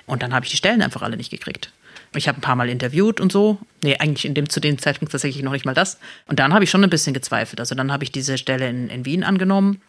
Und 0.07 0.23
dann 0.23 0.35
habe 0.35 0.45
ich 0.45 0.51
die 0.51 0.57
Stellen 0.57 0.83
einfach 0.83 1.03
alle 1.03 1.17
nicht 1.17 1.31
gekriegt. 1.31 1.73
Ich 2.17 2.29
habe 2.29 2.39
ein 2.39 2.43
paar 2.43 2.57
Mal 2.57 2.69
interviewt 2.69 3.21
und 3.21 3.33
so. 3.33 3.59
Nee, 3.83 3.97
eigentlich 3.99 4.25
in 4.25 4.35
dem, 4.35 4.49
zu 4.49 4.61
dem 4.61 4.79
Zeitpunkt 4.79 5.13
tatsächlich 5.13 5.43
noch 5.43 5.53
nicht 5.53 5.65
mal 5.65 5.75
das. 5.75 5.99
Und 6.27 6.39
dann 6.39 6.55
habe 6.55 6.65
ich 6.65 6.71
schon 6.71 6.85
ein 6.85 6.91
bisschen 6.91 7.15
gezweifelt. 7.15 7.61
Also 7.61 7.75
dann 7.75 7.93
habe 7.93 8.05
ich 8.05 8.13
diese 8.13 8.39
Stelle 8.39 8.69
in, 8.69 8.89
in 8.89 9.05
Wien 9.05 9.25
angenommen, 9.25 9.81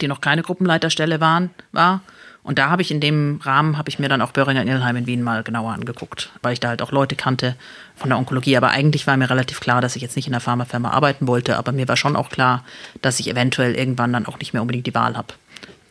die 0.00 0.08
noch 0.08 0.20
keine 0.20 0.42
Gruppenleiterstelle 0.42 1.20
waren, 1.20 1.50
war. 1.72 2.02
Und 2.44 2.58
da 2.58 2.68
habe 2.68 2.82
ich 2.82 2.90
in 2.90 3.00
dem 3.00 3.40
Rahmen, 3.42 3.78
habe 3.78 3.88
ich 3.88 3.98
mir 3.98 4.10
dann 4.10 4.20
auch 4.20 4.30
Böhringer 4.30 4.60
Ingelheim 4.60 4.96
in 4.96 5.06
Wien 5.06 5.22
mal 5.22 5.42
genauer 5.42 5.72
angeguckt, 5.72 6.30
weil 6.42 6.52
ich 6.52 6.60
da 6.60 6.68
halt 6.68 6.82
auch 6.82 6.92
Leute 6.92 7.16
kannte 7.16 7.56
von 7.96 8.10
der 8.10 8.18
Onkologie. 8.18 8.58
Aber 8.58 8.68
eigentlich 8.68 9.06
war 9.06 9.16
mir 9.16 9.30
relativ 9.30 9.60
klar, 9.60 9.80
dass 9.80 9.96
ich 9.96 10.02
jetzt 10.02 10.14
nicht 10.14 10.28
in 10.28 10.34
einer 10.34 10.42
Pharmafirma 10.42 10.90
arbeiten 10.90 11.26
wollte. 11.26 11.56
Aber 11.56 11.72
mir 11.72 11.88
war 11.88 11.96
schon 11.96 12.16
auch 12.16 12.28
klar, 12.28 12.62
dass 13.00 13.18
ich 13.18 13.30
eventuell 13.30 13.74
irgendwann 13.74 14.12
dann 14.12 14.26
auch 14.26 14.38
nicht 14.38 14.52
mehr 14.52 14.60
unbedingt 14.60 14.86
die 14.86 14.94
Wahl 14.94 15.16
habe. 15.16 15.32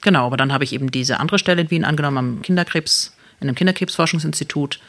Genau, 0.01 0.27
aber 0.27 0.37
dann 0.37 0.53
habe 0.53 0.63
ich 0.63 0.73
eben 0.73 0.91
diese 0.91 1.19
andere 1.19 1.39
Stelle 1.39 1.63
in 1.63 1.71
Wien 1.71 1.85
angenommen 1.85 2.17
am 2.17 2.41
Kinderkrebs, 2.43 3.17
in 3.41 3.47
einem 3.47 3.55
Kinderkrebsforschungsinstitut. 3.55 4.79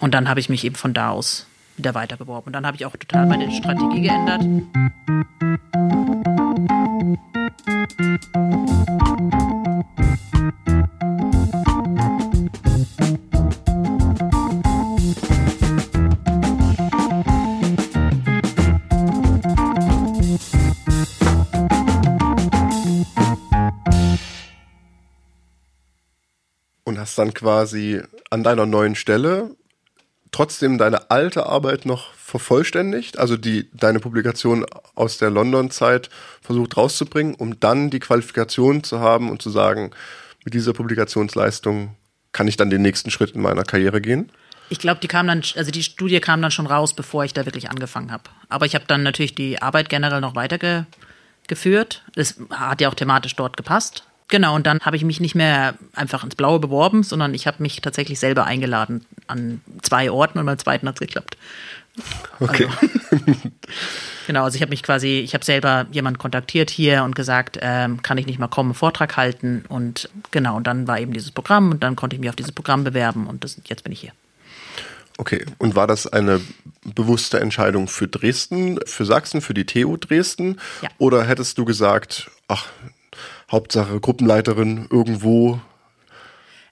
Und 0.00 0.14
dann 0.14 0.30
habe 0.30 0.40
ich 0.40 0.48
mich 0.48 0.64
eben 0.64 0.76
von 0.76 0.94
da 0.94 1.10
aus 1.10 1.46
wieder 1.76 1.94
weiter 1.94 2.16
beworben. 2.16 2.46
Und 2.46 2.52
dann 2.54 2.64
habe 2.64 2.76
ich 2.76 2.86
auch 2.86 2.96
total 2.96 3.26
meine 3.26 3.50
Strategie 3.52 4.00
geändert. 4.00 4.42
Hast 27.02 27.18
dann 27.18 27.34
quasi 27.34 28.00
an 28.30 28.44
deiner 28.44 28.64
neuen 28.64 28.94
Stelle 28.94 29.50
trotzdem 30.30 30.78
deine 30.78 31.10
alte 31.10 31.46
Arbeit 31.46 31.84
noch 31.84 32.14
vervollständigt, 32.14 33.18
also 33.18 33.36
die 33.36 33.68
deine 33.74 34.00
Publikation 34.00 34.64
aus 34.94 35.18
der 35.18 35.30
London-Zeit 35.30 36.08
versucht 36.40 36.76
rauszubringen, 36.76 37.34
um 37.34 37.60
dann 37.60 37.90
die 37.90 37.98
Qualifikation 37.98 38.84
zu 38.84 39.00
haben 39.00 39.30
und 39.30 39.42
zu 39.42 39.50
sagen, 39.50 39.90
mit 40.44 40.54
dieser 40.54 40.72
Publikationsleistung 40.72 41.96
kann 42.30 42.48
ich 42.48 42.56
dann 42.56 42.70
den 42.70 42.82
nächsten 42.82 43.10
Schritt 43.10 43.32
in 43.32 43.42
meiner 43.42 43.64
Karriere 43.64 44.00
gehen? 44.00 44.30
Ich 44.70 44.78
glaube, 44.78 45.00
die 45.00 45.08
kam 45.08 45.26
dann, 45.26 45.42
also 45.56 45.70
die 45.70 45.82
Studie 45.82 46.20
kam 46.20 46.40
dann 46.40 46.50
schon 46.52 46.66
raus, 46.66 46.94
bevor 46.94 47.24
ich 47.24 47.34
da 47.34 47.44
wirklich 47.44 47.68
angefangen 47.68 48.10
habe. 48.10 48.24
Aber 48.48 48.64
ich 48.64 48.74
habe 48.74 48.86
dann 48.86 49.02
natürlich 49.02 49.34
die 49.34 49.60
Arbeit 49.60 49.90
generell 49.90 50.22
noch 50.22 50.34
weitergeführt. 50.34 52.04
Es 52.14 52.36
hat 52.50 52.80
ja 52.80 52.88
auch 52.88 52.94
thematisch 52.94 53.36
dort 53.36 53.58
gepasst. 53.58 54.04
Genau, 54.28 54.54
und 54.54 54.66
dann 54.66 54.80
habe 54.80 54.96
ich 54.96 55.04
mich 55.04 55.20
nicht 55.20 55.34
mehr 55.34 55.74
einfach 55.94 56.24
ins 56.24 56.34
Blaue 56.34 56.58
beworben, 56.58 57.02
sondern 57.02 57.34
ich 57.34 57.46
habe 57.46 57.62
mich 57.62 57.80
tatsächlich 57.80 58.18
selber 58.18 58.44
eingeladen 58.44 59.04
an 59.26 59.60
zwei 59.82 60.10
Orten 60.10 60.38
und 60.38 60.46
beim 60.46 60.58
zweiten 60.58 60.88
hat 60.88 60.96
es 60.96 61.00
geklappt. 61.00 61.36
Okay. 62.40 62.66
Also, 62.66 63.26
genau, 64.26 64.44
also 64.44 64.56
ich 64.56 64.62
habe 64.62 64.70
mich 64.70 64.82
quasi, 64.82 65.20
ich 65.20 65.34
habe 65.34 65.44
selber 65.44 65.86
jemanden 65.92 66.18
kontaktiert 66.18 66.70
hier 66.70 67.04
und 67.04 67.14
gesagt, 67.14 67.58
ähm, 67.60 68.02
kann 68.02 68.16
ich 68.16 68.26
nicht 68.26 68.38
mal 68.38 68.48
kommen, 68.48 68.70
einen 68.70 68.74
Vortrag 68.74 69.16
halten 69.16 69.64
und 69.68 70.08
genau, 70.30 70.56
und 70.56 70.66
dann 70.66 70.88
war 70.88 70.98
eben 70.98 71.12
dieses 71.12 71.30
Programm 71.30 71.70
und 71.70 71.82
dann 71.82 71.96
konnte 71.96 72.16
ich 72.16 72.20
mich 72.20 72.30
auf 72.30 72.36
dieses 72.36 72.52
Programm 72.52 72.84
bewerben 72.84 73.26
und 73.26 73.44
das, 73.44 73.60
jetzt 73.66 73.84
bin 73.84 73.92
ich 73.92 74.00
hier. 74.00 74.12
Okay, 75.18 75.44
und 75.58 75.76
war 75.76 75.86
das 75.86 76.06
eine 76.06 76.40
bewusste 76.94 77.38
Entscheidung 77.38 77.86
für 77.86 78.08
Dresden, 78.08 78.80
für 78.86 79.04
Sachsen, 79.04 79.42
für 79.42 79.54
die 79.54 79.66
TU 79.66 79.96
Dresden? 79.98 80.58
Ja. 80.80 80.88
Oder 80.98 81.24
hättest 81.24 81.58
du 81.58 81.64
gesagt, 81.64 82.30
ach, 82.48 82.66
Hauptsache 83.52 84.00
Gruppenleiterin 84.00 84.88
irgendwo. 84.90 85.60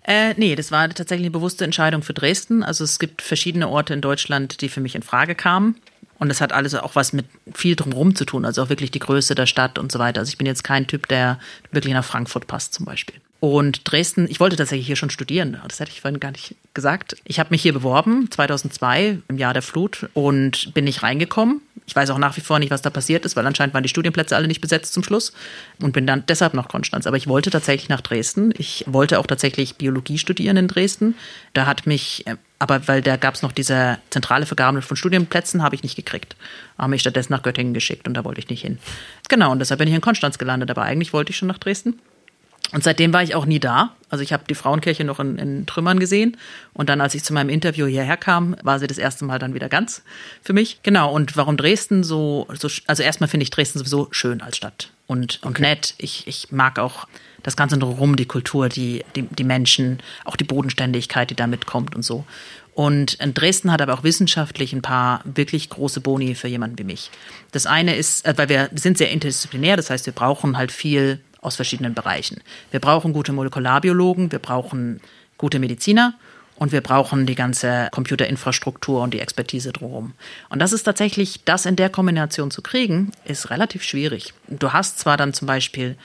Äh, 0.03 0.35
nee, 0.39 0.57
das 0.57 0.73
war 0.73 0.89
tatsächlich 0.89 1.27
eine 1.27 1.31
bewusste 1.31 1.65
Entscheidung 1.65 2.03
für 2.03 2.15
Dresden. 2.15 2.63
Also 2.63 2.83
es 2.85 2.99
gibt 2.99 3.23
verschiedene 3.23 3.69
Orte 3.69 3.93
in 3.95 4.01
Deutschland, 4.01 4.63
die 4.63 4.69
für 4.69 4.81
mich 4.81 4.95
in 4.95 5.03
Frage 5.03 5.35
kamen. 5.35 5.77
Und 6.19 6.29
das 6.29 6.41
hat 6.41 6.53
alles 6.53 6.75
auch 6.75 6.97
was 6.97 7.13
mit 7.13 7.27
viel 7.55 7.77
drumherum 7.77 8.15
zu 8.15 8.27
tun, 8.27 8.45
also 8.45 8.63
auch 8.63 8.69
wirklich 8.69 8.91
die 8.91 8.99
Größe 8.99 9.35
der 9.35 9.47
Stadt 9.47 9.79
und 9.79 9.91
so 9.91 9.99
weiter. 9.99 10.21
Also 10.21 10.31
ich 10.31 10.37
bin 10.37 10.47
jetzt 10.47 10.65
kein 10.65 10.87
Typ, 10.87 11.09
der 11.09 11.39
wirklich 11.71 11.95
nach 11.95 12.05
Frankfurt 12.05 12.47
passt 12.47 12.75
zum 12.75 12.85
Beispiel. 12.85 13.21
Und 13.41 13.91
Dresden, 13.91 14.27
ich 14.29 14.39
wollte 14.39 14.57
tatsächlich 14.57 14.87
hier 14.87 14.97
schon 14.97 15.09
studieren, 15.09 15.59
das 15.67 15.81
hätte 15.81 15.91
ich 15.91 16.03
vorhin 16.03 16.21
gar 16.21 16.31
nicht 16.31 16.57
gesagt. 16.75 17.17
Ich 17.25 17.41
habe 17.41 17.49
mich 17.51 17.63
hier 17.63 17.73
beworben, 17.73 18.31
2002, 18.31 19.19
im 19.29 19.39
Jahr 19.39 19.55
der 19.55 19.63
Flut, 19.63 20.11
und 20.13 20.75
bin 20.75 20.85
nicht 20.85 21.03
reingekommen. 21.03 21.63
Ich 21.87 21.97
weiß 21.97 22.11
auch 22.11 22.19
nach 22.19 22.37
wie 22.37 22.43
vor 22.43 22.59
nicht, 22.59 22.71
was 22.71 22.83
da 22.83 22.91
passiert 22.91 23.25
ist, 23.25 23.37
weil 23.37 23.47
anscheinend 23.47 23.73
waren 23.73 23.83
die 23.83 23.89
Studienplätze 23.89 24.37
alle 24.37 24.47
nicht 24.47 24.61
besetzt 24.61 24.93
zum 24.93 25.03
Schluss 25.03 25.33
und 25.83 25.93
bin 25.93 26.07
dann 26.07 26.25
deshalb 26.29 26.53
nach 26.53 26.69
Konstanz. 26.69 27.07
Aber 27.07 27.17
ich 27.17 27.27
wollte 27.27 27.51
tatsächlich 27.51 27.89
nach 27.89 28.03
Dresden. 28.03 28.53
Ich 28.59 28.85
wollte 28.87 29.19
auch 29.19 29.27
tatsächlich 29.27 29.77
Biologie 29.77 30.19
studieren 30.19 30.59
in 30.59 30.69
Dresden. 30.69 31.15
Da 31.55 31.67
hat 31.67 31.87
mich 31.87 32.27
äh, 32.27 32.37
aber 32.61 32.87
weil 32.87 33.01
da 33.01 33.17
gab 33.17 33.35
es 33.35 33.43
noch 33.43 33.53
diese 33.53 33.99
zentrale 34.11 34.45
Vergabe 34.45 34.83
von 34.83 34.97
Studienplätzen, 34.97 35.63
habe 35.63 35.75
ich 35.75 35.83
nicht 35.83 35.97
gekriegt. 35.97 36.37
Haben 36.77 36.91
mich 36.91 37.01
stattdessen 37.01 37.33
nach 37.33 37.43
Göttingen 37.43 37.73
geschickt 37.73 38.07
und 38.07 38.13
da 38.13 38.25
wollte 38.25 38.39
ich 38.39 38.51
nicht 38.51 38.61
hin. 38.61 38.79
Genau, 39.31 39.51
und 39.51 39.61
deshalb 39.61 39.79
bin 39.79 39.89
ich 39.89 39.95
in 39.95 40.03
Konstanz 40.03 40.37
gelandet, 40.37 40.71
aber 40.71 40.83
eigentlich 40.83 41.15
wollte 41.15 41.31
ich 41.31 41.39
schon 41.39 41.49
nach 41.49 41.57
Dresden. 41.57 41.99
Und 42.73 42.85
seitdem 42.85 43.13
war 43.13 43.23
ich 43.23 43.35
auch 43.35 43.47
nie 43.47 43.59
da. 43.59 43.95
Also 44.11 44.23
ich 44.23 44.33
habe 44.33 44.45
die 44.49 44.55
Frauenkirche 44.55 45.05
noch 45.05 45.19
in, 45.19 45.39
in, 45.39 45.67
Trümmern 45.67 45.99
gesehen. 45.99 46.37
Und 46.73 46.89
dann, 46.89 47.01
als 47.01 47.15
ich 47.15 47.25
zu 47.25 47.33
meinem 47.33 47.49
Interview 47.49 47.87
hierher 47.87 48.17
kam, 48.17 48.57
war 48.63 48.79
sie 48.79 48.87
das 48.87 48.99
erste 48.99 49.25
Mal 49.25 49.39
dann 49.39 49.55
wieder 49.55 49.69
ganz 49.69 50.03
für 50.43 50.53
mich. 50.53 50.79
Genau. 50.83 51.13
Und 51.13 51.37
warum 51.37 51.57
Dresden 51.57 52.05
so, 52.05 52.47
so 52.53 52.69
also 52.87 53.03
erstmal 53.03 53.29
finde 53.29 53.45
ich 53.45 53.51
Dresden 53.51 53.79
sowieso 53.79 54.09
schön 54.13 54.41
als 54.41 54.57
Stadt 54.57 54.91
und, 55.07 55.41
und 55.43 55.53
okay. 55.53 55.63
nett. 55.63 55.95
Ich, 55.99 56.27
ich 56.29 56.53
mag 56.53 56.79
auch 56.79 57.09
das 57.43 57.57
Ganze 57.57 57.79
drumherum, 57.79 58.17
die 58.17 58.27
Kultur, 58.27 58.69
die, 58.69 59.05
die, 59.17 59.23
die 59.23 59.45
Menschen, 59.45 59.99
auch 60.25 60.37
die 60.37 60.45
Bodenständigkeit, 60.45 61.31
die 61.31 61.35
da 61.37 61.47
mitkommt 61.47 61.97
und 61.97 62.03
so. 62.03 62.25
Und 62.75 63.19
Dresden 63.21 63.73
hat 63.73 63.83
aber 63.83 63.95
auch 63.95 64.05
wissenschaftlich 64.05 64.73
ein 64.73 64.83
paar 64.83 65.23
wirklich 65.25 65.69
große 65.71 66.01
Boni 66.01 66.35
für 66.35 66.49
jemanden 66.49 66.79
wie 66.79 66.85
mich. 66.85 67.11
Das 67.51 67.67
eine 67.67 67.97
ist, 67.97 68.25
äh, 68.25 68.35
weil 68.37 68.49
wir 68.49 68.71
sind 68.75 68.97
sehr 68.97 69.11
interdisziplinär, 69.11 69.77
das 69.77 69.91
heißt, 69.91 70.07
wir 70.07 70.13
brauchen 70.13 70.57
halt 70.57 70.71
viel 70.71 71.21
aus 71.41 71.57
verschiedenen 71.57 71.95
Bereichen. 71.95 72.41
Wir 72.71 72.81
brauchen 72.81 73.13
gute 73.13 73.33
Molekularbiologen, 73.33 74.33
wir 74.33 74.39
brauchen 74.39 75.01
gute 75.39 75.59
Mediziner 75.59 76.15
und 76.57 76.73
wir 76.73 76.83
brauchen 76.83 77.25
die 77.25 77.35
ganze 77.35 77.89
Computerinfrastruktur 77.93 79.03
und 79.03 79.15
die 79.15 79.21
Expertise 79.21 79.73
drumherum. 79.73 80.13
Und 80.51 80.61
das 80.61 80.75
ist 80.75 80.83
tatsächlich, 80.83 81.43
das 81.45 81.65
in 81.65 81.77
der 81.77 81.89
Kombination 81.89 82.51
zu 82.51 82.61
kriegen, 82.61 83.13
ist 83.25 83.49
relativ 83.49 83.83
schwierig. 83.83 84.35
Du 84.49 84.73
hast 84.73 84.99
zwar 84.99 85.17
dann 85.17 85.33
zum 85.33 85.47
Beispiel 85.47 85.97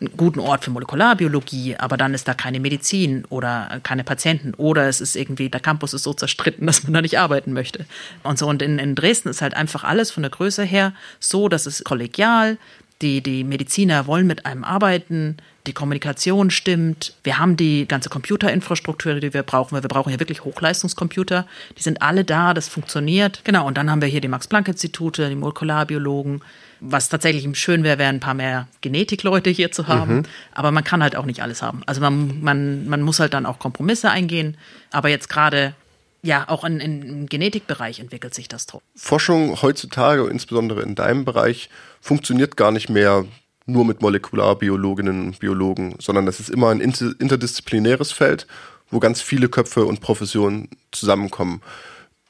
einen 0.00 0.16
guten 0.16 0.40
Ort 0.40 0.64
für 0.64 0.70
Molekularbiologie, 0.70 1.76
aber 1.76 1.96
dann 1.96 2.14
ist 2.14 2.26
da 2.26 2.34
keine 2.34 2.60
Medizin 2.60 3.24
oder 3.28 3.80
keine 3.82 4.04
Patienten 4.04 4.54
oder 4.54 4.88
es 4.88 5.00
ist 5.00 5.16
irgendwie, 5.16 5.50
der 5.50 5.60
Campus 5.60 5.94
ist 5.94 6.02
so 6.02 6.14
zerstritten, 6.14 6.66
dass 6.66 6.82
man 6.82 6.94
da 6.94 7.02
nicht 7.02 7.18
arbeiten 7.18 7.52
möchte. 7.52 7.86
Und 8.22 8.38
so, 8.38 8.48
und 8.48 8.62
in, 8.62 8.78
in 8.78 8.94
Dresden 8.94 9.28
ist 9.28 9.42
halt 9.42 9.54
einfach 9.54 9.84
alles 9.84 10.10
von 10.10 10.22
der 10.22 10.30
Größe 10.30 10.64
her 10.64 10.94
so, 11.20 11.48
dass 11.48 11.66
es 11.66 11.84
kollegial, 11.84 12.58
die, 13.02 13.20
die 13.20 13.44
Mediziner 13.44 14.06
wollen 14.06 14.26
mit 14.26 14.46
einem 14.46 14.64
arbeiten, 14.64 15.36
die 15.66 15.72
Kommunikation 15.72 16.50
stimmt, 16.50 17.14
wir 17.22 17.38
haben 17.38 17.56
die 17.56 17.86
ganze 17.86 18.08
Computerinfrastruktur, 18.08 19.14
die 19.14 19.32
wir 19.32 19.42
brauchen, 19.42 19.76
weil 19.76 19.82
wir 19.84 19.88
brauchen 19.88 20.10
ja 20.10 20.18
wirklich 20.18 20.44
Hochleistungscomputer, 20.44 21.46
die 21.78 21.82
sind 21.82 22.02
alle 22.02 22.24
da, 22.24 22.54
das 22.54 22.68
funktioniert. 22.68 23.42
Genau, 23.44 23.66
und 23.66 23.76
dann 23.76 23.90
haben 23.90 24.00
wir 24.00 24.08
hier 24.08 24.20
die 24.20 24.28
Max-Planck-Institute, 24.28 25.28
die 25.28 25.34
Molekularbiologen, 25.34 26.42
was 26.80 27.08
tatsächlich 27.08 27.46
schön 27.56 27.84
wäre, 27.84 27.98
wäre 27.98 28.08
ein 28.08 28.20
paar 28.20 28.34
mehr 28.34 28.66
Genetikleute 28.80 29.50
hier 29.50 29.70
zu 29.70 29.86
haben. 29.86 30.16
Mhm. 30.16 30.22
Aber 30.52 30.72
man 30.72 30.82
kann 30.82 31.00
halt 31.02 31.14
auch 31.14 31.26
nicht 31.26 31.42
alles 31.42 31.62
haben. 31.62 31.82
Also 31.86 32.00
man, 32.00 32.42
man, 32.42 32.88
man 32.88 33.02
muss 33.02 33.20
halt 33.20 33.34
dann 33.34 33.46
auch 33.46 33.60
Kompromisse 33.60 34.10
eingehen. 34.10 34.56
Aber 34.90 35.08
jetzt 35.08 35.28
gerade 35.28 35.74
ja, 36.22 36.48
auch 36.48 36.64
in, 36.64 36.78
in, 36.80 37.02
im 37.02 37.26
Genetikbereich 37.26 37.98
entwickelt 37.98 38.34
sich 38.34 38.48
das 38.48 38.66
drauf. 38.66 38.82
Forschung 38.94 39.60
heutzutage, 39.60 40.28
insbesondere 40.28 40.82
in 40.82 40.94
deinem 40.94 41.24
Bereich, 41.24 41.68
funktioniert 42.02 42.58
gar 42.58 42.72
nicht 42.72 42.90
mehr 42.90 43.24
nur 43.64 43.84
mit 43.84 44.02
Molekularbiologinnen 44.02 45.28
und 45.28 45.38
Biologen, 45.38 45.94
sondern 46.00 46.26
das 46.26 46.40
ist 46.40 46.50
immer 46.50 46.70
ein 46.70 46.80
interdisziplinäres 46.80 48.12
Feld, 48.12 48.46
wo 48.90 48.98
ganz 48.98 49.22
viele 49.22 49.48
Köpfe 49.48 49.86
und 49.86 50.00
Professionen 50.00 50.68
zusammenkommen. 50.90 51.62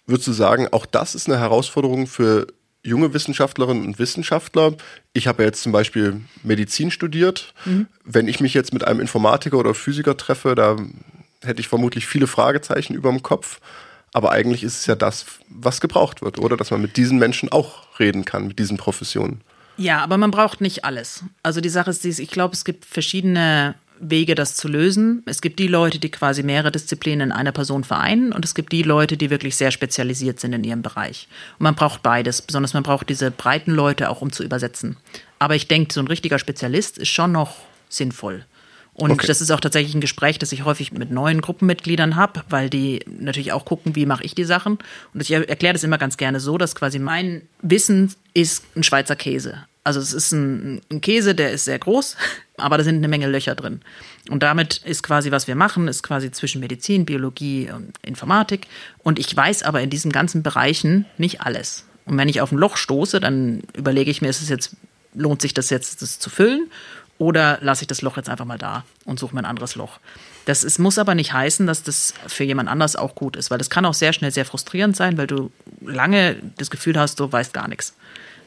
Würdest 0.06 0.28
du 0.28 0.32
sagen, 0.32 0.68
auch 0.70 0.84
das 0.84 1.14
ist 1.14 1.28
eine 1.28 1.40
Herausforderung 1.40 2.06
für 2.06 2.46
junge 2.84 3.14
Wissenschaftlerinnen 3.14 3.86
und 3.86 3.98
Wissenschaftler? 3.98 4.74
Ich 5.14 5.26
habe 5.26 5.42
ja 5.42 5.48
jetzt 5.48 5.62
zum 5.62 5.72
Beispiel 5.72 6.20
Medizin 6.42 6.90
studiert. 6.90 7.54
Mhm. 7.64 7.86
Wenn 8.04 8.28
ich 8.28 8.40
mich 8.40 8.52
jetzt 8.52 8.74
mit 8.74 8.84
einem 8.84 9.00
Informatiker 9.00 9.56
oder 9.56 9.74
Physiker 9.74 10.16
treffe, 10.18 10.54
da 10.54 10.76
hätte 11.42 11.60
ich 11.60 11.68
vermutlich 11.68 12.06
viele 12.06 12.26
Fragezeichen 12.26 12.94
über 12.94 13.10
dem 13.10 13.22
Kopf. 13.22 13.60
Aber 14.12 14.32
eigentlich 14.32 14.62
ist 14.62 14.80
es 14.80 14.86
ja 14.86 14.94
das, 14.94 15.24
was 15.48 15.80
gebraucht 15.80 16.20
wird, 16.20 16.38
oder? 16.38 16.58
Dass 16.58 16.70
man 16.70 16.82
mit 16.82 16.98
diesen 16.98 17.18
Menschen 17.18 17.50
auch 17.50 17.98
reden 17.98 18.26
kann, 18.26 18.48
mit 18.48 18.58
diesen 18.58 18.76
Professionen. 18.76 19.40
Ja, 19.76 20.02
aber 20.02 20.18
man 20.18 20.30
braucht 20.30 20.60
nicht 20.60 20.84
alles. 20.84 21.24
Also 21.42 21.60
die 21.60 21.68
Sache 21.68 21.90
ist, 21.90 22.04
ich 22.04 22.30
glaube, 22.30 22.54
es 22.54 22.64
gibt 22.64 22.84
verschiedene 22.84 23.74
Wege, 24.02 24.34
das 24.34 24.56
zu 24.56 24.68
lösen. 24.68 25.22
Es 25.26 25.40
gibt 25.40 25.58
die 25.58 25.68
Leute, 25.68 25.98
die 25.98 26.10
quasi 26.10 26.42
mehrere 26.42 26.72
Disziplinen 26.72 27.28
in 27.28 27.32
einer 27.32 27.52
Person 27.52 27.84
vereinen 27.84 28.32
und 28.32 28.44
es 28.44 28.54
gibt 28.54 28.72
die 28.72 28.82
Leute, 28.82 29.16
die 29.16 29.30
wirklich 29.30 29.56
sehr 29.56 29.70
spezialisiert 29.70 30.40
sind 30.40 30.52
in 30.52 30.64
ihrem 30.64 30.82
Bereich. 30.82 31.28
Und 31.58 31.64
man 31.64 31.74
braucht 31.74 32.02
beides, 32.02 32.42
besonders 32.42 32.74
man 32.74 32.82
braucht 32.82 33.08
diese 33.08 33.30
breiten 33.30 33.70
Leute 33.70 34.10
auch, 34.10 34.20
um 34.20 34.32
zu 34.32 34.42
übersetzen. 34.42 34.96
Aber 35.38 35.54
ich 35.54 35.68
denke, 35.68 35.94
so 35.94 36.00
ein 36.00 36.08
richtiger 36.08 36.38
Spezialist 36.38 36.98
ist 36.98 37.08
schon 37.08 37.32
noch 37.32 37.56
sinnvoll. 37.88 38.44
Und 38.94 39.10
okay. 39.10 39.26
das 39.26 39.40
ist 39.40 39.50
auch 39.50 39.60
tatsächlich 39.60 39.94
ein 39.94 40.02
Gespräch, 40.02 40.38
das 40.38 40.52
ich 40.52 40.64
häufig 40.64 40.92
mit 40.92 41.10
neuen 41.10 41.40
Gruppenmitgliedern 41.40 42.16
habe, 42.16 42.42
weil 42.50 42.68
die 42.68 43.00
natürlich 43.06 43.52
auch 43.52 43.64
gucken, 43.64 43.96
wie 43.96 44.04
mache 44.04 44.22
ich 44.22 44.34
die 44.34 44.44
Sachen. 44.44 44.78
Und 45.14 45.22
ich 45.22 45.32
erkläre 45.32 45.72
das 45.72 45.82
immer 45.82 45.96
ganz 45.96 46.18
gerne 46.18 46.40
so, 46.40 46.58
dass 46.58 46.74
quasi 46.74 46.98
mein 46.98 47.42
Wissen 47.62 48.14
ist 48.34 48.64
ein 48.76 48.82
Schweizer 48.82 49.16
Käse. 49.16 49.64
Also 49.84 49.98
es 49.98 50.12
ist 50.12 50.32
ein, 50.32 50.80
ein, 50.90 51.00
Käse, 51.00 51.34
der 51.34 51.52
ist 51.52 51.64
sehr 51.64 51.78
groß, 51.78 52.16
aber 52.56 52.78
da 52.78 52.84
sind 52.84 52.96
eine 52.96 53.08
Menge 53.08 53.28
Löcher 53.28 53.54
drin. 53.54 53.80
Und 54.28 54.42
damit 54.42 54.82
ist 54.84 55.02
quasi, 55.02 55.30
was 55.30 55.48
wir 55.48 55.56
machen, 55.56 55.88
ist 55.88 56.02
quasi 56.02 56.30
zwischen 56.30 56.60
Medizin, 56.60 57.06
Biologie 57.06 57.70
und 57.74 57.94
Informatik. 58.02 58.66
Und 58.98 59.18
ich 59.18 59.34
weiß 59.34 59.62
aber 59.62 59.80
in 59.80 59.90
diesen 59.90 60.12
ganzen 60.12 60.42
Bereichen 60.42 61.06
nicht 61.16 61.40
alles. 61.40 61.86
Und 62.04 62.18
wenn 62.18 62.28
ich 62.28 62.40
auf 62.40 62.52
ein 62.52 62.58
Loch 62.58 62.76
stoße, 62.76 63.20
dann 63.20 63.62
überlege 63.74 64.10
ich 64.10 64.22
mir, 64.22 64.28
ist 64.28 64.42
es 64.42 64.48
jetzt, 64.48 64.76
lohnt 65.14 65.40
sich 65.40 65.54
das 65.54 65.70
jetzt, 65.70 66.02
das 66.02 66.18
zu 66.18 66.30
füllen? 66.30 66.70
Oder 67.18 67.58
lasse 67.60 67.82
ich 67.82 67.88
das 67.88 68.02
Loch 68.02 68.16
jetzt 68.16 68.28
einfach 68.28 68.44
mal 68.44 68.58
da 68.58 68.84
und 69.04 69.18
suche 69.18 69.34
mir 69.34 69.42
ein 69.42 69.46
anderes 69.46 69.76
Loch. 69.76 70.00
Das 70.44 70.64
ist, 70.64 70.78
muss 70.78 70.98
aber 70.98 71.14
nicht 71.14 71.32
heißen, 71.32 71.66
dass 71.66 71.82
das 71.82 72.14
für 72.26 72.44
jemand 72.44 72.68
anders 72.68 72.96
auch 72.96 73.14
gut 73.14 73.36
ist, 73.36 73.50
weil 73.50 73.58
das 73.58 73.70
kann 73.70 73.84
auch 73.84 73.94
sehr 73.94 74.12
schnell 74.12 74.32
sehr 74.32 74.44
frustrierend 74.44 74.96
sein, 74.96 75.16
weil 75.18 75.28
du 75.28 75.52
lange 75.80 76.36
das 76.58 76.70
Gefühl 76.70 76.98
hast, 76.98 77.20
du 77.20 77.30
weißt 77.30 77.54
gar 77.54 77.68
nichts 77.68 77.94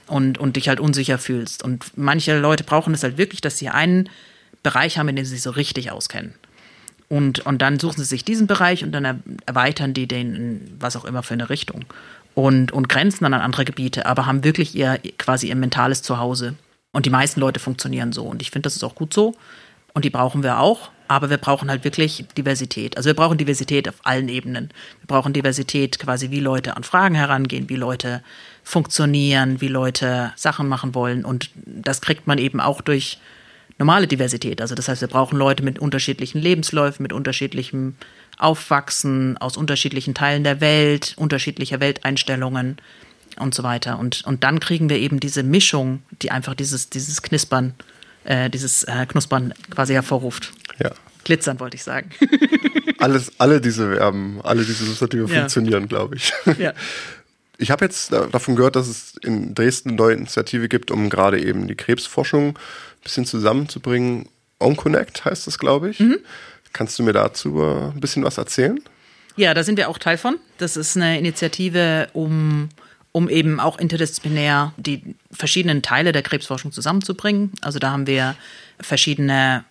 und, 0.08 0.38
und 0.38 0.56
dich 0.56 0.68
halt 0.68 0.80
unsicher 0.80 1.18
fühlst. 1.18 1.64
Und 1.64 1.86
manche 1.96 2.38
Leute 2.38 2.64
brauchen 2.64 2.94
es 2.94 3.04
halt 3.04 3.18
wirklich, 3.18 3.42
dass 3.42 3.58
sie 3.58 3.70
einen 3.70 4.10
Bereich 4.64 4.98
haben, 4.98 5.08
in 5.08 5.16
dem 5.16 5.26
sie 5.26 5.32
sich 5.32 5.42
so 5.42 5.52
richtig 5.52 5.92
auskennen. 5.92 6.34
Und, 7.08 7.40
und 7.46 7.62
dann 7.62 7.80
suchen 7.80 8.00
sie 8.00 8.06
sich 8.06 8.26
diesen 8.26 8.48
Bereich 8.48 8.84
und 8.84 8.92
dann 8.92 9.24
erweitern 9.46 9.94
die 9.94 10.08
den 10.08 10.76
was 10.80 10.96
auch 10.96 11.06
immer 11.06 11.24
für 11.24 11.36
eine 11.36 11.50
Richtung. 11.50 11.86
Und, 12.34 12.72
und 12.72 12.90
grenzen 12.90 13.24
dann 13.24 13.34
an 13.34 13.42
andere 13.42 13.64
Gebiete, 13.64 14.06
aber 14.06 14.26
haben 14.26 14.44
wirklich 14.44 14.76
ihr 14.76 15.00
quasi 15.18 15.48
ihr 15.48 15.56
mentales 15.56 16.02
Zuhause. 16.02 16.56
Und 16.96 17.06
die 17.06 17.10
meisten 17.10 17.42
Leute 17.42 17.60
funktionieren 17.60 18.14
so. 18.14 18.24
Und 18.24 18.42
ich 18.42 18.52
finde, 18.52 18.68
das 18.68 18.78
ist 18.78 18.84
auch 18.86 18.96
gut 18.96 19.14
so. 19.14 19.36
Und 19.94 20.06
die 20.06 20.10
brauchen 20.10 20.44
wir 20.44 20.62
auch. 20.62 20.92
Aber 21.10 21.30
wir 21.30 21.36
brauchen 21.36 21.70
halt 21.70 21.84
wirklich 21.84 22.24
Diversität. 22.38 22.96
Also 22.96 23.08
wir 23.08 23.14
brauchen 23.14 23.38
Diversität 23.38 23.90
auf 23.90 23.96
allen 24.04 24.30
Ebenen. 24.30 24.70
Wir 25.02 25.08
brauchen 25.08 25.34
Diversität 25.34 26.00
quasi, 26.00 26.32
wie 26.32 26.40
Leute 26.40 26.78
an 26.78 26.84
Fragen 26.84 27.16
herangehen, 27.16 27.68
wie 27.68 27.76
Leute 27.76 28.24
funktionieren, 28.64 29.60
wie 29.60 29.68
Leute 29.68 30.32
Sachen 30.38 30.70
machen 30.70 30.96
wollen. 30.96 31.26
Und 31.26 31.52
das 31.66 32.00
kriegt 32.00 32.28
man 32.28 32.38
eben 32.38 32.62
auch 32.62 32.80
durch 32.80 33.20
normale 33.78 34.08
Diversität. 34.08 34.62
Also 34.62 34.74
das 34.74 34.88
heißt, 34.88 35.02
wir 35.02 35.10
brauchen 35.10 35.38
Leute 35.38 35.64
mit 35.64 35.80
unterschiedlichen 35.80 36.40
Lebensläufen, 36.40 37.04
mit 37.04 37.12
unterschiedlichem 37.12 37.96
aufwachsen 38.38 39.38
aus 39.38 39.58
unterschiedlichen 39.58 40.14
Teilen 40.14 40.46
der 40.46 40.62
Welt, 40.62 41.14
unterschiedlicher 41.18 41.82
Welteinstellungen 41.82 42.78
und 43.40 43.54
so 43.56 43.64
weiter. 43.64 44.00
Und, 44.00 44.24
und 44.26 44.44
dann 44.44 44.60
kriegen 44.60 44.90
wir 44.90 44.98
eben 44.98 45.20
diese 45.20 45.44
Mischung, 45.44 46.02
die 46.22 46.32
einfach 46.32 46.54
dieses, 46.56 46.90
dieses 46.90 47.22
Knispern, 47.22 47.74
äh, 48.24 48.50
dieses 48.50 48.84
äh, 48.84 49.06
Knuspern 49.08 49.54
quasi 49.70 49.94
hervorruft. 49.94 50.52
Ja. 50.80 50.92
Glitzern 51.24 51.60
wollte 51.60 51.76
ich 51.76 51.84
sagen. 51.84 52.10
Alles, 53.00 53.34
alle 53.40 53.60
diese 53.62 53.94
Verben, 53.96 54.40
alle 54.44 54.64
diese 54.64 54.86
Substantive 54.86 55.28
Ja. 55.32 55.40
funktionieren, 55.40 55.88
glaube 55.88 56.16
ich. 56.16 56.34
ja. 56.58 56.74
Ich 57.58 57.72
habe 57.72 57.86
jetzt 57.86 58.12
da- 58.12 58.26
davon 58.26 58.58
gehört, 58.58 58.76
dass 58.76 58.88
es 58.90 59.14
in 59.24 59.56
Dresden 59.56 59.90
eine 59.92 59.96
neue 59.98 60.14
Initiative 60.16 60.68
gibt, 60.68 60.92
um 60.92 61.10
gerade 61.10 61.42
eben 61.42 61.68
die 61.70 61.76
Krebsforschung 61.76 62.50
ein 62.50 62.56
bisschen 63.02 63.26
zusammenzubringen. 63.26 64.28
OnConnect 64.60 65.24
heißt 65.24 65.48
das, 65.48 65.58
glaube 65.58 65.92
ich. 65.92 66.02
Mhm. 66.02 66.18
Kannst 66.74 67.00
du 67.00 67.04
mir 67.04 67.14
dazu 67.14 67.62
ein 67.64 68.02
bisschen 68.02 68.26
was 68.26 68.38
erzählen? 68.38 68.78
Ja, 69.38 69.54
da 69.54 69.64
sind 69.64 69.78
wir 69.78 69.88
auch 69.88 69.98
Teil 69.98 70.18
von. 70.18 70.38
Das 70.58 70.76
ist 70.76 70.98
eine 70.98 71.18
Initiative, 71.18 72.10
um, 72.12 72.68
um 73.16 73.30
eben 73.30 73.62
auch 73.62 73.80
interdisziplinär 73.80 74.74
die 74.76 75.16
verschiedenen 75.32 75.82
Teile 75.82 76.12
der 76.12 76.22
Krebsforschung 76.22 76.74
zusammenzubringen. 76.74 77.54
Also 77.62 77.80
da 77.80 77.92
haben 77.92 78.08
wir 78.08 78.36
verschiedene 78.82 79.64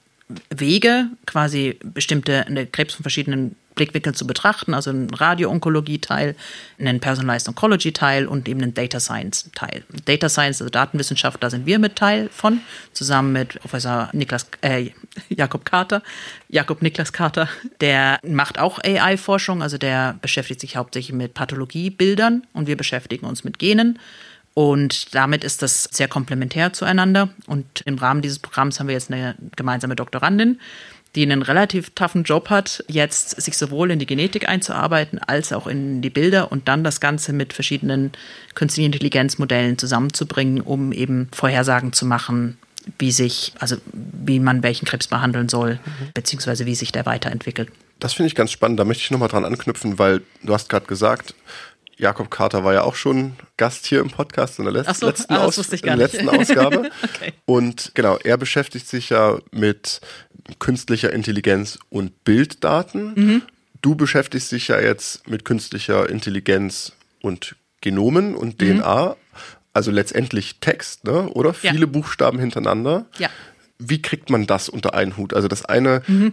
Wege, 0.50 1.08
quasi 1.26 1.78
bestimmte 1.82 2.46
Krebs 2.72 2.94
von 2.94 3.02
verschiedenen 3.02 3.56
Blickwinkeln 3.74 4.14
zu 4.14 4.26
betrachten, 4.26 4.72
also 4.72 4.90
einen 4.90 5.12
Radio-Onkologie-Teil, 5.12 6.36
einen 6.78 7.00
Personalized 7.00 7.48
Oncology-Teil 7.48 8.26
und 8.26 8.48
eben 8.48 8.62
einen 8.62 8.74
Data 8.74 9.00
Science-Teil. 9.00 9.84
Data 10.04 10.28
Science, 10.28 10.62
also 10.62 10.70
Datenwissenschaft, 10.70 11.42
da 11.42 11.50
sind 11.50 11.66
wir 11.66 11.78
mit 11.78 11.96
Teil 11.96 12.28
von, 12.32 12.60
zusammen 12.92 13.32
mit 13.32 13.60
Professor 13.60 14.10
Niklas, 14.12 14.46
äh, 14.60 14.90
Jakob 15.28 15.64
Carter, 15.64 16.02
Jakob 16.48 16.82
Niklas 16.82 17.12
Carter, 17.12 17.48
der 17.80 18.18
macht 18.22 18.58
auch 18.58 18.78
AI-Forschung, 18.78 19.62
also 19.62 19.76
der 19.76 20.16
beschäftigt 20.22 20.60
sich 20.60 20.76
hauptsächlich 20.76 21.14
mit 21.14 21.34
Pathologiebildern 21.34 22.46
und 22.52 22.66
wir 22.66 22.76
beschäftigen 22.76 23.26
uns 23.26 23.44
mit 23.44 23.58
Genen. 23.58 23.98
Und 24.55 25.14
damit 25.14 25.42
ist 25.42 25.62
das 25.62 25.84
sehr 25.90 26.09
komplementär 26.09 26.72
zueinander. 26.72 27.28
Und 27.46 27.82
im 27.84 27.98
Rahmen 27.98 28.22
dieses 28.22 28.38
Programms 28.38 28.78
haben 28.78 28.86
wir 28.86 28.94
jetzt 28.94 29.11
eine 29.11 29.34
gemeinsame 29.57 29.96
Doktorandin, 29.96 30.61
die 31.16 31.22
einen 31.22 31.42
relativ 31.42 31.90
toughen 31.90 32.24
Job 32.24 32.50
hat, 32.50 32.84
jetzt 32.88 33.40
sich 33.40 33.57
sowohl 33.57 33.90
in 33.90 33.98
die 33.98 34.07
Genetik 34.07 34.48
einzuarbeiten 34.48 35.18
als 35.18 35.52
auch 35.52 35.66
in 35.66 36.02
die 36.02 36.11
Bilder 36.11 36.50
und 36.50 36.68
dann 36.68 36.82
das 36.82 37.00
Ganze 37.00 37.32
mit 37.32 37.52
verschiedenen 37.52 38.12
künstlichen 38.55 38.86
Intelligenzmodellen 38.86 39.78
zusammenzubringen, 39.78 40.61
um 40.61 40.92
eben 40.92 41.28
Vorhersagen 41.32 41.92
zu 41.92 42.07
machen, 42.07 42.57
wie 42.98 43.12
sich, 43.12 43.52
also 43.59 43.76
wie 43.92 44.40
man 44.40 44.62
welchen 44.62 44.86
Krebs 44.86 45.07
behandeln 45.07 45.48
soll, 45.48 45.78
beziehungsweise 46.14 46.66
wie 46.66 46.74
sich 46.74 46.92
der 46.92 47.07
weiterentwickelt. 47.07 47.70
Das 48.00 48.12
finde 48.12 48.26
ich 48.28 48.34
ganz 48.34 48.50
spannend. 48.50 48.78
Da 48.78 48.84
möchte 48.84 49.02
ich 49.02 49.11
nochmal 49.11 49.28
dran 49.28 49.44
anknüpfen, 49.44 49.98
weil 49.98 50.20
du 50.42 50.52
hast 50.52 50.68
gerade 50.68 50.86
gesagt, 50.86 51.34
Jakob 51.97 52.30
Carter 52.30 52.64
war 52.64 52.74
ja 52.74 52.82
auch 52.82 52.95
schon 52.97 53.34
Gast 53.57 53.86
hier 53.86 54.01
im 54.01 54.11
Podcast 54.11 54.59
in 54.59 54.64
der 54.64 54.72
letz 54.74 54.99
so, 54.99 55.07
letzten, 55.07 55.34
ah, 55.34 55.45
Aus 55.45 55.59
in 55.59 55.80
der 55.82 55.97
letzten 55.97 56.28
Ausgabe. 56.28 56.90
Okay. 57.03 57.32
Und 57.45 57.92
genau, 57.95 58.16
er 58.18 58.36
beschäftigt 58.36 58.88
sich 58.88 59.11
ja 59.11 59.38
mit 59.53 60.01
künstlicher 60.59 61.12
Intelligenz 61.12 61.78
und 61.90 62.24
Bilddaten. 62.24 63.12
Mhm. 63.14 63.42
Du 63.82 63.95
beschäftigst 63.95 64.51
dich 64.53 64.68
ja 64.68 64.80
jetzt 64.80 65.28
mit 65.28 65.45
künstlicher 65.45 66.09
Intelligenz 66.09 66.92
und 67.22 67.57
Genomen 67.80 68.30
Mhm. 68.30 68.36
und 68.36 68.59
DNA. 68.59 69.16
Also 69.72 69.90
letztendlich 69.90 70.61
Text, 70.61 71.05
ne? 71.05 71.28
oder? 71.30 71.55
Ja. 71.62 71.72
Viele 71.72 71.86
Buchstaben 71.86 72.38
hintereinander. 72.38 73.07
Ja. 73.18 73.28
Wie 73.78 74.01
kriegt 74.01 74.30
man 74.30 74.47
das 74.47 74.68
unter 74.68 74.95
einen 74.95 75.16
Hut? 75.16 75.34
Also 75.34 75.49
das 75.49 75.64
eine, 75.64 76.03
Mhm. 76.07 76.32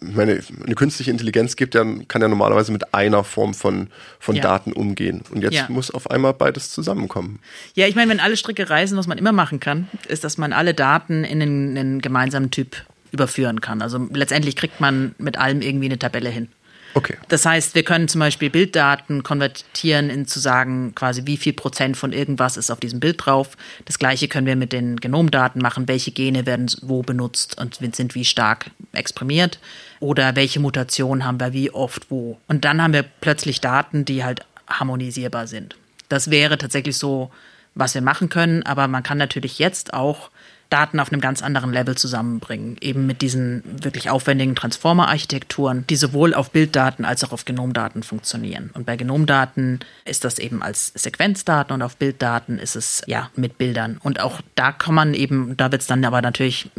Ich 0.00 0.14
meine, 0.14 0.40
eine 0.64 0.74
künstliche 0.74 1.10
Intelligenz 1.10 1.56
gibt 1.56 1.74
ja, 1.74 1.84
kann 2.08 2.20
ja 2.22 2.28
normalerweise 2.28 2.72
mit 2.72 2.92
einer 2.94 3.24
Form 3.24 3.54
von, 3.54 3.88
von 4.20 4.36
Ja. 4.36 4.42
Daten 4.42 4.72
umgehen. 4.72 5.22
Und 5.30 5.42
jetzt 5.42 5.54
Ja. 5.54 5.66
muss 5.68 5.90
auf 5.90 6.10
einmal 6.10 6.34
beides 6.34 6.70
zusammenkommen. 6.70 7.38
Ja, 7.74 7.86
ich 7.86 7.94
meine, 7.94 8.10
wenn 8.10 8.20
alle 8.20 8.36
Stricke 8.36 8.68
reißen, 8.68 8.96
was 8.98 9.06
man 9.06 9.18
immer 9.18 9.32
machen 9.32 9.60
kann, 9.60 9.88
ist, 10.08 10.24
dass 10.24 10.38
man 10.38 10.52
alle 10.52 10.74
Daten 10.74 11.24
in 11.24 11.40
einen, 11.40 11.76
einen 11.78 12.02
gemeinsamen 12.02 12.50
Typ 12.50 12.76
überführen 13.12 13.60
kann. 13.60 13.80
Also 13.82 14.06
letztendlich 14.12 14.56
kriegt 14.56 14.80
man 14.80 15.14
mit 15.18 15.38
allem 15.38 15.62
irgendwie 15.62 15.86
eine 15.86 15.98
Tabelle 15.98 16.28
hin. 16.28 16.48
Okay. 16.96 17.18
Das 17.28 17.44
heißt, 17.44 17.74
wir 17.74 17.82
können 17.82 18.08
zum 18.08 18.20
Beispiel 18.20 18.48
Bilddaten 18.48 19.22
konvertieren 19.22 20.08
in 20.08 20.26
zu 20.26 20.40
sagen, 20.40 20.94
quasi 20.94 21.26
wie 21.26 21.36
viel 21.36 21.52
Prozent 21.52 21.94
von 21.94 22.10
irgendwas 22.10 22.56
ist 22.56 22.70
auf 22.70 22.80
diesem 22.80 23.00
Bild 23.00 23.26
drauf. 23.26 23.58
Das 23.84 23.98
gleiche 23.98 24.28
können 24.28 24.46
wir 24.46 24.56
mit 24.56 24.72
den 24.72 24.96
Genomdaten 24.96 25.60
machen. 25.60 25.88
Welche 25.88 26.10
Gene 26.10 26.46
werden 26.46 26.70
wo 26.80 27.02
benutzt 27.02 27.60
und 27.60 27.80
sind 27.94 28.14
wie 28.14 28.24
stark 28.24 28.70
exprimiert? 28.94 29.58
Oder 30.00 30.36
welche 30.36 30.58
Mutationen 30.58 31.26
haben 31.26 31.38
wir 31.38 31.52
wie 31.52 31.70
oft 31.70 32.10
wo? 32.10 32.38
Und 32.48 32.64
dann 32.64 32.82
haben 32.82 32.94
wir 32.94 33.02
plötzlich 33.02 33.60
Daten, 33.60 34.06
die 34.06 34.24
halt 34.24 34.46
harmonisierbar 34.66 35.48
sind. 35.48 35.76
Das 36.08 36.30
wäre 36.30 36.56
tatsächlich 36.56 36.96
so, 36.96 37.30
was 37.74 37.94
wir 37.94 38.00
machen 38.00 38.30
können. 38.30 38.62
Aber 38.62 38.88
man 38.88 39.02
kann 39.02 39.18
natürlich 39.18 39.58
jetzt 39.58 39.92
auch 39.92 40.30
Daten 40.70 41.00
auf 41.00 41.12
einem 41.12 41.20
ganz 41.20 41.42
anderen 41.42 41.72
Level 41.72 41.96
zusammenbringen. 41.96 42.76
Eben 42.80 43.06
mit 43.06 43.22
diesen 43.22 43.62
wirklich 43.82 44.10
aufwendigen 44.10 44.54
Transformer-Architekturen, 44.54 45.84
die 45.88 45.96
sowohl 45.96 46.34
auf 46.34 46.50
Bilddaten 46.50 47.04
als 47.04 47.22
auch 47.24 47.32
auf 47.32 47.44
Genomdaten 47.44 48.02
funktionieren. 48.02 48.70
Und 48.74 48.86
bei 48.86 48.96
Genomdaten 48.96 49.80
ist 50.04 50.24
das 50.24 50.38
eben 50.38 50.62
als 50.62 50.92
Sequenzdaten 50.94 51.72
und 51.74 51.82
auf 51.82 51.96
Bilddaten 51.96 52.58
ist 52.58 52.76
es 52.76 53.02
ja 53.06 53.30
mit 53.36 53.58
Bildern. 53.58 53.98
Und 54.02 54.20
auch 54.20 54.40
da 54.54 54.72
kann 54.72 54.94
man 54.94 55.14
eben, 55.14 55.56
da 55.56 55.70
wird 55.70 55.82
es 55.82 55.88
dann 55.88 56.04
aber 56.04 56.22
natürlich 56.22 56.70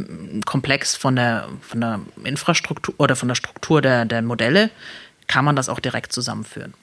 komplex 0.44 0.94
von 0.94 1.16
der, 1.16 1.48
von 1.60 1.80
der 1.80 2.00
Infrastruktur 2.24 2.94
oder 2.98 3.16
von 3.16 3.28
der 3.28 3.34
Struktur 3.34 3.80
der, 3.80 4.04
der 4.04 4.22
Modelle, 4.22 4.70
kann 5.26 5.44
man 5.44 5.56
das 5.56 5.68
auch 5.68 5.80
direkt 5.80 6.12
zusammenführen. 6.12 6.74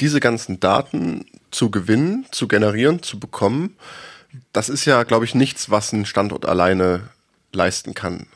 Diese 0.00 0.20
ganzen 0.20 0.60
Daten 0.60 1.26
zu 1.50 1.70
gewinnen, 1.70 2.26
zu 2.30 2.48
generieren, 2.48 3.02
zu 3.02 3.18
bekommen, 3.18 3.76
das 4.52 4.68
ist 4.68 4.84
ja, 4.84 5.02
glaube 5.02 5.24
ich, 5.24 5.34
nichts, 5.34 5.70
was 5.70 5.92
ein 5.92 6.06
Standort 6.06 6.46
alleine 6.46 7.08
leisten 7.52 7.94
kann. 7.94 8.26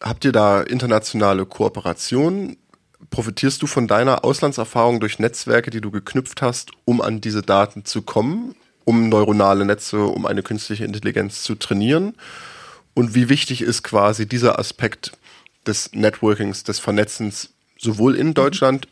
Habt 0.00 0.24
ihr 0.24 0.32
da 0.32 0.62
internationale 0.62 1.46
Kooperationen? 1.46 2.56
Profitierst 3.10 3.62
du 3.62 3.66
von 3.66 3.88
deiner 3.88 4.24
Auslandserfahrung 4.24 5.00
durch 5.00 5.18
Netzwerke, 5.18 5.70
die 5.70 5.80
du 5.80 5.90
geknüpft 5.90 6.42
hast, 6.42 6.70
um 6.84 7.00
an 7.00 7.20
diese 7.20 7.42
Daten 7.42 7.84
zu 7.84 8.02
kommen, 8.02 8.54
um 8.84 9.08
neuronale 9.08 9.64
Netze, 9.64 10.04
um 10.04 10.26
eine 10.26 10.42
künstliche 10.42 10.84
Intelligenz 10.84 11.42
zu 11.42 11.54
trainieren? 11.54 12.14
Und 12.94 13.14
wie 13.14 13.28
wichtig 13.28 13.62
ist 13.62 13.82
quasi 13.82 14.26
dieser 14.26 14.58
Aspekt 14.58 15.12
des 15.66 15.92
Networkings, 15.92 16.64
des 16.64 16.78
Vernetzens, 16.78 17.50
sowohl 17.78 18.16
in 18.16 18.32
Deutschland, 18.32 18.88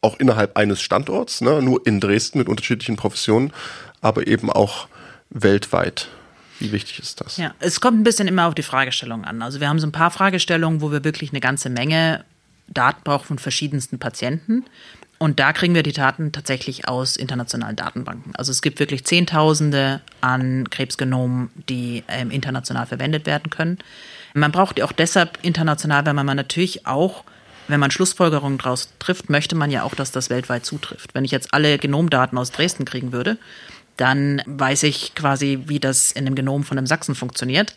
auch 0.00 0.18
innerhalb 0.18 0.56
eines 0.56 0.80
Standorts, 0.80 1.40
ne, 1.40 1.60
nur 1.62 1.86
in 1.86 2.00
Dresden 2.00 2.38
mit 2.38 2.48
unterschiedlichen 2.48 2.96
Professionen, 2.96 3.52
aber 4.00 4.26
eben 4.26 4.50
auch 4.50 4.88
weltweit. 5.30 6.08
Wie 6.60 6.72
wichtig 6.72 6.98
ist 6.98 7.20
das? 7.20 7.36
Ja, 7.36 7.54
es 7.60 7.80
kommt 7.80 8.00
ein 8.00 8.04
bisschen 8.04 8.26
immer 8.26 8.46
auf 8.46 8.54
die 8.54 8.62
Fragestellung 8.62 9.24
an. 9.24 9.42
Also 9.42 9.60
wir 9.60 9.68
haben 9.68 9.78
so 9.78 9.86
ein 9.86 9.92
paar 9.92 10.10
Fragestellungen, 10.10 10.80
wo 10.80 10.90
wir 10.90 11.04
wirklich 11.04 11.30
eine 11.30 11.40
ganze 11.40 11.70
Menge 11.70 12.24
Daten 12.66 13.02
brauchen 13.04 13.26
von 13.26 13.38
verschiedensten 13.38 13.98
Patienten. 13.98 14.64
Und 15.18 15.40
da 15.40 15.52
kriegen 15.52 15.74
wir 15.74 15.82
die 15.82 15.92
Daten 15.92 16.30
tatsächlich 16.30 16.86
aus 16.86 17.16
internationalen 17.16 17.74
Datenbanken. 17.74 18.34
Also 18.36 18.52
es 18.52 18.62
gibt 18.62 18.78
wirklich 18.78 19.04
Zehntausende 19.04 20.00
an 20.20 20.70
Krebsgenomen, 20.70 21.50
die 21.68 22.04
ähm, 22.06 22.30
international 22.30 22.86
verwendet 22.86 23.26
werden 23.26 23.50
können. 23.50 23.78
Man 24.34 24.52
braucht 24.52 24.78
die 24.78 24.84
auch 24.84 24.92
deshalb 24.92 25.38
international, 25.42 26.06
weil 26.06 26.14
man 26.14 26.36
natürlich 26.36 26.86
auch, 26.86 27.24
wenn 27.68 27.80
man 27.80 27.90
Schlussfolgerungen 27.90 28.58
daraus 28.58 28.88
trifft, 28.98 29.30
möchte 29.30 29.54
man 29.54 29.70
ja 29.70 29.82
auch, 29.82 29.94
dass 29.94 30.10
das 30.10 30.30
weltweit 30.30 30.64
zutrifft. 30.64 31.14
Wenn 31.14 31.24
ich 31.24 31.30
jetzt 31.30 31.54
alle 31.54 31.78
Genomdaten 31.78 32.38
aus 32.38 32.50
Dresden 32.50 32.84
kriegen 32.84 33.12
würde, 33.12 33.38
dann 33.98 34.42
weiß 34.46 34.84
ich 34.84 35.14
quasi, 35.14 35.64
wie 35.66 35.80
das 35.80 36.12
in 36.12 36.24
dem 36.24 36.36
Genom 36.36 36.62
von 36.62 36.78
einem 36.78 36.86
Sachsen 36.86 37.16
funktioniert, 37.16 37.74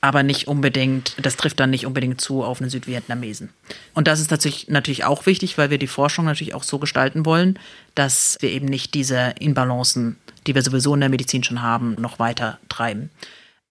aber 0.00 0.22
nicht 0.22 0.48
unbedingt, 0.48 1.14
das 1.22 1.36
trifft 1.36 1.60
dann 1.60 1.70
nicht 1.70 1.86
unbedingt 1.86 2.20
zu 2.20 2.42
auf 2.42 2.60
einen 2.60 2.70
Südvietnamesen. 2.70 3.50
Und 3.94 4.08
das 4.08 4.18
ist 4.18 4.32
natürlich, 4.32 4.68
natürlich 4.68 5.04
auch 5.04 5.26
wichtig, 5.26 5.58
weil 5.58 5.70
wir 5.70 5.78
die 5.78 5.86
Forschung 5.86 6.24
natürlich 6.24 6.54
auch 6.54 6.64
so 6.64 6.80
gestalten 6.80 7.24
wollen, 7.24 7.58
dass 7.94 8.36
wir 8.40 8.50
eben 8.50 8.66
nicht 8.66 8.94
diese 8.94 9.34
Inbalancen, 9.38 10.16
die 10.46 10.56
wir 10.56 10.62
sowieso 10.62 10.92
in 10.94 11.00
der 11.00 11.08
Medizin 11.08 11.44
schon 11.44 11.62
haben, 11.62 11.94
noch 12.00 12.18
weiter 12.18 12.58
treiben. 12.68 13.10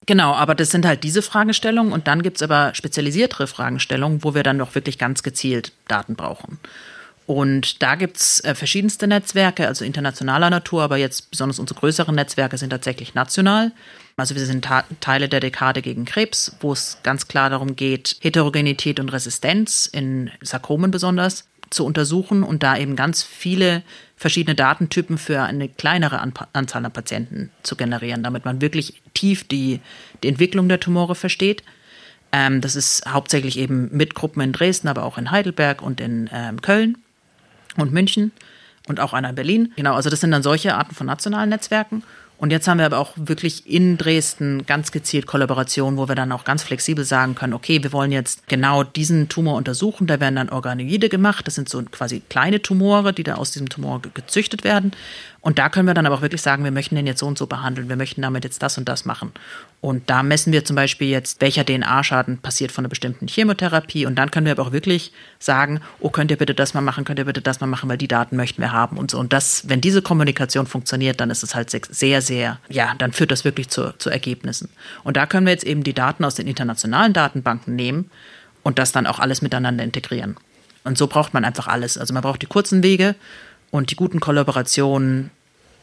Genau, 0.10 0.34
aber 0.34 0.56
das 0.56 0.72
sind 0.72 0.88
halt 0.88 1.04
diese 1.04 1.22
Fragestellungen 1.22 1.94
und 1.94 2.08
dann 2.08 2.24
gibt's 2.24 2.42
aber 2.42 2.74
spezialisiertere 2.74 3.46
Fragestellungen, 3.46 4.24
wo 4.24 4.34
wir 4.34 4.42
dann 4.42 4.58
doch 4.58 4.74
wirklich 4.74 4.98
ganz 4.98 5.22
gezielt 5.22 5.72
Daten 5.88 6.16
brauchen. 6.16 6.58
Und 7.28 7.84
da 7.84 7.94
gibt's 7.94 8.40
äh, 8.40 8.56
verschiedenste 8.56 9.06
Netzwerke, 9.06 9.68
also 9.68 9.86
internationaler 9.86 10.50
Natur, 10.50 10.82
aber 10.82 10.98
jetzt 10.98 11.30
besonders 11.30 11.60
unsere 11.60 11.80
größeren 11.80 12.16
Netzwerke 12.16 12.58
sind 12.58 12.72
tatsächlich 12.72 13.14
national. 13.14 13.72
Also 14.18 14.34
wir 14.34 14.44
sind 14.44 14.68
Teile 15.00 15.30
der 15.30 15.42
Dekade 15.42 15.84
gegen 15.84 16.06
Krebs, 16.06 16.56
wo 16.60 16.74
es 16.74 16.98
ganz 17.04 17.28
klar 17.28 17.52
darum 17.52 17.76
geht, 17.76 18.18
Heterogenität 18.22 19.00
und 19.00 19.10
Resistenz 19.10 19.86
in 19.86 20.32
Sarkomen 20.42 20.90
besonders 20.90 21.46
zu 21.70 21.86
untersuchen 21.86 22.44
und 22.44 22.64
da 22.64 22.78
eben 22.78 22.96
ganz 22.96 23.24
viele 23.24 23.84
verschiedene 24.16 24.56
Datentypen 24.56 25.18
für 25.18 25.42
eine 25.42 25.70
kleinere 25.70 26.20
Anzahl 26.54 26.86
an 26.86 26.92
Patienten 26.92 27.52
zu 27.64 27.76
generieren, 27.76 28.24
damit 28.24 28.46
man 28.46 28.62
wirklich 28.62 29.02
tief 29.14 29.48
die, 29.48 29.80
die 30.24 30.28
Entwicklung 30.28 30.68
der 30.68 30.80
Tumore 30.80 31.16
versteht. 31.16 31.64
Ähm, 32.32 32.62
das 32.62 32.76
ist 32.76 33.06
hauptsächlich 33.08 33.58
eben 33.58 33.90
mit 33.96 34.16
Gruppen 34.16 34.42
in 34.42 34.52
Dresden, 34.52 34.88
aber 34.88 35.04
auch 35.04 35.18
in 35.18 35.32
Heidelberg 35.32 35.82
und 35.82 36.02
in 36.02 36.30
ähm, 36.34 36.62
Köln 36.62 36.98
und 37.78 37.94
München 37.94 38.32
und 38.88 39.00
auch 39.00 39.14
einer 39.14 39.30
in 39.30 39.36
Berlin. 39.36 39.74
Genau, 39.76 39.94
also 39.96 40.10
das 40.10 40.22
sind 40.22 40.32
dann 40.32 40.44
solche 40.44 40.76
Arten 40.76 40.96
von 40.96 41.08
nationalen 41.08 41.50
Netzwerken. 41.50 42.04
Und 42.40 42.52
jetzt 42.52 42.70
haben 42.70 42.78
wir 42.78 42.86
aber 42.86 43.00
auch 43.00 43.12
wirklich 43.18 43.70
in 43.70 43.98
Dresden 43.98 44.66
ganz 44.66 44.94
gezielt 44.94 45.28
Kollaborationen, 45.28 46.00
wo 46.00 46.08
wir 46.08 46.16
dann 46.16 46.32
auch 46.32 46.46
ganz 46.46 46.64
flexibel 46.64 47.04
sagen 47.04 47.36
können, 47.36 47.52
okay, 47.52 47.84
wir 47.84 47.92
wollen 47.92 48.14
jetzt 48.14 48.48
genau 48.48 48.84
diesen 48.84 49.28
Tumor 49.28 49.58
untersuchen. 49.58 50.08
Da 50.08 50.22
werden 50.22 50.38
dann 50.38 50.50
Organoide 50.50 51.10
gemacht. 51.10 51.46
Das 51.48 51.56
sind 51.56 51.68
so 51.68 51.84
quasi 51.92 52.22
kleine 52.30 52.62
Tumore, 52.62 53.12
die 53.12 53.24
da 53.24 53.36
aus 53.36 53.52
diesem 53.52 53.68
Tumor 53.68 54.02
gezüchtet 54.14 54.64
werden. 54.64 54.94
Und 55.42 55.58
da 55.58 55.70
können 55.70 55.88
wir 55.88 55.94
dann 55.94 56.06
aber 56.06 56.16
auch 56.16 56.22
wirklich 56.22 56.42
sagen, 56.42 56.64
wir 56.64 56.72
möchten 56.72 56.96
den 56.96 57.08
jetzt 57.08 57.20
so 57.20 57.28
und 57.28 57.38
so 57.38 57.48
behandeln, 57.48 57.88
wir 57.88 57.96
möchten 57.96 58.22
damit 58.22 58.44
jetzt 58.44 58.62
das 58.62 58.78
und 58.78 58.90
das 58.90 59.06
machen. 59.06 59.32
Und 59.80 60.10
da 60.10 60.22
messen 60.22 60.52
wir 60.52 60.66
zum 60.66 60.76
Beispiel 60.76 61.08
jetzt, 61.08 61.40
welcher 61.40 61.66
DNA-Schaden 61.66 62.40
passiert 62.40 62.74
von 62.74 62.84
einer 62.84 62.90
bestimmten 62.90 63.28
Chemotherapie. 63.28 64.06
Und 64.06 64.16
dann 64.16 64.32
können 64.32 64.46
wir 64.46 64.52
aber 64.52 64.64
auch 64.64 64.72
wirklich 64.74 65.14
sagen, 65.40 65.80
oh, 66.02 66.10
könnt 66.10 66.32
ihr 66.32 66.38
bitte 66.38 66.54
das 66.54 66.74
mal 66.74 66.82
machen, 66.82 67.06
könnt 67.06 67.20
ihr 67.20 67.26
bitte 67.26 67.42
das 67.42 67.62
mal 67.62 67.68
machen, 67.68 67.90
weil 67.90 67.98
die 67.98 68.10
Daten 68.10 68.36
möchten 68.36 68.62
wir 68.62 68.74
haben 68.74 68.98
und 68.98 69.12
so. 69.12 69.20
Und 69.20 69.32
das, 69.32 69.70
wenn 69.70 69.80
diese 69.80 70.02
Kommunikation 70.02 70.68
funktioniert, 70.68 71.22
dann 71.22 71.30
ist 71.30 71.44
es 71.44 71.56
halt 71.56 71.70
sehr, 71.70 72.22
sehr, 72.22 72.60
ja, 72.68 72.94
dann 72.98 73.14
führt 73.14 73.32
das 73.32 73.46
wirklich 73.46 73.70
zu, 73.70 73.98
zu 73.98 74.10
Ergebnissen. 74.10 74.70
Und 75.06 75.16
da 75.16 75.26
können 75.26 75.46
wir 75.46 75.54
jetzt 75.54 75.66
eben 75.66 75.84
die 75.84 75.94
Daten 75.94 76.26
aus 76.26 76.36
den 76.36 76.48
internationalen 76.48 77.14
Datenbanken 77.14 77.76
nehmen 77.76 78.12
und 78.64 78.78
das 78.78 78.92
dann 78.92 79.08
auch 79.08 79.20
alles 79.20 79.42
miteinander 79.42 79.86
integrieren. 79.86 80.36
Und 80.84 80.98
so 80.98 81.08
braucht 81.08 81.34
man 81.34 81.46
einfach 81.46 81.68
alles. 81.68 81.98
Also 81.98 82.14
man 82.14 82.24
braucht 82.24 82.42
die 82.42 82.48
kurzen 82.48 82.84
Wege 82.84 83.16
und 83.72 83.92
die 83.92 83.96
guten 83.96 84.20
Kollaborationen 84.20 85.32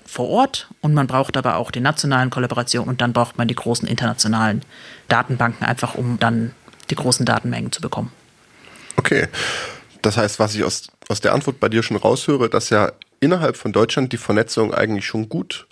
vor 0.07 0.29
Ort 0.29 0.69
und 0.81 0.95
man 0.95 1.07
braucht 1.07 1.37
aber 1.37 1.57
auch 1.57 1.71
die 1.71 1.81
nationalen 1.81 2.31
Kollaborationen 2.31 2.89
und 2.89 3.01
dann 3.01 3.13
braucht 3.13 3.39
man 3.39 3.49
die 3.49 3.55
großen 3.55 3.89
internationalen 3.89 4.63
Datenbanken 5.09 5.67
einfach, 5.67 5.95
um 5.95 6.19
dann 6.19 6.53
die 6.91 6.95
großen 6.95 7.27
Datenmengen 7.27 7.73
zu 7.73 7.81
bekommen. 7.81 8.13
Okay. 8.97 9.29
Das 10.03 10.17
heißt, 10.17 10.39
was 10.39 10.55
ich 10.55 10.63
aus, 10.63 10.89
aus 11.09 11.21
der 11.21 11.35
Antwort 11.35 11.59
bei 11.59 11.69
dir 11.69 11.83
schon 11.83 11.97
raushöre, 11.97 12.49
dass 12.49 12.71
ja 12.71 12.93
innerhalb 13.19 13.57
von 13.57 13.73
Deutschland 13.73 14.13
die 14.13 14.19
Vernetzung 14.19 14.73
eigentlich 14.73 15.07
schon 15.07 15.29
gut, 15.29 15.67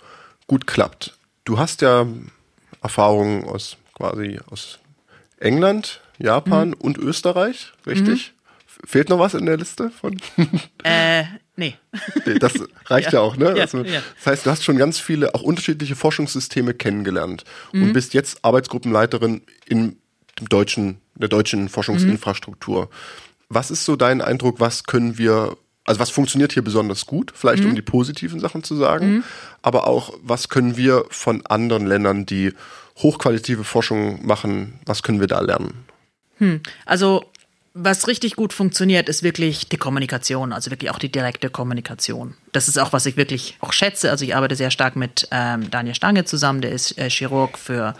gut 0.47 0.67
klappt. 0.67 1.17
Du 1.45 1.57
hast 1.57 1.81
ja 1.81 2.05
Erfahrungen 2.81 3.45
aus 3.45 3.77
quasi 3.93 4.39
aus 4.49 4.79
England, 5.39 6.01
Japan 6.17 6.69
mhm. 6.69 6.75
und 6.75 6.97
Österreich, 6.97 7.71
richtig? 7.87 8.33
Mhm. 8.33 8.87
Fehlt 8.87 9.09
noch 9.09 9.19
was 9.19 9.33
in 9.33 9.45
der 9.45 9.57
Liste 9.57 9.89
von? 9.89 10.19
Äh, 10.83 11.23
Nee. 11.57 11.75
Das 12.39 12.53
reicht 12.85 13.13
ja, 13.13 13.19
ja 13.19 13.21
auch, 13.21 13.37
ne? 13.37 13.55
Ja, 13.55 13.63
also, 13.63 13.83
ja. 13.83 14.01
Das 14.17 14.25
heißt, 14.25 14.45
du 14.45 14.51
hast 14.51 14.63
schon 14.63 14.77
ganz 14.77 14.99
viele, 14.99 15.33
auch 15.35 15.41
unterschiedliche 15.41 15.95
Forschungssysteme 15.95 16.73
kennengelernt 16.73 17.43
mhm. 17.71 17.83
und 17.83 17.93
bist 17.93 18.13
jetzt 18.13 18.43
Arbeitsgruppenleiterin 18.43 19.41
in 19.65 19.97
dem 20.39 20.49
deutschen, 20.49 20.99
der 21.15 21.29
deutschen 21.29 21.69
Forschungsinfrastruktur. 21.69 22.85
Mhm. 22.85 22.89
Was 23.49 23.71
ist 23.71 23.85
so 23.85 23.95
dein 23.95 24.21
Eindruck, 24.21 24.59
was 24.59 24.83
können 24.83 25.17
wir, 25.17 25.55
also 25.85 25.99
was 25.99 26.09
funktioniert 26.09 26.51
hier 26.51 26.63
besonders 26.63 27.05
gut, 27.05 27.31
vielleicht 27.35 27.63
mhm. 27.63 27.69
um 27.69 27.75
die 27.75 27.81
positiven 27.81 28.39
Sachen 28.39 28.63
zu 28.63 28.75
sagen, 28.75 29.17
mhm. 29.17 29.23
aber 29.61 29.87
auch, 29.87 30.13
was 30.21 30.49
können 30.49 30.77
wir 30.77 31.05
von 31.09 31.45
anderen 31.45 31.85
Ländern, 31.85 32.25
die 32.25 32.53
hochqualitative 32.97 33.63
Forschung 33.63 34.25
machen, 34.25 34.79
was 34.85 35.03
können 35.03 35.19
wir 35.19 35.27
da 35.27 35.41
lernen? 35.41 35.85
Hm. 36.37 36.61
Also 36.85 37.25
was 37.77 38.07
richtig 38.07 38.37
gut 38.37 38.53
funktioniert, 38.53 39.09
ist 39.09 39.21
wirklich 39.21 39.67
die 39.67 39.75
Kommunikation, 39.75 40.53
also 40.53 40.71
wirklich 40.71 40.91
auch 40.91 40.97
die 40.97 41.11
direkte 41.11 41.49
Kommunikation. 41.49 42.33
Das 42.53 42.69
ist 42.69 42.77
auch, 42.77 42.93
was 42.93 43.05
ich 43.05 43.17
wirklich 43.17 43.57
auch 43.59 43.73
schätze. 43.73 44.09
Also 44.09 44.23
ich 44.23 44.33
arbeite 44.33 44.55
sehr 44.55 44.71
stark 44.71 44.95
mit 44.95 45.27
ähm, 45.31 45.69
Daniel 45.69 45.93
Stange 45.93 46.23
zusammen, 46.23 46.61
der 46.61 46.71
ist 46.71 46.97
äh, 46.97 47.09
Chirurg 47.09 47.57
für 47.57 47.93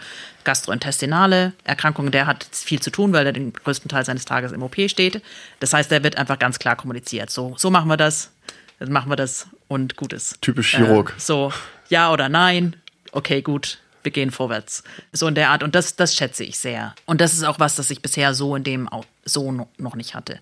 gastrointestinale 0.44 1.52
Erkrankungen. 1.64 2.10
Der 2.10 2.26
hat 2.26 2.46
viel 2.50 2.80
zu 2.80 2.90
tun, 2.90 3.12
weil 3.12 3.26
er 3.26 3.34
den 3.34 3.52
größten 3.52 3.90
Teil 3.90 4.06
seines 4.06 4.24
Tages 4.24 4.52
im 4.52 4.62
OP 4.62 4.76
steht. 4.88 5.20
Das 5.60 5.74
heißt, 5.74 5.90
der 5.90 6.02
wird 6.02 6.16
einfach 6.16 6.38
ganz 6.38 6.58
klar 6.58 6.76
kommuniziert. 6.76 7.28
So, 7.28 7.54
so 7.58 7.70
machen 7.70 7.88
wir 7.88 7.98
das, 7.98 8.30
dann 8.78 8.90
machen 8.90 9.10
wir 9.10 9.16
das 9.16 9.46
und 9.68 9.96
gut 9.96 10.14
ist. 10.14 10.40
Typisch 10.40 10.74
Chirurg. 10.74 11.10
Äh, 11.10 11.20
so, 11.20 11.52
ja 11.90 12.10
oder 12.10 12.30
nein, 12.30 12.76
okay, 13.12 13.42
gut, 13.42 13.78
wir 14.06 14.12
gehen 14.12 14.30
vorwärts. 14.30 14.82
So 15.12 15.28
in 15.28 15.34
der 15.34 15.50
Art. 15.50 15.62
Und 15.62 15.74
das, 15.74 15.96
das 15.96 16.14
schätze 16.14 16.44
ich 16.44 16.58
sehr. 16.58 16.94
Und 17.04 17.20
das 17.20 17.34
ist 17.34 17.44
auch 17.44 17.60
was, 17.60 17.76
das 17.76 17.90
ich 17.90 18.00
bisher 18.00 18.32
so 18.32 18.56
in 18.56 18.64
dem 18.64 18.88
so 19.26 19.68
noch 19.76 19.96
nicht 19.96 20.14
hatte. 20.14 20.40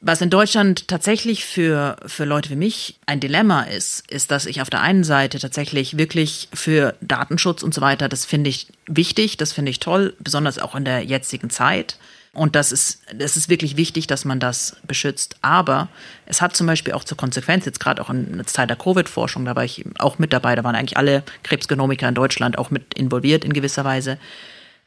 Was 0.00 0.20
in 0.20 0.28
Deutschland 0.28 0.88
tatsächlich 0.88 1.46
für, 1.46 1.96
für 2.04 2.26
Leute 2.26 2.50
wie 2.50 2.56
mich 2.56 2.98
ein 3.06 3.18
Dilemma 3.18 3.62
ist, 3.62 4.08
ist, 4.10 4.30
dass 4.30 4.44
ich 4.44 4.60
auf 4.60 4.68
der 4.68 4.82
einen 4.82 5.04
Seite 5.04 5.38
tatsächlich 5.38 5.96
wirklich 5.96 6.48
für 6.52 6.94
Datenschutz 7.00 7.62
und 7.62 7.72
so 7.72 7.80
weiter, 7.80 8.08
das 8.08 8.26
finde 8.26 8.50
ich 8.50 8.66
wichtig, 8.86 9.38
das 9.38 9.54
finde 9.54 9.70
ich 9.70 9.80
toll, 9.80 10.14
besonders 10.18 10.58
auch 10.58 10.74
in 10.74 10.84
der 10.84 11.02
jetzigen 11.02 11.48
Zeit. 11.48 11.96
Und 12.36 12.54
das 12.54 12.70
ist, 12.70 13.00
das 13.14 13.38
ist 13.38 13.48
wirklich 13.48 13.78
wichtig, 13.78 14.06
dass 14.06 14.26
man 14.26 14.38
das 14.38 14.76
beschützt. 14.86 15.36
Aber 15.40 15.88
es 16.26 16.42
hat 16.42 16.54
zum 16.54 16.66
Beispiel 16.66 16.92
auch 16.92 17.02
zur 17.02 17.16
Konsequenz, 17.16 17.64
jetzt 17.64 17.80
gerade 17.80 18.02
auch 18.02 18.10
in 18.10 18.36
der 18.36 18.46
Zeit 18.46 18.68
der 18.68 18.76
Covid-Forschung, 18.76 19.46
da 19.46 19.56
war 19.56 19.64
ich 19.64 19.84
auch 19.98 20.18
mit 20.18 20.34
dabei, 20.34 20.54
da 20.54 20.62
waren 20.62 20.74
eigentlich 20.74 20.98
alle 20.98 21.22
Krebsgenomiker 21.44 22.06
in 22.08 22.14
Deutschland 22.14 22.58
auch 22.58 22.70
mit 22.70 22.92
involviert 22.92 23.44
in 23.44 23.54
gewisser 23.54 23.86
Weise, 23.86 24.18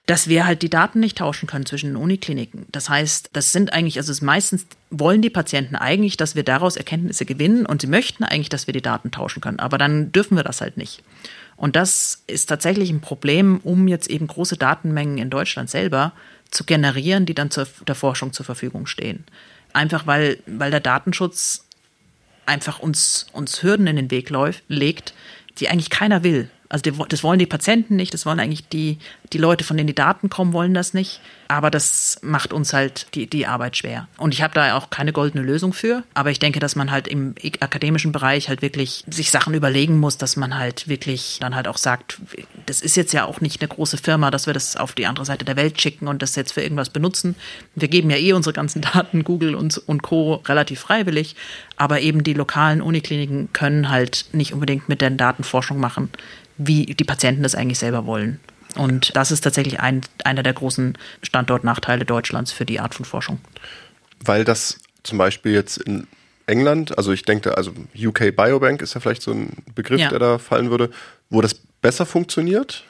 dass 0.06 0.28
wir 0.28 0.46
halt 0.46 0.62
die 0.62 0.70
Daten 0.70 1.00
nicht 1.00 1.18
tauschen 1.18 1.48
können 1.48 1.66
zwischen 1.66 1.88
den 1.88 1.96
Unikliniken. 1.96 2.68
Das 2.72 2.88
heißt, 2.88 3.32
das 3.34 3.52
sind 3.52 3.74
eigentlich, 3.74 3.98
also 3.98 4.14
meistens 4.24 4.68
wollen 4.92 5.24
die 5.24 5.30
Patienten 5.32 5.76
eigentlich, 5.76 6.18
dass 6.18 6.36
wir 6.36 6.44
daraus 6.44 6.78
Erkenntnisse 6.78 7.26
gewinnen 7.26 7.66
und 7.66 7.82
sie 7.82 7.88
möchten 7.88 8.24
eigentlich, 8.24 8.50
dass 8.50 8.68
wir 8.68 8.74
die 8.74 8.82
Daten 8.82 9.10
tauschen 9.10 9.42
können. 9.42 9.60
Aber 9.60 9.80
dann 9.80 10.12
dürfen 10.12 10.36
wir 10.38 10.44
das 10.44 10.62
halt 10.62 10.78
nicht. 10.78 11.04
Und 11.58 11.76
das 11.76 12.24
ist 12.28 12.46
tatsächlich 12.46 12.90
ein 12.90 13.02
Problem, 13.02 13.60
um 13.64 13.88
jetzt 13.88 14.10
eben 14.10 14.28
große 14.28 14.58
Datenmengen 14.58 15.18
in 15.18 15.30
Deutschland 15.30 15.70
selber 15.70 16.14
zu 16.52 16.64
generieren, 16.64 17.26
die 17.26 17.36
dann 17.36 17.52
zur, 17.52 17.68
der 17.88 17.96
Forschung 17.96 18.34
zur 18.34 18.46
Verfügung 18.46 18.88
stehen. 18.88 19.26
Einfach 19.74 20.08
weil, 20.08 20.40
weil 20.46 20.72
der 20.72 20.80
Datenschutz 20.80 21.66
einfach 22.46 22.80
uns, 22.80 23.28
uns 23.34 23.62
Hürden 23.62 23.88
in 23.88 23.96
den 23.96 24.12
Weg 24.12 24.30
läuft, 24.30 24.64
legt, 24.68 25.14
die 25.60 25.70
eigentlich 25.70 25.90
keiner 25.90 26.24
will. 26.24 26.50
Also 26.70 26.84
die, 26.84 26.94
das 27.10 27.24
wollen 27.24 27.40
die 27.40 27.48
Patienten 27.48 27.96
nicht, 27.96 28.14
das 28.14 28.28
wollen 28.28 28.40
eigentlich 28.40 28.70
die, 28.70 29.00
die 29.34 29.40
Leute, 29.40 29.64
von 29.64 29.76
denen 29.76 29.88
die 29.88 29.96
Daten 29.96 30.30
kommen, 30.30 30.54
wollen 30.54 30.76
das 30.76 30.94
nicht. 30.94 31.20
Aber 31.48 31.72
das 31.72 32.20
macht 32.22 32.54
uns 32.54 32.74
halt 32.74 33.08
die, 33.16 33.26
die 33.26 33.48
Arbeit 33.48 33.76
schwer. 33.76 34.08
Und 34.18 34.36
ich 34.36 34.44
habe 34.44 34.54
da 34.54 34.78
auch 34.78 34.92
keine 34.92 35.12
goldene 35.12 35.44
Lösung 35.44 35.74
für. 35.74 36.04
Aber 36.14 36.30
ich 36.30 36.38
denke, 36.38 36.60
dass 36.60 36.76
man 36.76 36.92
halt 36.92 37.08
im 37.08 37.34
akademischen 37.60 38.12
Bereich 38.12 38.50
halt 38.50 38.62
wirklich 38.62 39.04
sich 39.10 39.32
Sachen 39.32 39.56
überlegen 39.56 39.98
muss, 39.98 40.18
dass 40.18 40.36
man 40.36 40.60
halt 40.60 40.88
wirklich 40.88 41.40
dann 41.42 41.56
halt 41.56 41.68
auch 41.68 41.78
sagt, 41.78 42.22
das 42.68 42.82
ist 42.82 42.96
jetzt 42.96 43.14
ja 43.14 43.26
auch 43.26 43.42
nicht 43.42 43.62
eine 43.62 43.68
große 43.68 43.98
Firma, 43.98 44.30
dass 44.30 44.46
wir 44.46 44.54
das 44.54 44.76
auf 44.76 44.94
die 44.94 45.08
andere 45.08 45.26
Seite 45.26 45.46
der 45.46 45.56
Welt 45.56 45.82
schicken 45.82 46.08
und 46.08 46.22
das 46.22 46.36
jetzt 46.36 46.52
für 46.54 46.62
irgendwas 46.62 46.92
benutzen. 46.92 47.36
Wir 47.74 47.88
geben 47.88 48.12
ja 48.12 48.18
eh 48.18 48.34
unsere 48.34 48.54
ganzen 48.54 48.82
Daten, 48.94 49.24
Google 49.24 49.56
und, 49.56 49.80
und 49.80 50.04
Co. 50.04 50.36
relativ 50.46 50.82
freiwillig. 50.82 51.36
Aber 51.78 52.02
eben 52.02 52.24
die 52.24 52.34
lokalen 52.34 52.84
Unikliniken 52.84 53.52
können 53.54 53.90
halt 53.90 54.26
nicht 54.34 54.54
unbedingt 54.54 54.88
mit 54.88 55.02
der 55.02 55.10
Datenforschung 55.10 55.80
machen, 55.80 56.10
wie 56.60 56.86
die 56.86 57.04
Patienten 57.04 57.42
das 57.42 57.56
eigentlich 57.56 57.80
selber 57.80 58.06
wollen. 58.06 58.40
Und 58.76 59.16
das 59.16 59.32
ist 59.32 59.42
tatsächlich 59.42 59.80
ein, 59.80 60.02
einer 60.24 60.44
der 60.44 60.54
großen 60.54 60.96
Standortnachteile 61.24 62.06
Deutschlands 62.06 62.52
für 62.52 62.66
die 62.66 62.80
Art 62.80 62.94
von 62.94 63.06
Forschung. 63.06 63.40
Weil 64.24 64.44
das 64.44 64.78
zum 65.02 65.18
Beispiel 65.18 65.54
jetzt 65.54 65.78
in 65.78 66.06
England, 66.46 66.98
also 66.98 67.12
ich 67.12 67.24
denke, 67.24 67.58
also 67.58 67.72
UK 67.98 68.36
Biobank 68.36 68.82
ist 68.82 68.94
ja 68.94 69.00
vielleicht 69.00 69.22
so 69.22 69.32
ein 69.32 69.54
Begriff, 69.74 70.00
ja. 70.00 70.10
der 70.10 70.20
da 70.20 70.38
fallen 70.38 70.70
würde, 70.70 70.92
wo 71.30 71.42
das 71.42 71.56
besser 71.82 72.06
funktioniert? 72.06 72.84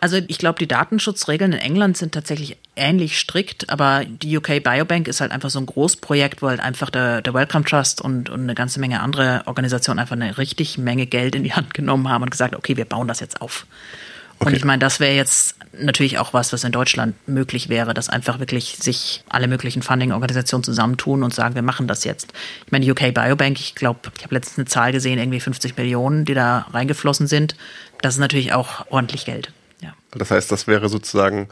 Also 0.00 0.18
ich 0.28 0.38
glaube, 0.38 0.58
die 0.58 0.66
Datenschutzregeln 0.66 1.52
in 1.52 1.58
England 1.58 1.96
sind 1.96 2.12
tatsächlich 2.12 2.56
ähnlich 2.74 3.18
strikt, 3.18 3.68
aber 3.68 4.04
die 4.06 4.36
UK 4.38 4.62
Biobank 4.62 5.06
ist 5.08 5.20
halt 5.20 5.30
einfach 5.30 5.50
so 5.50 5.58
ein 5.58 5.66
Großprojekt, 5.66 6.40
wo 6.40 6.48
halt 6.48 6.60
einfach 6.60 6.88
der, 6.88 7.20
der 7.20 7.34
Wellcome 7.34 7.66
Trust 7.66 8.00
und, 8.00 8.30
und 8.30 8.40
eine 8.40 8.54
ganze 8.54 8.80
Menge 8.80 9.00
andere 9.00 9.42
Organisationen 9.44 9.98
einfach 9.98 10.16
eine 10.16 10.38
richtig 10.38 10.78
Menge 10.78 11.04
Geld 11.04 11.34
in 11.34 11.44
die 11.44 11.52
Hand 11.52 11.74
genommen 11.74 12.08
haben 12.08 12.22
und 12.22 12.30
gesagt, 12.30 12.56
okay, 12.56 12.78
wir 12.78 12.86
bauen 12.86 13.08
das 13.08 13.20
jetzt 13.20 13.42
auf. 13.42 13.66
Okay. 14.38 14.48
Und 14.48 14.56
ich 14.56 14.64
meine, 14.64 14.78
das 14.78 15.00
wäre 15.00 15.14
jetzt 15.14 15.56
natürlich 15.78 16.18
auch 16.18 16.32
was, 16.32 16.50
was 16.54 16.64
in 16.64 16.72
Deutschland 16.72 17.14
möglich 17.28 17.68
wäre, 17.68 17.92
dass 17.92 18.08
einfach 18.08 18.38
wirklich 18.38 18.76
sich 18.80 19.22
alle 19.28 19.48
möglichen 19.48 19.82
Funding-Organisationen 19.82 20.64
zusammentun 20.64 21.22
und 21.22 21.34
sagen, 21.34 21.54
wir 21.54 21.62
machen 21.62 21.86
das 21.86 22.04
jetzt. 22.04 22.32
Ich 22.64 22.72
meine, 22.72 22.86
die 22.86 22.90
UK 22.90 23.12
Biobank, 23.12 23.60
ich 23.60 23.74
glaube, 23.74 24.00
ich 24.16 24.24
habe 24.24 24.34
letztens 24.34 24.56
eine 24.56 24.64
Zahl 24.64 24.92
gesehen, 24.92 25.18
irgendwie 25.18 25.40
50 25.40 25.76
Millionen, 25.76 26.24
die 26.24 26.32
da 26.32 26.66
reingeflossen 26.72 27.26
sind. 27.26 27.54
Das 28.00 28.14
ist 28.14 28.20
natürlich 28.20 28.54
auch 28.54 28.86
ordentlich 28.88 29.26
Geld. 29.26 29.52
Das 30.12 30.30
heißt, 30.30 30.50
das 30.50 30.66
wäre 30.66 30.88
sozusagen 30.88 31.48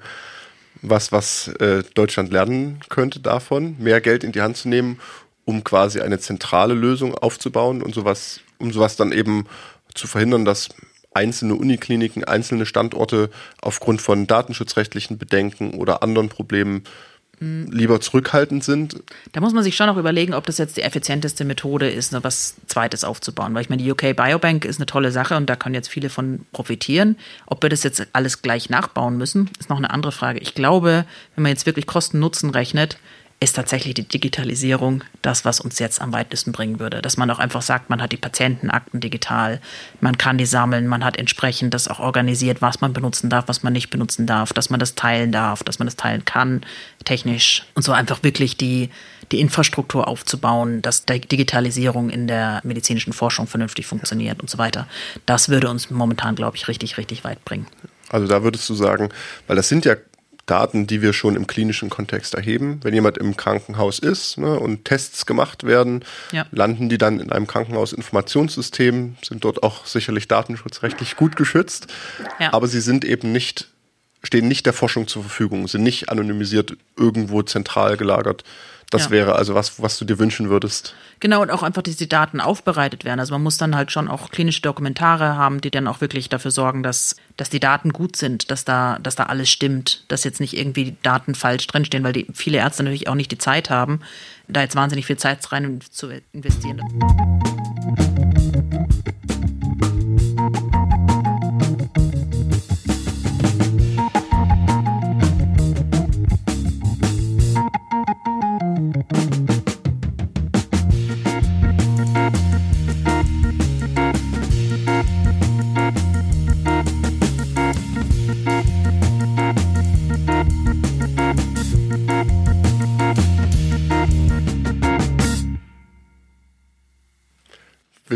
was, 0.83 1.13
was 1.13 1.49
äh, 1.59 1.83
Deutschland 1.95 2.33
lernen 2.33 2.81
könnte 2.89 3.21
davon, 3.21 3.77
mehr 3.79 4.01
Geld 4.01 4.25
in 4.25 4.33
die 4.33 4.43
Hand 4.43 4.57
zu 4.57 4.69
nehmen, 4.69 5.01
um 5.45 5.65
quasi 5.65 6.01
eine 6.01 6.19
zentrale 6.19 6.75
Lösung 6.75 7.15
aufzubauen 7.15 7.83
und 7.83 7.95
sowas, 7.95 8.41
um 8.59 8.73
sowas 8.73 8.97
dann 8.97 9.13
eben 9.13 9.47
zu 9.95 10.07
verhindern, 10.07 10.45
dass 10.45 10.69
einzelne 11.15 11.55
Unikliniken, 11.55 12.25
einzelne 12.25 12.67
Standorte 12.67 13.31
aufgrund 13.61 14.01
von 14.03 14.27
datenschutzrechtlichen 14.27 15.19
Bedenken 15.19 15.75
oder 15.75 16.03
anderen 16.03 16.29
Problemen 16.29 16.85
lieber 17.41 18.01
zurückhaltend 18.01 18.65
sind. 18.65 19.03
Da 19.33 19.41
muss 19.41 19.53
man 19.53 19.63
sich 19.63 19.77
schon 19.77 19.89
auch 19.89 19.97
überlegen, 19.97 20.35
ob 20.35 20.47
das 20.47 20.59
jetzt 20.59 20.77
die 20.77 20.83
effizienteste 20.83 21.45
Methode 21.45 21.89
ist, 21.89 22.13
ne, 22.13 22.23
was 22.25 22.57
Zweites 22.67 23.05
aufzubauen. 23.05 23.55
Weil 23.55 23.63
ich 23.63 23.69
meine, 23.69 23.83
die 23.83 23.91
UK 23.91 24.17
Biobank 24.17 24.65
ist 24.65 24.79
eine 24.79 24.87
tolle 24.87 25.13
Sache 25.13 25.37
und 25.37 25.49
da 25.49 25.57
können 25.57 25.75
jetzt 25.75 25.89
viele 25.89 26.11
von 26.11 26.47
profitieren. 26.53 27.17
Ob 27.47 27.63
wir 27.63 27.71
das 27.71 27.83
jetzt 27.83 28.07
alles 28.13 28.43
gleich 28.43 28.71
nachbauen 28.71 29.17
müssen, 29.17 29.51
ist 29.59 29.71
noch 29.71 29.79
eine 29.79 29.91
andere 29.91 30.13
Frage. 30.13 30.41
Ich 30.41 30.55
glaube, 30.55 31.05
wenn 31.35 31.43
man 31.43 31.51
jetzt 31.51 31.67
wirklich 31.67 31.87
Kosten-Nutzen 31.87 32.51
rechnet, 32.51 32.99
ist 33.41 33.55
tatsächlich 33.55 33.95
die 33.95 34.07
Digitalisierung 34.07 35.05
das, 35.23 35.45
was 35.45 35.61
uns 35.61 35.79
jetzt 35.79 36.01
am 36.01 36.13
weitesten 36.13 36.51
bringen 36.51 36.81
würde. 36.81 37.01
Dass 37.01 37.17
man 37.17 37.31
auch 37.31 37.39
einfach 37.39 37.63
sagt, 37.63 37.89
man 37.89 38.03
hat 38.03 38.11
die 38.11 38.17
Patientenakten 38.17 38.99
digital, 38.99 39.61
man 40.01 40.19
kann 40.19 40.39
die 40.39 40.47
sammeln, 40.47 40.89
man 40.89 41.05
hat 41.05 41.17
entsprechend 41.17 41.73
das 41.73 41.87
auch 41.87 42.01
organisiert, 42.01 42.61
was 42.63 42.81
man 42.81 42.93
benutzen 42.93 43.31
darf, 43.31 43.47
was 43.47 43.63
man 43.63 43.73
nicht 43.73 43.91
benutzen 43.91 44.27
darf, 44.27 44.53
dass 44.53 44.71
man 44.71 44.81
das 44.81 44.97
teilen 44.97 45.31
darf, 45.31 45.63
dass 45.63 45.79
man 45.79 45.87
das 45.87 45.95
teilen 45.95 46.25
kann, 46.25 46.63
technisch 47.05 47.65
und 47.75 47.83
so 47.83 47.93
einfach 47.93 48.25
wirklich 48.25 48.57
die, 48.57 48.91
die 49.31 49.41
Infrastruktur 49.41 50.09
aufzubauen, 50.09 50.83
dass 50.83 51.05
die 51.05 51.21
Digitalisierung 51.21 52.11
in 52.11 52.27
der 52.27 52.61
medizinischen 52.65 53.13
Forschung 53.13 53.47
vernünftig 53.47 53.87
funktioniert 53.87 54.41
und 54.41 54.51
so 54.51 54.59
weiter. 54.59 54.89
Das 55.27 55.49
würde 55.49 55.71
uns 55.71 55.91
momentan, 55.91 56.35
glaube 56.35 56.57
ich, 56.57 56.67
richtig, 56.67 56.99
richtig 56.99 57.23
weit 57.23 57.45
bringen. 57.45 57.69
Also 58.09 58.27
da 58.27 58.43
würdest 58.43 58.69
du 58.69 58.75
sagen, 58.75 59.11
weil 59.47 59.57
das 59.57 59.69
sind 59.69 59.85
ja 59.85 59.95
Daten, 60.51 60.87
die 60.87 61.03
wir 61.03 61.13
schon 61.13 61.37
im 61.37 61.47
klinischen 61.47 61.91
Kontext 61.91 62.35
erheben. 62.35 62.81
Wenn 62.83 62.95
jemand 62.95 63.19
im 63.19 63.37
Krankenhaus 63.37 63.99
ist 63.99 64.39
ne, 64.39 64.59
und 64.59 64.85
Tests 64.85 65.27
gemacht 65.27 65.65
werden, 65.65 66.05
ja. 66.33 66.47
landen 66.51 66.89
die 66.89 66.99
dann 66.99 67.21
in 67.21 67.31
einem 67.31 67.47
Krankenhausinformationssystem, 67.47 69.17
sind 69.23 69.45
dort 69.45 69.63
auch 69.63 69.87
sicherlich 69.87 70.27
datenschutzrechtlich 70.29 71.17
gut 71.17 71.37
geschützt, 71.37 71.87
ja. 72.41 72.53
aber 72.53 72.67
sie 72.67 72.81
sind 72.81 73.05
eben 73.05 73.31
nicht, 73.31 73.69
stehen 74.23 74.49
nicht 74.49 74.67
der 74.67 74.73
Forschung 74.73 75.07
zur 75.07 75.23
Verfügung, 75.23 75.69
sind 75.69 75.83
nicht 75.83 76.09
anonymisiert 76.09 76.77
irgendwo 76.97 77.43
zentral 77.43 77.97
gelagert. 77.97 78.45
Das 78.91 79.05
ja. 79.05 79.11
wäre 79.11 79.35
also 79.35 79.55
was, 79.55 79.83
was 79.83 79.99
du 79.99 80.07
dir 80.07 80.19
wünschen 80.19 80.49
würdest. 80.49 80.95
Genau, 81.21 81.43
und 81.43 81.51
auch 81.51 81.63
einfach, 81.63 81.83
dass 81.83 81.97
die 81.97 82.09
Daten 82.09 82.41
aufbereitet 82.41 83.05
werden. 83.05 83.21
Also 83.21 83.35
man 83.35 83.43
muss 83.43 83.59
dann 83.59 83.77
halt 83.77 83.93
schon 83.93 84.09
auch 84.09 84.31
klinische 84.31 84.63
Dokumentare 84.63 85.37
haben, 85.37 85.61
die 85.61 85.71
dann 85.71 85.87
auch 85.87 86.01
wirklich 86.01 86.31
dafür 86.31 86.51
sorgen, 86.51 86.83
dass, 86.83 87.17
dass 87.37 87.51
die 87.51 87.61
Daten 87.61 87.93
gut 87.93 88.17
sind, 88.17 88.51
dass 88.51 88.65
da, 88.65 88.99
dass 89.03 89.17
da 89.17 89.25
alles 89.25 89.51
stimmt, 89.51 90.05
dass 90.09 90.25
jetzt 90.25 90.41
nicht 90.41 90.57
irgendwie 90.57 90.97
Daten 91.03 91.35
falsch 91.35 91.67
drinstehen, 91.67 92.03
weil 92.03 92.15
die, 92.15 92.27
viele 92.33 92.59
Ärzte 92.59 92.83
natürlich 92.83 93.09
auch 93.09 93.15
nicht 93.15 93.31
die 93.31 93.39
Zeit 93.39 93.69
haben, 93.69 94.01
da 94.49 94.63
jetzt 94.63 94.77
wahnsinnig 94.77 95.05
viel 95.05 95.19
Zeit 95.19 95.53
rein 95.53 95.81
zu 95.91 96.09
investieren. 96.33 96.81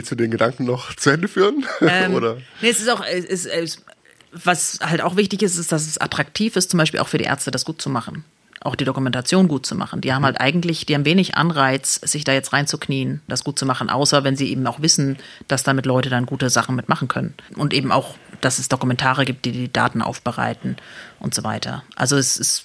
Willst 0.02 0.10
du 0.10 0.16
den 0.16 0.32
Gedanken 0.32 0.64
noch 0.64 0.96
zu 0.96 1.10
Ende 1.10 1.28
führen? 1.28 1.64
Ähm, 1.80 2.14
Oder? 2.14 2.38
Nee, 2.60 2.70
es 2.70 2.80
ist 2.80 2.90
auch, 2.90 3.04
es 3.04 3.24
ist, 3.24 3.46
es, 3.46 3.84
was 4.32 4.80
halt 4.82 5.00
auch 5.00 5.14
wichtig 5.14 5.42
ist, 5.42 5.56
ist, 5.56 5.70
dass 5.70 5.86
es 5.86 5.96
attraktiv 5.96 6.56
ist, 6.56 6.72
zum 6.72 6.78
Beispiel 6.78 6.98
auch 6.98 7.06
für 7.06 7.18
die 7.18 7.24
Ärzte, 7.24 7.52
das 7.52 7.64
gut 7.64 7.80
zu 7.80 7.88
machen. 7.88 8.24
Auch 8.62 8.74
die 8.74 8.84
Dokumentation 8.84 9.46
gut 9.46 9.64
zu 9.64 9.76
machen. 9.76 10.00
Die 10.00 10.12
haben 10.12 10.24
halt 10.24 10.40
eigentlich, 10.40 10.86
die 10.86 10.96
haben 10.96 11.04
wenig 11.04 11.36
Anreiz, 11.36 12.00
sich 12.02 12.24
da 12.24 12.32
jetzt 12.32 12.52
reinzuknien, 12.52 13.20
das 13.28 13.44
gut 13.44 13.60
zu 13.60 13.64
machen, 13.64 13.90
außer 13.90 14.24
wenn 14.24 14.34
sie 14.34 14.50
eben 14.50 14.66
auch 14.66 14.82
wissen, 14.82 15.18
dass 15.46 15.62
damit 15.62 15.86
Leute 15.86 16.10
dann 16.10 16.26
gute 16.26 16.50
Sachen 16.50 16.74
mitmachen 16.74 17.06
können. 17.06 17.34
Und 17.54 17.72
eben 17.72 17.92
auch, 17.92 18.16
dass 18.40 18.58
es 18.58 18.68
Dokumentare 18.68 19.24
gibt, 19.24 19.44
die 19.44 19.52
die 19.52 19.72
Daten 19.72 20.02
aufbereiten 20.02 20.78
und 21.20 21.32
so 21.32 21.44
weiter. 21.44 21.84
Also 21.94 22.16
es 22.16 22.36
ist, 22.36 22.64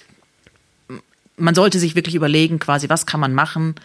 man 1.36 1.54
sollte 1.54 1.78
sich 1.78 1.94
wirklich 1.94 2.16
überlegen, 2.16 2.58
quasi, 2.58 2.88
was 2.88 3.06
kann 3.06 3.20
man 3.20 3.32
machen, 3.32 3.76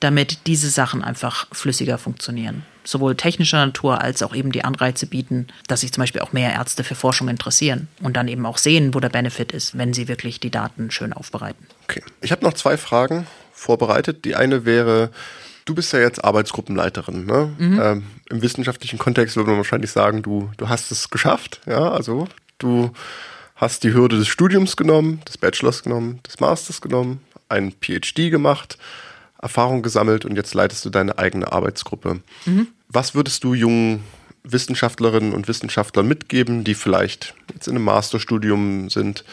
damit 0.00 0.46
diese 0.46 0.70
Sachen 0.70 1.04
einfach 1.04 1.46
flüssiger 1.52 1.98
funktionieren. 1.98 2.64
Sowohl 2.84 3.14
technischer 3.14 3.64
Natur 3.64 4.00
als 4.00 4.22
auch 4.22 4.34
eben 4.34 4.50
die 4.50 4.64
Anreize 4.64 5.06
bieten, 5.06 5.48
dass 5.68 5.82
sich 5.82 5.92
zum 5.92 6.02
Beispiel 6.02 6.22
auch 6.22 6.32
mehr 6.32 6.52
Ärzte 6.52 6.82
für 6.82 6.94
Forschung 6.94 7.28
interessieren 7.28 7.88
und 8.02 8.16
dann 8.16 8.26
eben 8.26 8.46
auch 8.46 8.56
sehen, 8.56 8.94
wo 8.94 9.00
der 9.00 9.10
Benefit 9.10 9.52
ist, 9.52 9.76
wenn 9.76 9.92
sie 9.92 10.08
wirklich 10.08 10.40
die 10.40 10.50
Daten 10.50 10.90
schön 10.90 11.12
aufbereiten. 11.12 11.66
Okay. 11.84 12.02
Ich 12.22 12.32
habe 12.32 12.44
noch 12.44 12.54
zwei 12.54 12.78
Fragen 12.78 13.26
vorbereitet. 13.52 14.24
Die 14.24 14.34
eine 14.34 14.64
wäre, 14.64 15.10
du 15.66 15.74
bist 15.74 15.92
ja 15.92 16.00
jetzt 16.00 16.24
Arbeitsgruppenleiterin. 16.24 17.26
Ne? 17.26 17.52
Mhm. 17.58 17.80
Ähm, 17.80 18.02
Im 18.30 18.42
wissenschaftlichen 18.42 18.98
Kontext 18.98 19.36
würde 19.36 19.50
man 19.50 19.58
wahrscheinlich 19.58 19.90
sagen, 19.90 20.22
du, 20.22 20.50
du 20.56 20.70
hast 20.70 20.90
es 20.90 21.10
geschafft. 21.10 21.60
Ja, 21.66 21.90
also 21.90 22.26
du 22.56 22.92
hast 23.54 23.84
die 23.84 23.92
Hürde 23.92 24.16
des 24.16 24.28
Studiums 24.28 24.76
genommen, 24.76 25.20
des 25.28 25.36
Bachelors 25.36 25.82
genommen, 25.82 26.20
des 26.26 26.40
Masters 26.40 26.80
genommen, 26.80 27.20
einen 27.50 27.72
PhD 27.72 28.30
gemacht 28.30 28.78
Erfahrung 29.42 29.82
gesammelt 29.82 30.24
und 30.24 30.36
jetzt 30.36 30.54
leitest 30.54 30.84
du 30.84 30.90
deine 30.90 31.18
eigene 31.18 31.52
Arbeitsgruppe. 31.52 32.20
Mhm. 32.44 32.68
Was 32.88 33.14
würdest 33.14 33.44
du 33.44 33.54
jungen 33.54 34.04
Wissenschaftlerinnen 34.42 35.32
und 35.32 35.48
Wissenschaftlern 35.48 36.06
mitgeben, 36.06 36.64
die 36.64 36.74
vielleicht 36.74 37.34
jetzt 37.52 37.68
in 37.68 37.76
einem 37.76 37.84
Masterstudium 37.84 38.90
sind? 38.90 39.24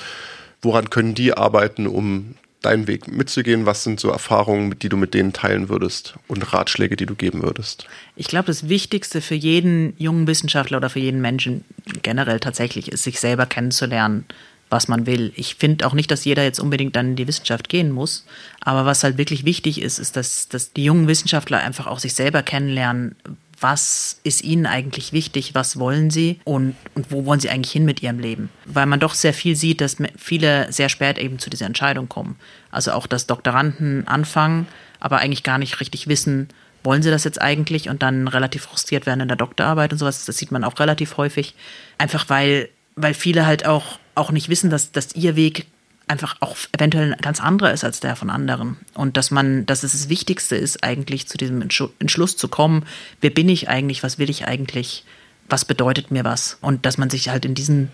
Woran 0.61 0.89
können 0.89 1.13
die 1.13 1.33
arbeiten, 1.33 1.87
um 1.87 2.35
deinen 2.61 2.87
Weg 2.87 3.07
mitzugehen? 3.07 3.65
Was 3.65 3.83
sind 3.83 3.99
so 3.99 4.09
Erfahrungen, 4.09 4.77
die 4.79 4.89
du 4.89 4.97
mit 4.97 5.13
denen 5.13 5.33
teilen 5.33 5.69
würdest 5.69 6.15
und 6.27 6.53
Ratschläge, 6.53 6.95
die 6.95 7.05
du 7.05 7.15
geben 7.15 7.43
würdest? 7.43 7.87
Ich 8.15 8.27
glaube, 8.27 8.47
das 8.47 8.67
Wichtigste 8.69 9.21
für 9.21 9.35
jeden 9.35 9.93
jungen 9.97 10.27
Wissenschaftler 10.27 10.77
oder 10.77 10.89
für 10.89 10.99
jeden 10.99 11.21
Menschen 11.21 11.63
generell 12.01 12.39
tatsächlich 12.39 12.91
ist, 12.91 13.03
sich 13.03 13.19
selber 13.19 13.45
kennenzulernen 13.45 14.25
was 14.70 14.88
man 14.88 15.05
will. 15.05 15.32
Ich 15.36 15.55
finde 15.55 15.86
auch 15.88 15.93
nicht, 15.93 16.11
dass 16.11 16.26
jeder 16.26 16.43
jetzt 16.43 16.59
unbedingt 16.59 16.95
dann 16.95 17.09
in 17.09 17.15
die 17.15 17.28
Wissenschaft 17.28 17.70
gehen 17.70 17.91
muss. 17.91 18.26
Aber 18.59 18.86
was 18.86 19.03
halt 19.03 19.18
wirklich 19.18 19.45
wichtig 19.45 19.82
ist, 19.82 19.99
ist, 19.99 20.15
dass, 20.15 20.49
dass 20.49 20.74
die 20.74 20.84
jungen 20.84 21.07
Wissenschaftler 21.07 21.59
einfach 21.59 21.88
auch 21.88 21.99
sich 21.99 22.13
selber 22.13 22.43
kennenlernen. 22.43 23.15
Was 23.59 24.20
ist 24.24 24.43
ihnen 24.43 24.65
eigentlich 24.65 25.13
wichtig? 25.13 25.55
Was 25.55 25.80
wollen 25.80 26.11
sie? 26.11 26.39
Und, 26.43 26.76
und 26.95 27.11
wo 27.11 27.26
wollen 27.26 27.39
sie 27.39 27.49
eigentlich 27.49 27.72
hin 27.72 27.86
mit 27.86 28.03
ihrem 28.03 28.20
Leben? 28.20 28.49
Weil 28.65 28.86
man 28.86 28.99
doch 28.99 29.13
sehr 29.13 29.34
viel 29.34 29.55
sieht, 29.55 29.82
dass 29.82 29.97
viele 30.18 30.72
sehr 30.72 30.89
spät 30.89 31.18
eben 31.18 31.39
zu 31.39 31.49
dieser 31.49 31.65
Entscheidung 31.65 32.09
kommen. 32.09 32.36
Also 32.70 32.91
auch, 32.91 33.07
dass 33.07 33.26
Doktoranden 33.26 34.07
anfangen, 34.07 34.68
aber 34.99 35.18
eigentlich 35.20 35.43
gar 35.43 35.57
nicht 35.57 35.80
richtig 35.80 36.07
wissen, 36.07 36.49
wollen 36.84 37.01
sie 37.01 37.09
das 37.09 37.24
jetzt 37.24 37.41
eigentlich 37.41 37.89
und 37.89 38.03
dann 38.03 38.28
relativ 38.28 38.63
frustriert 38.63 39.05
werden 39.05 39.22
in 39.22 39.28
der 39.28 39.38
Doktorarbeit 39.38 39.91
und 39.91 39.97
sowas. 39.97 40.26
Das 40.26 40.38
sieht 40.38 40.51
man 40.51 40.63
auch 40.63 40.78
relativ 40.80 41.18
häufig. 41.18 41.55
Einfach 41.97 42.30
weil, 42.30 42.70
weil 42.95 43.13
viele 43.13 43.45
halt 43.45 43.65
auch 43.65 43.99
auch 44.18 44.32
nicht 44.32 44.49
wissen, 44.49 44.70
dass, 44.70 44.91
dass 44.91 45.15
ihr 45.15 45.36
Weg 45.36 45.68
einfach 46.07 46.38
auch 46.39 46.57
eventuell 46.72 47.13
ein 47.13 47.22
ganz 47.22 47.41
anderer 47.41 47.74
ist 47.74 47.84
als 47.84 47.99
der 47.99 48.15
von 48.15 48.30
anderen. 48.30 48.78
Und 48.93 49.18
dass 49.18 49.30
man, 49.30 49.65
dass 49.65 49.84
es 49.84 49.91
das 49.91 50.09
Wichtigste 50.09 50.55
ist, 50.55 50.84
eigentlich 50.84 51.28
zu 51.28 51.38
diesem 51.38 51.61
Entschluss 51.61 52.38
zu 52.38 52.47
kommen, 52.47 52.86
wer 53.22 53.30
bin 53.30 53.49
ich 53.49 53.70
eigentlich, 53.70 54.03
was 54.03 54.18
will 54.18 54.30
ich 54.30 54.47
eigentlich, 54.47 55.03
was 55.49 55.65
bedeutet 55.65 56.11
mir 56.11 56.24
was? 56.24 56.57
Und 56.61 56.86
dass 56.86 56.97
man 56.97 57.09
sich 57.09 57.30
halt 57.30 57.43
in 57.45 57.55
diesen, 57.55 57.89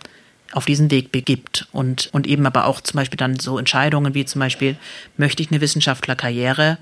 auf 0.52 0.66
diesen 0.66 0.92
Weg 0.92 1.12
begibt 1.12 1.68
und, 1.72 2.10
und 2.14 2.28
eben 2.28 2.46
aber 2.46 2.66
auch 2.66 2.82
zum 2.82 2.98
Beispiel 2.98 3.18
dann 3.18 3.40
so 3.40 3.58
Entscheidungen 3.58 4.14
wie 4.14 4.26
zum 4.26 4.40
Beispiel, 4.40 4.78
möchte 5.18 5.42
ich 5.42 5.52
eine 5.52 5.62
Wissenschaftlerkarriere, 5.62 6.78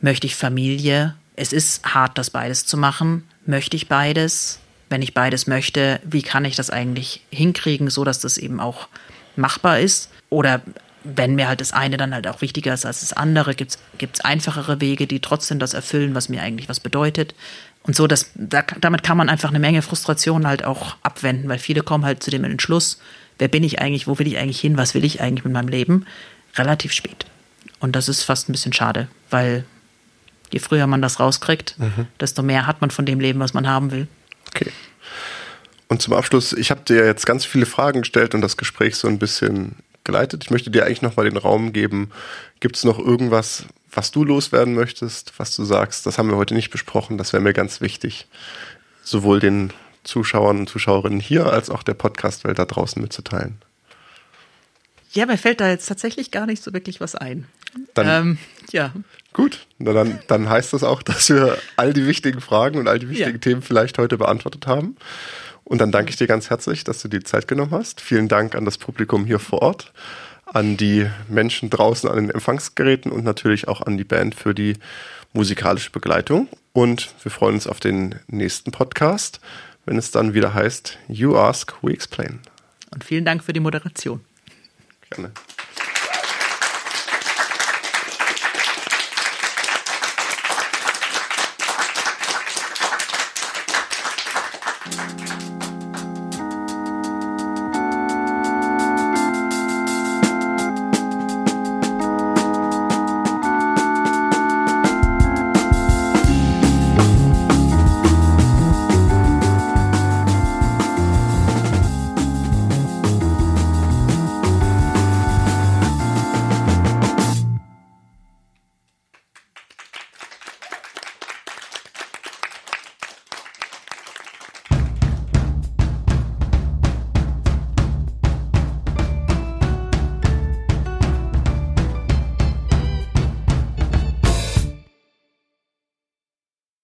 möchte 0.00 0.26
ich 0.26 0.36
Familie? 0.36 1.14
Es 1.34 1.52
ist 1.52 1.84
hart, 1.84 2.16
das 2.16 2.30
beides 2.30 2.64
zu 2.64 2.78
machen. 2.78 3.24
Möchte 3.44 3.76
ich 3.76 3.88
beides? 3.88 4.60
Wenn 4.88 5.02
ich 5.02 5.14
beides 5.14 5.46
möchte, 5.46 6.00
wie 6.04 6.22
kann 6.22 6.44
ich 6.44 6.56
das 6.56 6.70
eigentlich 6.70 7.22
hinkriegen, 7.30 7.90
so 7.90 8.04
dass 8.04 8.20
das 8.20 8.38
eben 8.38 8.60
auch 8.60 8.88
machbar 9.36 9.80
ist? 9.80 10.10
Oder 10.30 10.62
wenn 11.02 11.34
mir 11.34 11.48
halt 11.48 11.60
das 11.60 11.72
eine 11.72 11.96
dann 11.96 12.14
halt 12.14 12.26
auch 12.26 12.40
wichtiger 12.40 12.74
ist 12.74 12.84
als 12.84 13.00
das 13.00 13.12
andere, 13.12 13.54
gibt 13.54 13.78
es 14.00 14.20
einfachere 14.20 14.80
Wege, 14.80 15.06
die 15.06 15.20
trotzdem 15.20 15.58
das 15.58 15.74
erfüllen, 15.74 16.14
was 16.14 16.28
mir 16.28 16.42
eigentlich 16.42 16.68
was 16.68 16.80
bedeutet. 16.80 17.34
Und 17.82 17.94
so, 17.94 18.08
dass, 18.08 18.30
da, 18.34 18.62
damit 18.80 19.04
kann 19.04 19.16
man 19.16 19.28
einfach 19.28 19.50
eine 19.50 19.60
Menge 19.60 19.82
Frustration 19.82 20.46
halt 20.46 20.64
auch 20.64 20.96
abwenden, 21.02 21.48
weil 21.48 21.58
viele 21.58 21.82
kommen 21.82 22.04
halt 22.04 22.22
zu 22.22 22.30
dem 22.30 22.42
Entschluss, 22.42 22.98
wer 23.38 23.48
bin 23.48 23.62
ich 23.62 23.80
eigentlich, 23.80 24.08
wo 24.08 24.18
will 24.18 24.26
ich 24.26 24.38
eigentlich 24.38 24.60
hin, 24.60 24.76
was 24.76 24.94
will 24.94 25.04
ich 25.04 25.20
eigentlich 25.20 25.44
mit 25.44 25.52
meinem 25.52 25.68
Leben, 25.68 26.06
relativ 26.56 26.92
spät. 26.92 27.26
Und 27.78 27.94
das 27.94 28.08
ist 28.08 28.24
fast 28.24 28.48
ein 28.48 28.52
bisschen 28.52 28.72
schade, 28.72 29.08
weil 29.30 29.64
je 30.52 30.58
früher 30.58 30.86
man 30.86 31.02
das 31.02 31.20
rauskriegt, 31.20 31.76
mhm. 31.78 32.08
desto 32.20 32.42
mehr 32.42 32.66
hat 32.66 32.80
man 32.80 32.90
von 32.90 33.06
dem 33.06 33.20
Leben, 33.20 33.38
was 33.38 33.54
man 33.54 33.68
haben 33.68 33.90
will. 33.92 34.08
Okay. 34.48 34.72
Und 35.88 36.02
zum 36.02 36.14
Abschluss, 36.14 36.52
ich 36.52 36.70
habe 36.70 36.82
dir 36.82 37.04
jetzt 37.04 37.26
ganz 37.26 37.44
viele 37.44 37.66
Fragen 37.66 38.00
gestellt 38.00 38.34
und 38.34 38.40
das 38.40 38.56
Gespräch 38.56 38.96
so 38.96 39.08
ein 39.08 39.18
bisschen 39.18 39.76
geleitet. 40.04 40.44
Ich 40.44 40.50
möchte 40.50 40.70
dir 40.70 40.84
eigentlich 40.84 41.02
noch 41.02 41.16
mal 41.16 41.28
den 41.28 41.36
Raum 41.36 41.72
geben. 41.72 42.10
Gibt 42.60 42.76
es 42.76 42.84
noch 42.84 42.98
irgendwas, 42.98 43.66
was 43.92 44.10
du 44.10 44.24
loswerden 44.24 44.74
möchtest, 44.74 45.32
was 45.38 45.54
du 45.54 45.64
sagst? 45.64 46.06
Das 46.06 46.18
haben 46.18 46.30
wir 46.30 46.36
heute 46.36 46.54
nicht 46.54 46.70
besprochen. 46.70 47.18
Das 47.18 47.32
wäre 47.32 47.42
mir 47.42 47.52
ganz 47.52 47.80
wichtig, 47.80 48.26
sowohl 49.02 49.40
den 49.40 49.72
Zuschauern 50.04 50.60
und 50.60 50.68
Zuschauerinnen 50.68 51.20
hier 51.20 51.46
als 51.46 51.70
auch 51.70 51.82
der 51.82 51.94
Podcastwelt 51.94 52.58
da 52.58 52.64
draußen 52.64 53.02
mitzuteilen. 53.02 53.58
Ja, 55.12 55.26
mir 55.26 55.38
fällt 55.38 55.60
da 55.60 55.68
jetzt 55.68 55.86
tatsächlich 55.86 56.30
gar 56.30 56.46
nicht 56.46 56.62
so 56.62 56.72
wirklich 56.72 57.00
was 57.00 57.14
ein. 57.14 57.46
Dann, 57.94 58.08
ähm, 58.08 58.38
ja. 58.72 58.92
Gut, 59.32 59.66
na 59.78 59.92
dann, 59.92 60.18
dann 60.28 60.48
heißt 60.48 60.72
das 60.72 60.82
auch, 60.82 61.02
dass 61.02 61.28
wir 61.28 61.58
all 61.76 61.92
die 61.92 62.06
wichtigen 62.06 62.40
Fragen 62.40 62.78
und 62.78 62.88
all 62.88 62.98
die 62.98 63.08
wichtigen 63.08 63.32
ja. 63.32 63.38
Themen 63.38 63.62
vielleicht 63.62 63.98
heute 63.98 64.18
beantwortet 64.18 64.66
haben. 64.66 64.96
Und 65.64 65.80
dann 65.80 65.90
danke 65.90 66.10
ich 66.10 66.16
dir 66.16 66.28
ganz 66.28 66.48
herzlich, 66.48 66.84
dass 66.84 67.02
du 67.02 67.08
die 67.08 67.24
Zeit 67.24 67.48
genommen 67.48 67.72
hast. 67.72 68.00
Vielen 68.00 68.28
Dank 68.28 68.54
an 68.54 68.64
das 68.64 68.78
Publikum 68.78 69.24
hier 69.24 69.40
vor 69.40 69.62
Ort, 69.62 69.92
an 70.46 70.76
die 70.76 71.10
Menschen 71.28 71.70
draußen 71.70 72.08
an 72.08 72.16
den 72.16 72.30
Empfangsgeräten 72.30 73.10
und 73.10 73.24
natürlich 73.24 73.66
auch 73.66 73.82
an 73.82 73.96
die 73.98 74.04
Band 74.04 74.36
für 74.36 74.54
die 74.54 74.74
musikalische 75.32 75.90
Begleitung. 75.90 76.48
Und 76.72 77.12
wir 77.22 77.32
freuen 77.32 77.54
uns 77.54 77.66
auf 77.66 77.80
den 77.80 78.14
nächsten 78.28 78.70
Podcast, 78.70 79.40
wenn 79.86 79.98
es 79.98 80.12
dann 80.12 80.34
wieder 80.34 80.54
heißt 80.54 80.98
You 81.08 81.36
Ask, 81.36 81.74
We 81.82 81.92
Explain. 81.92 82.40
Und 82.92 83.02
vielen 83.02 83.24
Dank 83.24 83.42
für 83.42 83.52
die 83.52 83.60
Moderation. 83.60 84.20
Gerne. 85.10 85.32